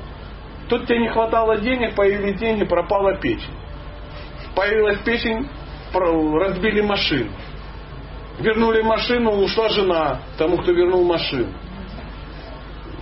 [0.70, 3.54] Тут тебе не хватало денег, появились деньги, пропала печень.
[4.56, 5.48] Появилась печень,
[5.94, 7.32] разбили машину.
[8.40, 11.54] Вернули машину, ушла жена тому, кто вернул машину.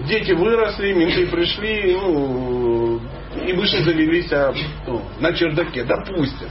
[0.08, 3.00] Дети выросли, менты пришли, ну,
[3.36, 4.54] и мыши завелись а,
[4.88, 6.50] ну, на чердаке, допустим.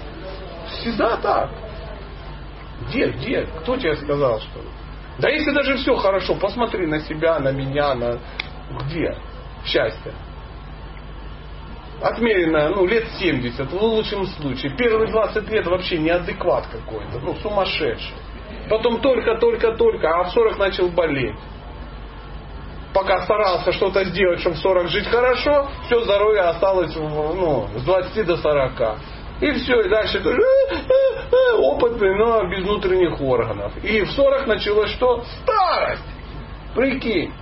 [0.69, 1.51] Всегда так.
[2.89, 3.43] Где, где?
[3.60, 4.60] Кто тебе сказал, что?
[5.18, 8.18] Да если даже все хорошо, посмотри на себя, на меня, на...
[8.86, 9.16] Где
[9.64, 10.12] счастье?
[12.01, 14.74] Отмерено, ну, лет 70, в лучшем случае.
[14.76, 18.14] Первые 20 лет вообще неадекват какой-то, ну, сумасшедший.
[18.68, 21.36] Потом только-только-только, а в 40 начал болеть.
[22.93, 28.26] Пока старался что-то сделать, чтобы в 40 жить хорошо, все здоровье осталось ну, с 20
[28.26, 28.98] до 40.
[29.43, 30.78] И все, и дальше тоже, э, э,
[31.32, 33.73] э, опытный, но без внутренних органов.
[33.82, 35.24] И в 40 началось что?
[35.43, 36.05] Старость!
[36.77, 37.32] Прикинь.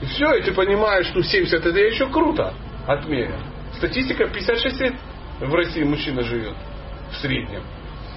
[0.00, 2.54] И все, и ты понимаешь, что 70 это еще круто
[2.86, 3.40] отмерен.
[3.74, 4.94] Статистика 56 лет
[5.38, 6.56] в России мужчина живет
[7.12, 7.62] в среднем.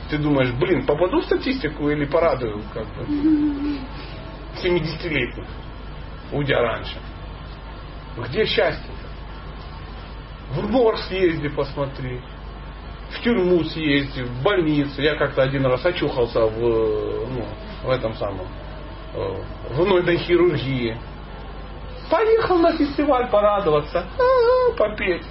[0.10, 3.04] Ты думаешь, блин, попаду в статистику или порадую как бы
[4.64, 5.48] 70-летних,
[6.32, 6.96] уйдя раньше.
[8.30, 8.93] Где счастье-то?
[10.56, 12.22] В морг съезди посмотри,
[13.12, 15.02] в тюрьму съезди, в больницу.
[15.02, 17.46] Я как-то один раз очухался в, ну,
[17.84, 18.48] в этом самом,
[19.16, 19.36] э,
[19.72, 20.98] в нойной хирургии.
[22.10, 24.06] Поехал на фестиваль порадоваться,
[24.78, 25.26] попеть.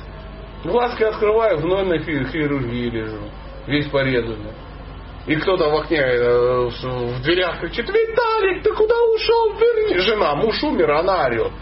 [0.64, 3.18] Глазки открываю, в нойной хи- хирургии лежу,
[3.66, 4.52] весь порезанный.
[5.26, 9.54] И кто-то в окне, э, в дверях кричит, Виталик, ты куда ушел?
[9.54, 9.98] Верни.
[9.98, 11.52] Жена, муж умер, она орет.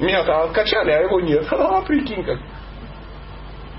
[0.00, 1.46] Меня-то откачали, а его нет.
[1.50, 2.38] А, прикинь как.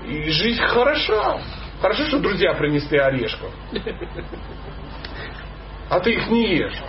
[0.08, 1.38] И жизнь хороша.
[1.82, 3.52] Хорошо, что друзья принесли орешков.
[5.90, 6.82] А ты их не ешь.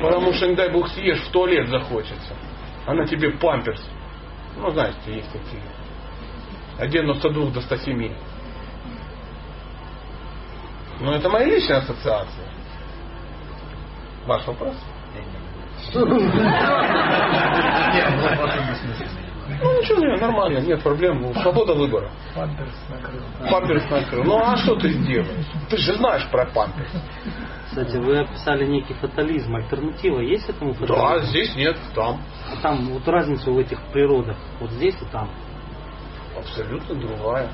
[0.00, 2.34] Потому что, не дай бог, съешь, в туалет захочется.
[2.86, 3.82] А на тебе памперс.
[4.56, 5.62] Ну, знаете, есть такие.
[6.78, 8.14] От 92 до 107.
[11.00, 12.48] Но это моя личная ассоциация.
[14.26, 14.76] Ваш вопрос?
[19.62, 21.22] Ну ничего, не, нормально, нет проблем.
[21.22, 22.10] Ну, Свобода выбора.
[22.34, 23.22] Памперс накрыл.
[23.50, 24.24] Памперс накрыл.
[24.24, 25.46] Ну а что ты сделаешь?
[25.70, 26.90] Ты же знаешь про памперс.
[27.68, 29.54] Кстати, вы описали некий фатализм.
[29.56, 31.26] Альтернатива есть этому Да, фатализму?
[31.28, 32.20] здесь нет, там.
[32.52, 34.36] А там вот разница в этих природах.
[34.60, 35.30] Вот здесь и там.
[36.36, 37.48] Абсолютно другая.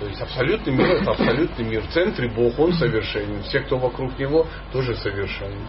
[0.00, 1.82] То есть абсолютный мир это абсолютный мир.
[1.82, 3.42] В центре Бог, Он совершенен.
[3.44, 5.66] Все, кто вокруг Него, тоже совершенны.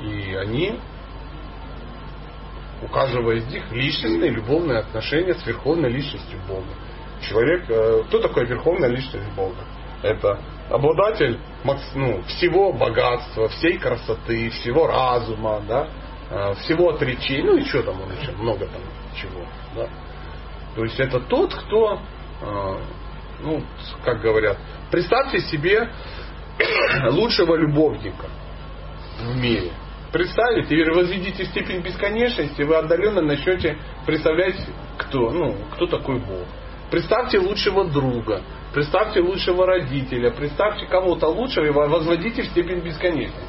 [0.00, 0.78] И они,
[2.82, 6.66] у каждого из них личностные любовные отношения с верховной личностью Бога.
[7.22, 9.64] Человек, э, кто такой верховная личность Бога?
[10.02, 11.38] Это обладатель
[11.94, 15.88] ну, всего богатства, всей красоты, всего разума, да,
[16.30, 18.82] э, всего отречения, ну и что там он еще, много там
[19.14, 19.44] чего.
[19.76, 19.88] Да.
[20.74, 22.00] То есть это тот, кто,
[22.40, 22.76] э,
[23.42, 23.62] ну,
[24.04, 24.58] как говорят,
[24.90, 25.88] представьте себе
[27.10, 28.26] лучшего любовника
[29.20, 29.70] в мире.
[30.12, 34.56] Представить, теперь возведите степень бесконечности, вы отдаленно начнете представлять,
[34.98, 36.46] кто, ну, кто такой Бог.
[36.90, 38.42] Представьте лучшего друга,
[38.74, 43.40] представьте лучшего родителя, представьте кого-то лучшего и возводите в степень бесконечности.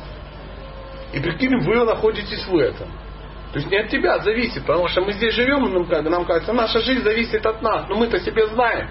[1.12, 2.88] И прикинь, вы находитесь в этом.
[3.52, 6.80] То есть не от тебя зависит, потому что мы здесь живем, как- нам кажется, наша
[6.80, 8.90] жизнь зависит от нас, но мы-то себе знаем.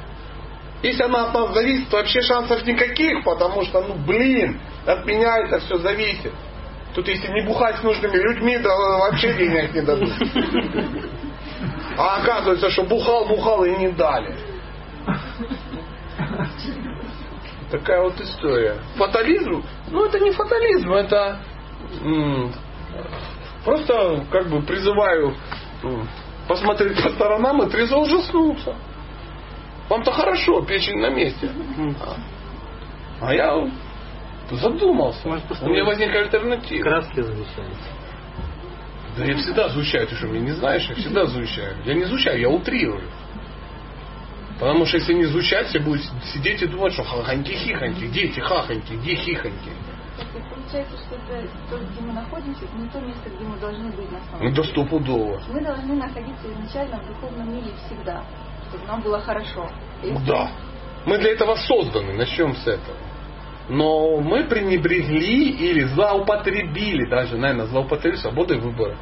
[0.82, 5.38] Если она от нас зависит, то вообще шансов никаких, потому что, ну блин, от меня
[5.38, 6.32] это все зависит.
[6.94, 10.12] Тут если не бухать с нужными людьми, то вообще денег не дадут.
[11.96, 14.36] А оказывается, что бухал, бухал и не дали.
[17.70, 18.76] Такая вот история.
[18.96, 19.64] Фатализм?
[19.90, 21.38] Ну, это не фатализм, это
[23.64, 25.34] просто как бы призываю
[26.46, 28.74] посмотреть по сторонам и трезво ужаснуться.
[29.88, 31.50] Вам-то хорошо, печень на месте.
[33.20, 33.68] А я
[34.56, 35.28] задумался.
[35.28, 36.82] У меня возникла альтернатива.
[36.84, 37.88] Краски завещались.
[39.16, 40.86] Да я всегда звучаю, ты что, меня не знаешь?
[40.88, 41.76] Я всегда звучаю.
[41.84, 43.02] Я не звучаю, я утрирую.
[44.58, 46.02] Потому что если не звучать, все будут
[46.32, 49.70] сидеть и думать, что хахоньки-хихоньки, дети хахоньки, где хихоньки.
[50.54, 54.10] Получается, что это то, где мы находимся, это не то место, где мы должны быть
[54.12, 54.54] на самом Ну деле.
[54.54, 55.42] да стопудово.
[55.48, 58.22] Мы должны находиться изначально в духовном мире всегда,
[58.68, 59.68] чтобы нам было хорошо.
[60.02, 60.50] Если- Да.
[61.06, 62.96] Мы для этого созданы, начнем с этого.
[63.68, 68.96] Но мы пренебрегли или злоупотребили, даже, наверное, злоупотребили свободой выбора.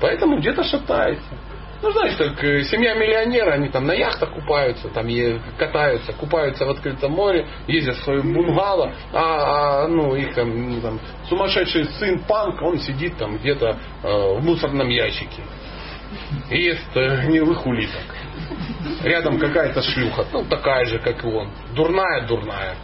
[0.00, 1.34] Поэтому где-то шатается.
[1.82, 5.06] Ну, знаешь, как э, семья миллионера, они там на яхтах купаются, там
[5.58, 10.80] катаются, купаются в открытом море, ездят в свою бунгало, а, а, ну, их там, ну,
[10.80, 10.98] там
[11.28, 15.42] сумасшедший сын панк, он сидит там где-то э, в мусорном ящике
[16.50, 18.02] и ест э, гнилых улиток.
[19.02, 21.50] Рядом какая-то шлюха, ну такая же, как и он.
[21.74, 22.76] Дурная, дурная.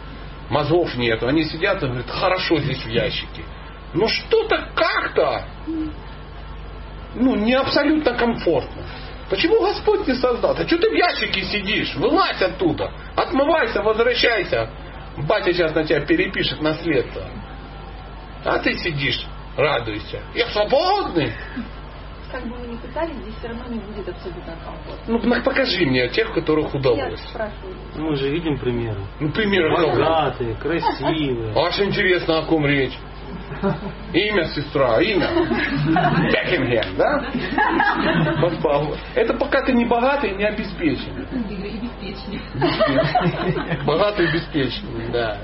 [0.51, 1.27] Мозгов нету.
[1.27, 3.43] Они сидят и говорят, хорошо здесь в ящике.
[3.93, 5.45] Ну что-то как-то,
[7.15, 8.83] ну не абсолютно комфортно.
[9.29, 10.51] Почему Господь не создал?
[10.51, 11.95] А что ты в ящике сидишь?
[11.95, 12.91] Вылазь оттуда.
[13.15, 14.69] Отмывайся, возвращайся.
[15.17, 17.23] Батя сейчас на тебя перепишет наследство.
[18.43, 19.25] А ты сидишь,
[19.55, 20.19] радуйся.
[20.35, 21.33] Я свободный.
[22.31, 25.03] Как бы мы ни пытались, здесь все равно не будет абсолютно комфортно.
[25.07, 27.19] Ну, на- покажи мне тех, которых Я удалось.
[27.19, 27.75] спрашиваю.
[27.95, 28.99] Мы же видим примеры.
[29.19, 29.91] Ну, пример кого?
[29.91, 31.53] Богатые, красивые.
[31.57, 32.97] Аж интересно, о ком речь.
[34.13, 35.27] Имя сестра, имя.
[36.31, 38.41] Бекингем, да?
[38.41, 38.95] Поспал.
[39.13, 41.25] Это пока ты не богатый, не беспечный.
[43.85, 45.37] Богатый и обеспеченный, да.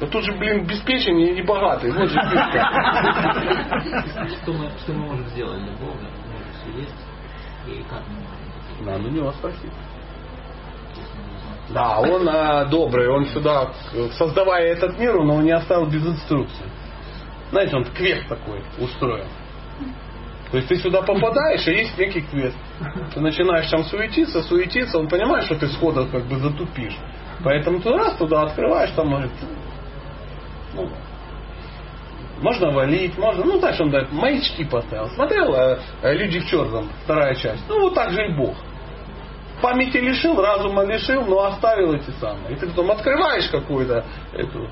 [0.00, 1.92] Но тут же, блин, беспеченный и не богатый.
[1.92, 2.70] Вот же фишка.
[4.42, 6.06] Что мы, что мы можем сделать для Бога?
[6.26, 6.94] У все есть.
[7.68, 8.42] И как мы можем?
[8.84, 9.72] Надо у него спросить.
[11.70, 13.72] Да, он а, добрый, он сюда,
[14.18, 16.66] создавая этот мир, он его не оставил без инструкции.
[17.50, 19.26] Знаете, он квест такой устроил.
[20.50, 22.56] То есть ты сюда попадаешь, и есть некий квест.
[23.14, 26.96] Ты начинаешь там суетиться, суетиться, он понимает, что ты сходу как бы затупишь.
[27.42, 29.30] Поэтому ты раз туда открываешь, там может,
[30.74, 30.88] ну,
[32.40, 35.08] можно валить, можно, ну знаешь, он дает маячки поставил.
[35.10, 37.62] Смотрел э, э, «Люди в черном», вторая часть.
[37.68, 38.56] Ну вот так же и Бог.
[39.60, 42.56] Памяти лишил, разума лишил, но оставил эти самые.
[42.56, 44.68] И ты потом открываешь какую-то эту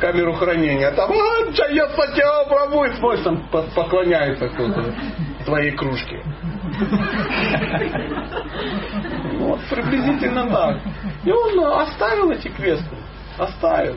[0.00, 4.94] камеру хранения, а там «А, Джая Сатя Прабу!» и смотришь, там по- поклоняется кто-то
[5.44, 6.22] твоей кружке.
[9.38, 10.78] Вот, приблизительно так.
[11.24, 12.96] И он э, оставил эти квесты.
[13.38, 13.96] Оставил.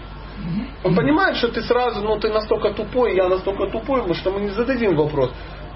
[0.83, 4.41] Он понимает, что ты сразу, ну ты настолько тупой, я настолько тупой, потому что мы
[4.41, 5.31] не зададим вопрос.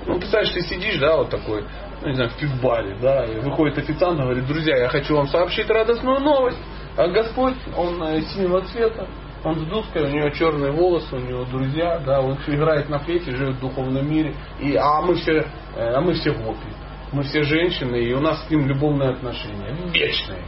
[0.05, 1.65] Ну, представляешь, ты сидишь, да, вот такой,
[2.01, 5.69] ну, не знаю, в пивбаре, да, и выходит официант говорит, друзья, я хочу вам сообщить
[5.69, 6.57] радостную новость.
[6.95, 9.07] А Господь, он э, синего цвета,
[9.43, 13.31] он с дудкой, у него черные волосы, у него друзья, да, он играет на флейте,
[13.31, 16.69] живет в духовном мире, и, а мы все, э, а мы все гопи.
[17.11, 19.75] Мы все женщины, и у нас с ним любовные отношения.
[19.91, 20.43] Вечные.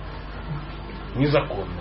[1.15, 1.80] Незаконные.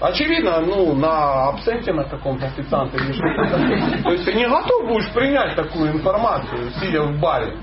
[0.00, 4.02] Очевидно, ну, на абсенте на каком-то официанте или что-то.
[4.02, 7.56] То есть ты не готов будешь принять такую информацию, сидя в баре.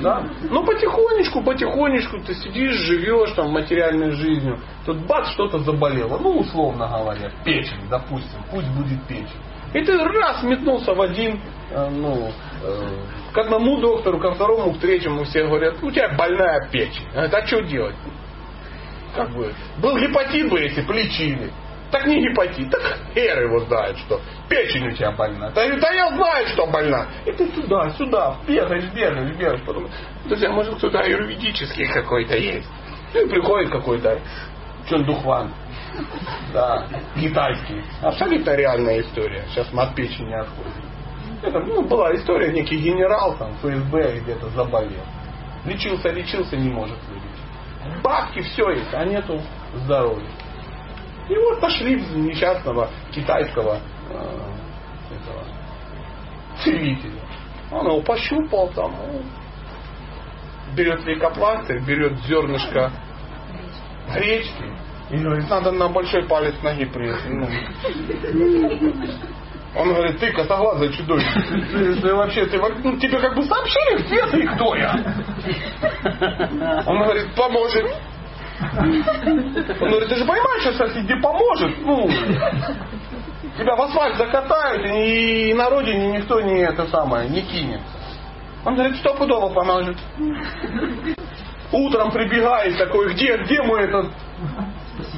[0.00, 0.26] Да?
[0.48, 4.58] Ну, потихонечку, потихонечку ты сидишь, живешь там материальной жизнью.
[4.84, 6.18] Тут бац, что-то заболело.
[6.18, 8.40] Ну, условно говоря, печень, допустим.
[8.50, 9.28] Пусть будет печень.
[9.72, 12.30] И ты раз метнулся в один, э, ну,
[12.64, 12.88] э,
[13.32, 17.08] к одному доктору, ко второму, к третьему все говорят, у тебя больная печень.
[17.12, 17.94] Говорят, а что делать?
[19.14, 21.50] Как бы, был гепатит бы эти, полечили.
[21.90, 25.50] Так не гепатит, так хер его знает, что печень у тебя больна.
[25.50, 27.08] Да, да я знаю, что больна.
[27.26, 29.60] И ты сюда, сюда, бегаешь, бегаешь, бегаешь.
[29.66, 29.88] Потом,
[30.26, 32.68] друзья, может кто-то аюрведический какой-то есть.
[33.12, 34.20] Ну и приходит какой-то
[34.88, 35.52] Чондухван.
[36.52, 36.86] Да,
[37.20, 37.82] китайский.
[38.02, 39.44] Абсолютно реальная история.
[39.50, 40.90] Сейчас мы от печени отходим.
[41.42, 45.02] Это, ну, была история, некий генерал там, ФСБ где-то заболел.
[45.64, 47.19] Лечился, лечился, не может вылечить.
[48.02, 49.40] Бабки, все есть, а нету
[49.74, 50.26] здоровья.
[51.28, 53.80] И вот пошли в несчастного китайского
[54.10, 54.14] э,
[55.14, 55.44] этого,
[56.62, 57.20] целителя.
[57.70, 59.22] Он его пощупал там, ну,
[60.74, 62.90] берет лейкопластырь, берет зернышко
[64.12, 64.64] гречки
[65.10, 67.20] и говорит, надо на большой палец ноги пресс.
[69.76, 71.42] Он говорит, ты косоглазое чудовище.
[71.72, 74.94] Ты, ты вообще, ты, ну, тебе как бы сообщили, где ты и кто я?
[76.86, 77.86] Он говорит, поможет.
[78.60, 82.08] Он говорит, ты же понимаешь, что тебе поможет, ну,
[83.56, 87.80] тебя в асфальт закатают, и, на родине никто не это самое, не кинет.
[88.64, 89.96] Он говорит, стопудово поможет.
[91.72, 94.10] Утром прибегает такой, где, где мой этот,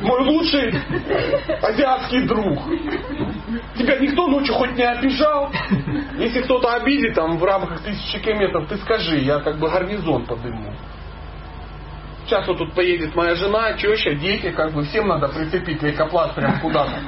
[0.03, 0.75] мой лучший
[1.63, 2.59] азиатский друг?
[3.77, 5.51] Тебя никто ночью хоть не обижал?
[6.19, 10.73] Если кто-то обидит там в рамках тысячи километров, ты скажи, я как бы гарнизон подыму.
[12.27, 16.61] Сейчас вот тут поедет моя жена, теща, дети, как бы всем надо прицепить лейкопласт прям
[16.61, 17.01] куда-то.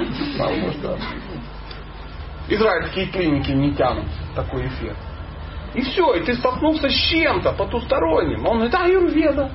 [2.49, 4.99] Израильские клиники не тянут такой эффект.
[5.75, 8.47] И все, и ты столкнулся с чем-то потусторонним.
[8.47, 9.51] Он говорит, аюрведа.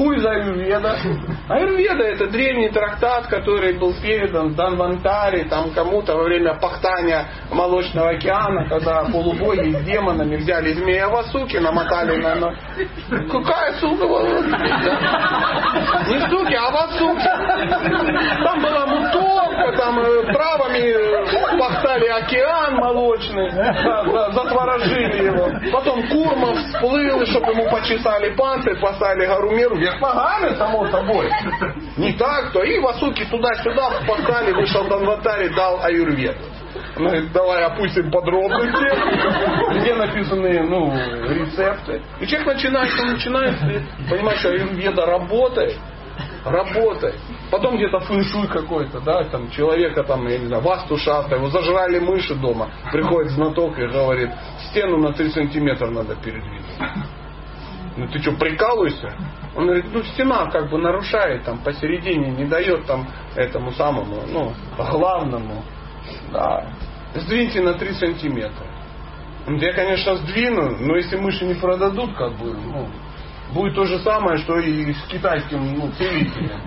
[0.00, 0.96] Хуй за аюрведа.
[1.46, 8.66] Аюрведа это древний трактат, который был передан Данвантаре, там кому-то во время пахтания Молочного океана,
[8.66, 12.34] когда полубоги с демонами взяли змея Васуки, намотали на...
[12.34, 12.54] на...
[13.28, 14.06] Какая сука?
[16.08, 17.30] Не суки, а Васуки.
[18.42, 23.50] Там была мутовка, там э, травами пахтали океан молочный,
[24.32, 25.50] затворожили его.
[25.72, 31.30] Потом Курмов всплыл, чтобы ему почесали панцирь, поставили Гарумеру вверх ногами, само собой.
[31.96, 36.38] Не так, то и Васуки туда-сюда пахтали, вышел Данватари, дал аюрведу.
[36.96, 40.92] Он говорит, давай опустим подробности, где написаны ну,
[41.28, 42.02] рецепты.
[42.20, 43.58] И человек начинает, он начинает
[44.08, 45.76] понимать, что аюрведа работает,
[46.44, 47.16] работает.
[47.50, 51.98] Потом где-то фэншуй какой-то, да, там человека там, я не знаю, васту шаста, его зажрали
[52.00, 52.70] мыши дома.
[52.92, 54.30] Приходит знаток и говорит,
[54.70, 56.64] стену на 3 сантиметра надо передвинуть.
[57.96, 59.14] Ну ты что, прикалываешься?
[59.56, 64.52] Он говорит, ну стена как бы нарушает там посередине, не дает там этому самому, ну,
[64.76, 65.64] главному.
[66.32, 66.66] Да.
[67.14, 68.66] Сдвиньте на 3 сантиметра.
[69.46, 72.88] Я, конечно, сдвину, но если мыши не продадут, как бы, ну,
[73.52, 76.60] будет то же самое, что и с китайским ну, целителем.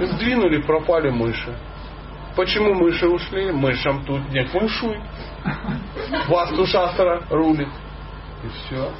[0.00, 1.54] Сдвинули, пропали мыши.
[2.36, 3.52] Почему мыши ушли?
[3.52, 5.00] Мышам тут не фэншуй.
[6.28, 7.68] Васту шастра рулит.
[8.42, 8.90] И все.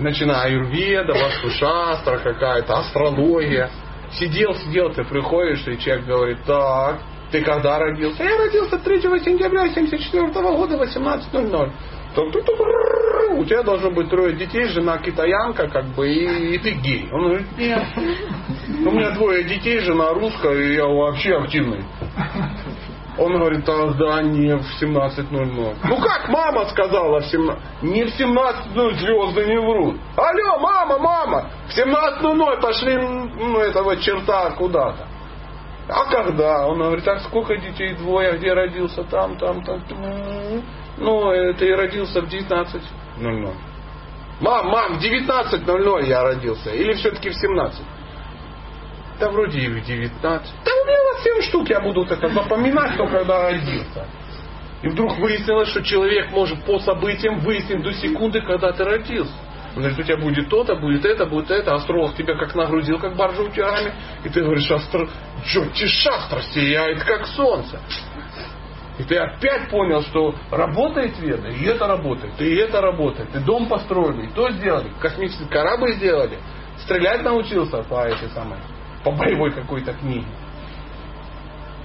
[0.00, 3.70] Начиная аюрведа, васту шастра какая-то, астрология.
[4.12, 7.00] Сидел, сидел, ты приходишь, и человек говорит, так,
[7.30, 8.24] ты когда родился?
[8.24, 11.70] Я родился 3 сентября 1974 года 18.00.
[13.36, 17.08] У тебя должно быть трое детей, жена китаянка, как бы, и, и ты гей.
[17.12, 17.84] Он говорит, нет.
[18.84, 21.84] У меня двое детей, жена русская, и я вообще активный.
[23.18, 25.76] Он говорит, а не в 17.00.
[25.84, 27.62] Ну как мама сказала в 17?
[27.82, 29.96] Не в 17.00 звезды не врут.
[30.16, 35.06] Алло, мама, мама, в 17.00 пошли ну, этого черта куда-то.
[35.88, 36.68] А когда?
[36.68, 37.94] Он говорит, а сколько детей?
[37.94, 39.02] Двое, где родился?
[39.04, 39.82] Там, там, там.
[40.98, 43.54] Ну, это и родился в 19.00.
[44.40, 46.70] Мам, мам, в 19.00 я родился.
[46.70, 47.82] Или все-таки в 17?
[49.20, 50.22] Да вроде и в 19.
[50.22, 54.06] Да у меня 7 штук, я буду это запоминать, только когда родился.
[54.82, 59.34] И вдруг выяснилось, что человек может по событиям выяснить до секунды, когда ты родился.
[59.76, 61.74] Он говорит, у тебя будет то-то, будет это, будет это.
[61.74, 63.92] Астролог тебя как нагрузил, как баржу утягами.
[64.24, 65.08] И ты говоришь, астро...
[65.44, 67.78] Джоти шастра сияет, как солнце.
[68.98, 73.34] И ты опять понял, что работает веда, и это работает, и это работает.
[73.34, 76.38] И дом построили, и то сделали, космический корабль сделали.
[76.80, 78.58] Стрелять научился по этой самой,
[79.04, 80.26] по боевой какой-то книге.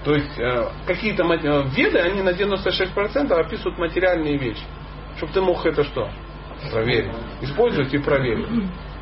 [0.04, 4.64] То есть э, какие-то веды, они на 96% описывают материальные вещи.
[5.18, 6.10] Чтобы ты мог это что?
[6.72, 7.12] Проверить.
[7.42, 8.48] Использовать и проверить.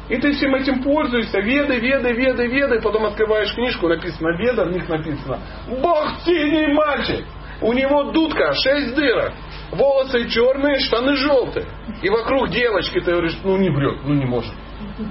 [0.09, 4.71] И ты всем этим пользуешься, веды, веды, веды, веды, потом открываешь книжку, написано веда, в
[4.71, 5.39] них написано
[5.81, 7.25] Бог синий мальчик.
[7.61, 9.31] У него дудка, шесть дырок.
[9.71, 11.65] Волосы черные, штаны желтые.
[12.01, 14.53] И вокруг девочки ты говоришь, ну не врет, ну не может.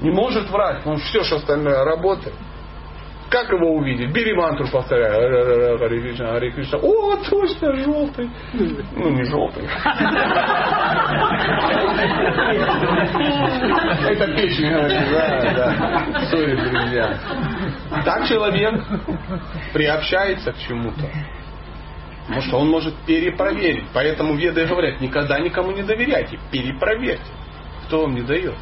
[0.02, 2.34] Не может врать, ну все, что остальное работает.
[3.32, 4.12] Как его увидеть?
[4.12, 5.10] Бери мантру, повторяй.
[5.78, 6.78] Харе Кришна, Харе Кришна.
[6.82, 8.30] О, точно, желтый.
[8.52, 9.64] Ну, не желтый.
[14.06, 14.70] Это печень.
[14.70, 16.20] Да, да.
[16.30, 17.18] Сори, друзья.
[18.04, 18.84] Так человек
[19.72, 21.08] приобщается к чему-то.
[22.26, 23.86] Потому что он может перепроверить.
[23.94, 26.38] Поэтому веды говорят, никогда никому не доверяйте.
[26.50, 27.24] Перепроверьте.
[27.86, 28.54] Кто вам не дает?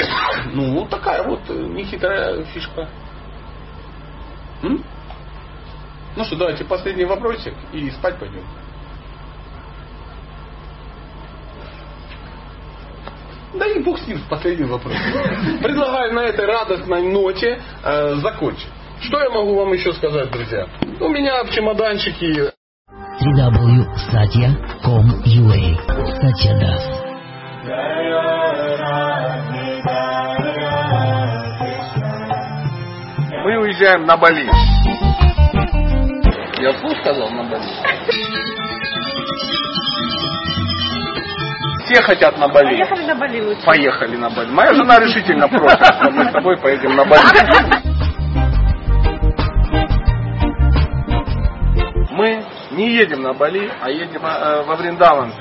[0.52, 2.88] Ну, вот такая вот э, нехитрая фишка.
[4.62, 4.84] М?
[6.16, 8.44] Ну что, давайте последний вопросик и спать пойдем.
[13.54, 14.94] Да и бог с ним, последний вопрос.
[15.62, 18.68] Предлагаю на этой радостной ноте э, закончить.
[19.02, 20.66] Что я могу вам еще сказать, друзья?
[21.00, 22.52] У меня в чемоданчике.
[23.20, 25.76] www.satya.com.ua
[26.20, 26.99] Satya Das
[33.80, 34.50] уезжаем на Бали.
[36.60, 37.64] Я вслух сказал на Бали.
[41.84, 42.76] Все хотят на Бали.
[42.76, 43.64] Поехали на Бали лучше.
[43.64, 44.50] Поехали на Бали.
[44.50, 47.22] Моя жена решительно против, что мы с тобой поедем на Бали.
[52.12, 55.32] Мы не едем на Бали, а едем э, во Вриндаван.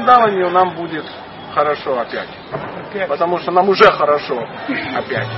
[0.00, 1.04] Вриндаване нам будет
[1.52, 2.28] хорошо опять.
[3.06, 4.46] Потому что нам уже хорошо
[4.96, 5.28] опять.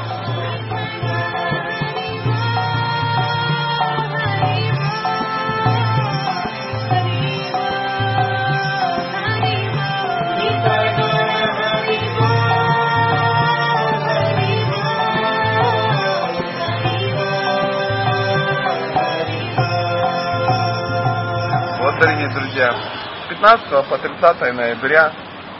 [21.80, 23.01] Вот, дорогие друзья,
[23.42, 25.12] 15 по 30 ноября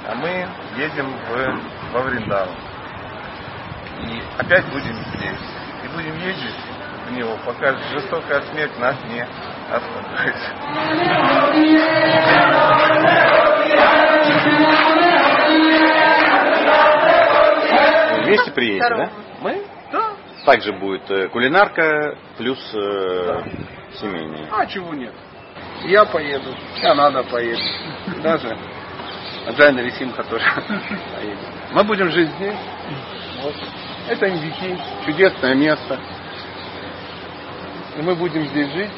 [0.07, 0.47] а мы
[0.81, 2.55] едем в, во Вриндаван.
[4.03, 5.41] И опять будем здесь.
[5.85, 6.55] И будем ездить
[7.09, 9.27] в него, пока жестокая смерть нас не
[9.69, 10.37] остановит.
[18.25, 19.11] Вместе приедете, да?
[19.41, 19.67] Мы?
[19.91, 20.13] Да.
[20.47, 23.43] Также будет э, кулинарка плюс э,
[24.01, 24.47] семейный.
[24.53, 25.13] А чего нет?
[25.85, 27.63] Я поеду, я надо поеду.
[28.23, 28.57] Даже
[29.51, 30.45] Джайна Ресимха тоже
[31.17, 31.39] поедет.
[31.73, 32.57] Мы будем жить здесь.
[33.43, 33.55] Вот.
[34.09, 35.99] Это индики, чудесное место.
[37.97, 38.91] И мы будем здесь жить.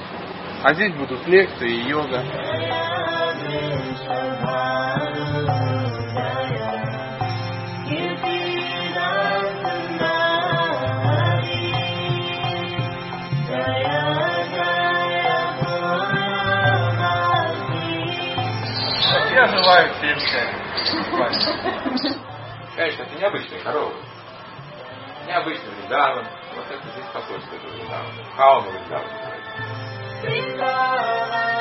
[0.62, 2.22] А здесь будут лекции и йога.
[19.64, 20.52] Я желаю всем счастья.
[22.76, 23.94] Конечно, это необычная корова.
[25.26, 26.26] Необычный Вриндаван.
[26.54, 28.12] Вот это здесь похоже, что это Вриндаван.
[28.36, 28.70] Хаума
[30.22, 31.53] Вриндаван.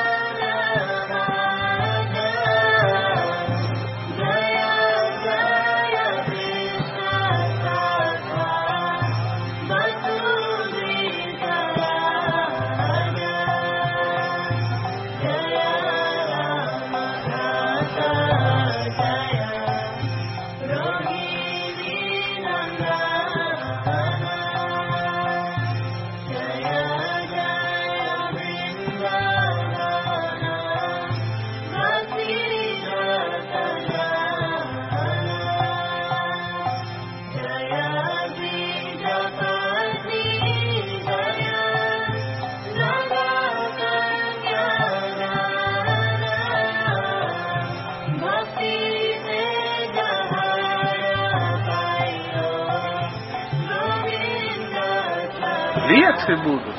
[56.04, 56.74] Лекции будут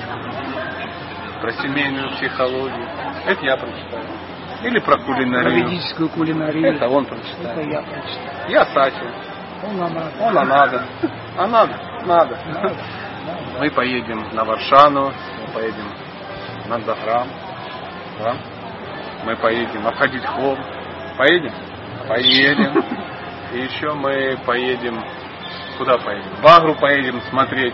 [1.41, 2.88] про семейную психологию.
[3.26, 4.06] Это я прочитаю.
[4.64, 5.64] Или про кулинарию.
[5.64, 6.76] Про ведическую кулинарию.
[6.76, 7.57] Это он прочитает.
[7.57, 8.49] Это я прочитаю.
[8.49, 9.11] Я Сатя.
[9.64, 10.11] Он надо.
[10.22, 10.85] Он а надо.
[11.38, 11.80] А надо?
[12.06, 12.39] Надо.
[13.60, 15.11] Мы поедем на Варшану,
[15.41, 15.91] мы поедем
[16.68, 17.27] на Захрам.
[18.19, 18.35] Да?
[19.26, 20.60] Мы поедем обходить холм.
[21.18, 21.53] Поедем?
[22.07, 22.84] Поедем.
[23.53, 25.03] И еще мы поедем...
[25.80, 26.30] Куда поедем?
[26.41, 27.73] В Агру поедем смотреть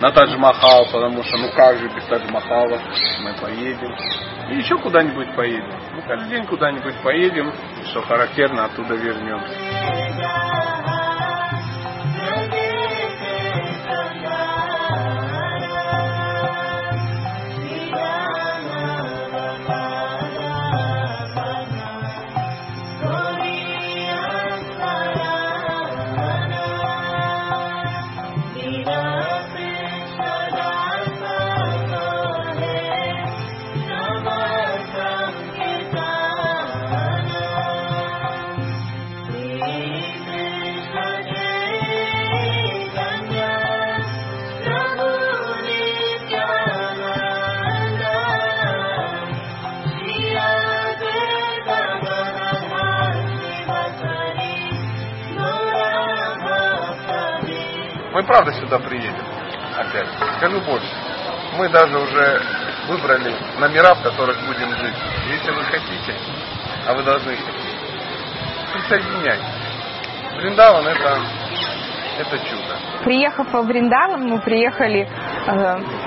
[0.00, 2.78] на Тадж-Махал, потому что ну как же без Тадж-Махала
[3.20, 3.94] мы поедем.
[4.50, 5.78] И еще куда-нибудь поедем.
[5.94, 7.52] Ну каждый день куда-нибудь поедем,
[7.90, 10.55] что характерно, оттуда вернемся.
[58.16, 59.12] Мы правда сюда приедем.
[59.76, 60.08] Опять.
[60.38, 60.88] Скажу больше.
[61.58, 62.42] Мы даже уже
[62.88, 63.30] выбрали
[63.60, 64.94] номера, в которых будем жить.
[65.28, 66.14] Если вы хотите,
[66.86, 69.44] а вы должны хотеть, присоединяйтесь.
[70.38, 71.20] Вриндаван это,
[72.18, 72.78] это чудо.
[73.04, 75.06] Приехав во Вриндаван, мы приехали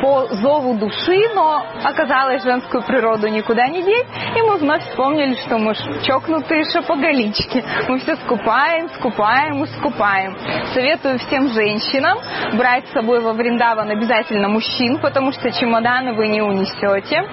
[0.02, 5.58] по зову души, но оказалось женскую природу никуда не деть, и мы вновь вспомнили, что
[5.58, 7.64] мы чокнутые шапоголички.
[7.88, 10.38] Мы все скупаем, скупаем и скупаем.
[10.74, 12.18] Советую всем женщинам
[12.54, 17.24] брать с собой во Вриндаван обязательно мужчин, потому что чемоданы вы не унесете.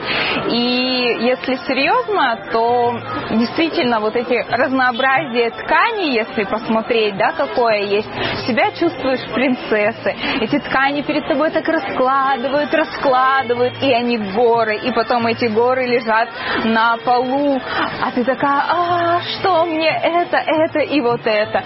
[0.51, 2.95] И если серьезно, то
[3.31, 8.09] действительно вот эти разнообразие тканей, если посмотреть, да, какое есть,
[8.47, 10.16] себя чувствуешь принцессой.
[10.41, 11.66] Эти ткани перед тобой так
[11.97, 16.28] раскладывают, раскладывают, и они горы, и потом эти горы лежат
[16.64, 17.60] на полу,
[18.02, 21.62] а ты такая, а что мне это, это и вот это.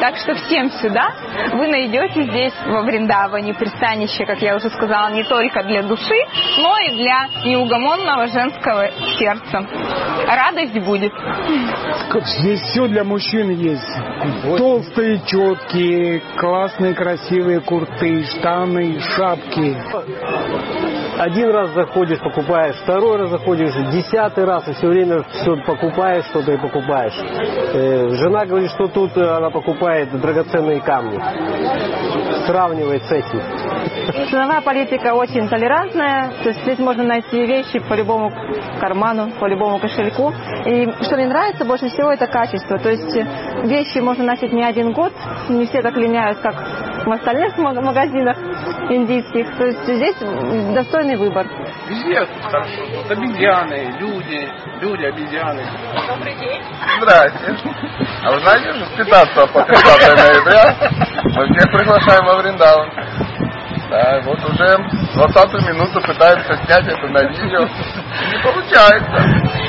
[0.00, 1.12] Так что всем сюда
[1.52, 6.18] вы найдете здесь во Вриндаване пристанище, как я уже сказала, не только для души,
[6.58, 9.66] но и для неугомонного женского сердца.
[10.26, 11.12] Радость будет.
[12.40, 13.88] Здесь все для мужчин есть.
[14.58, 19.67] Толстые четкие, классные, красивые курты, штаны, шапки.
[21.18, 26.52] Один раз заходишь, покупаешь, второй раз заходишь, десятый раз, и все время все покупаешь, что-то
[26.52, 27.14] и покупаешь.
[27.74, 31.18] Э, жена говорит, что тут э, она покупает драгоценные камни.
[32.46, 33.42] Сравнивает с этим.
[34.30, 38.32] Ценовая политика очень толерантная, то есть здесь можно найти вещи по любому
[38.80, 40.32] карману, по любому кошельку.
[40.66, 42.78] И что мне нравится больше всего, это качество.
[42.78, 43.14] То есть
[43.64, 45.12] вещи можно носить не один год,
[45.48, 46.54] не все так линяют, как
[47.08, 48.36] в остальных маг- магазинах
[48.90, 49.56] индийских.
[49.56, 50.16] То есть здесь
[50.74, 51.46] достойный выбор.
[51.88, 52.82] Везде хорошо.
[53.02, 54.48] Тут обезьяны, люди,
[54.80, 55.62] люди, обезьяны.
[56.08, 56.62] Добрый день.
[57.00, 57.56] Здрасте.
[58.24, 60.76] А вы знаете, что с 15 по 30 ноября
[61.24, 62.90] мы всех приглашаем во Вриндаван.
[63.90, 64.76] Да, вот уже
[65.14, 67.60] 20 минуту пытаемся снять это на видео.
[67.60, 69.67] Не получается.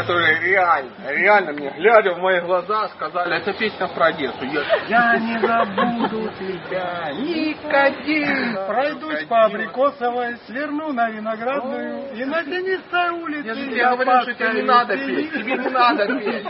[0.00, 4.44] Которые реально, реально мне, глядя в мои глаза, сказали, это песня про Одессу.
[4.44, 8.66] Я, я не забуду тебя, никогда.
[8.66, 13.46] Пройдусь по Абрикосовой, сверну на Виноградную и на тенистой улице.
[13.46, 16.46] Я же тебе говорю, что тебе не надо петь, тебе не надо петь.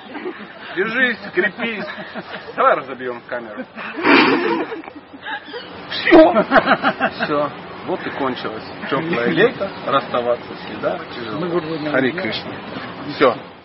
[0.77, 1.87] Держись, крепись.
[2.57, 3.65] Давай разобьем камеру.
[5.89, 6.45] Все.
[7.25, 7.51] Все.
[7.87, 8.65] Вот и кончилось.
[8.91, 11.61] Теплое лето, расставаться всегда тяжело.
[11.93, 12.53] Хари Кришна.
[13.15, 13.56] Все.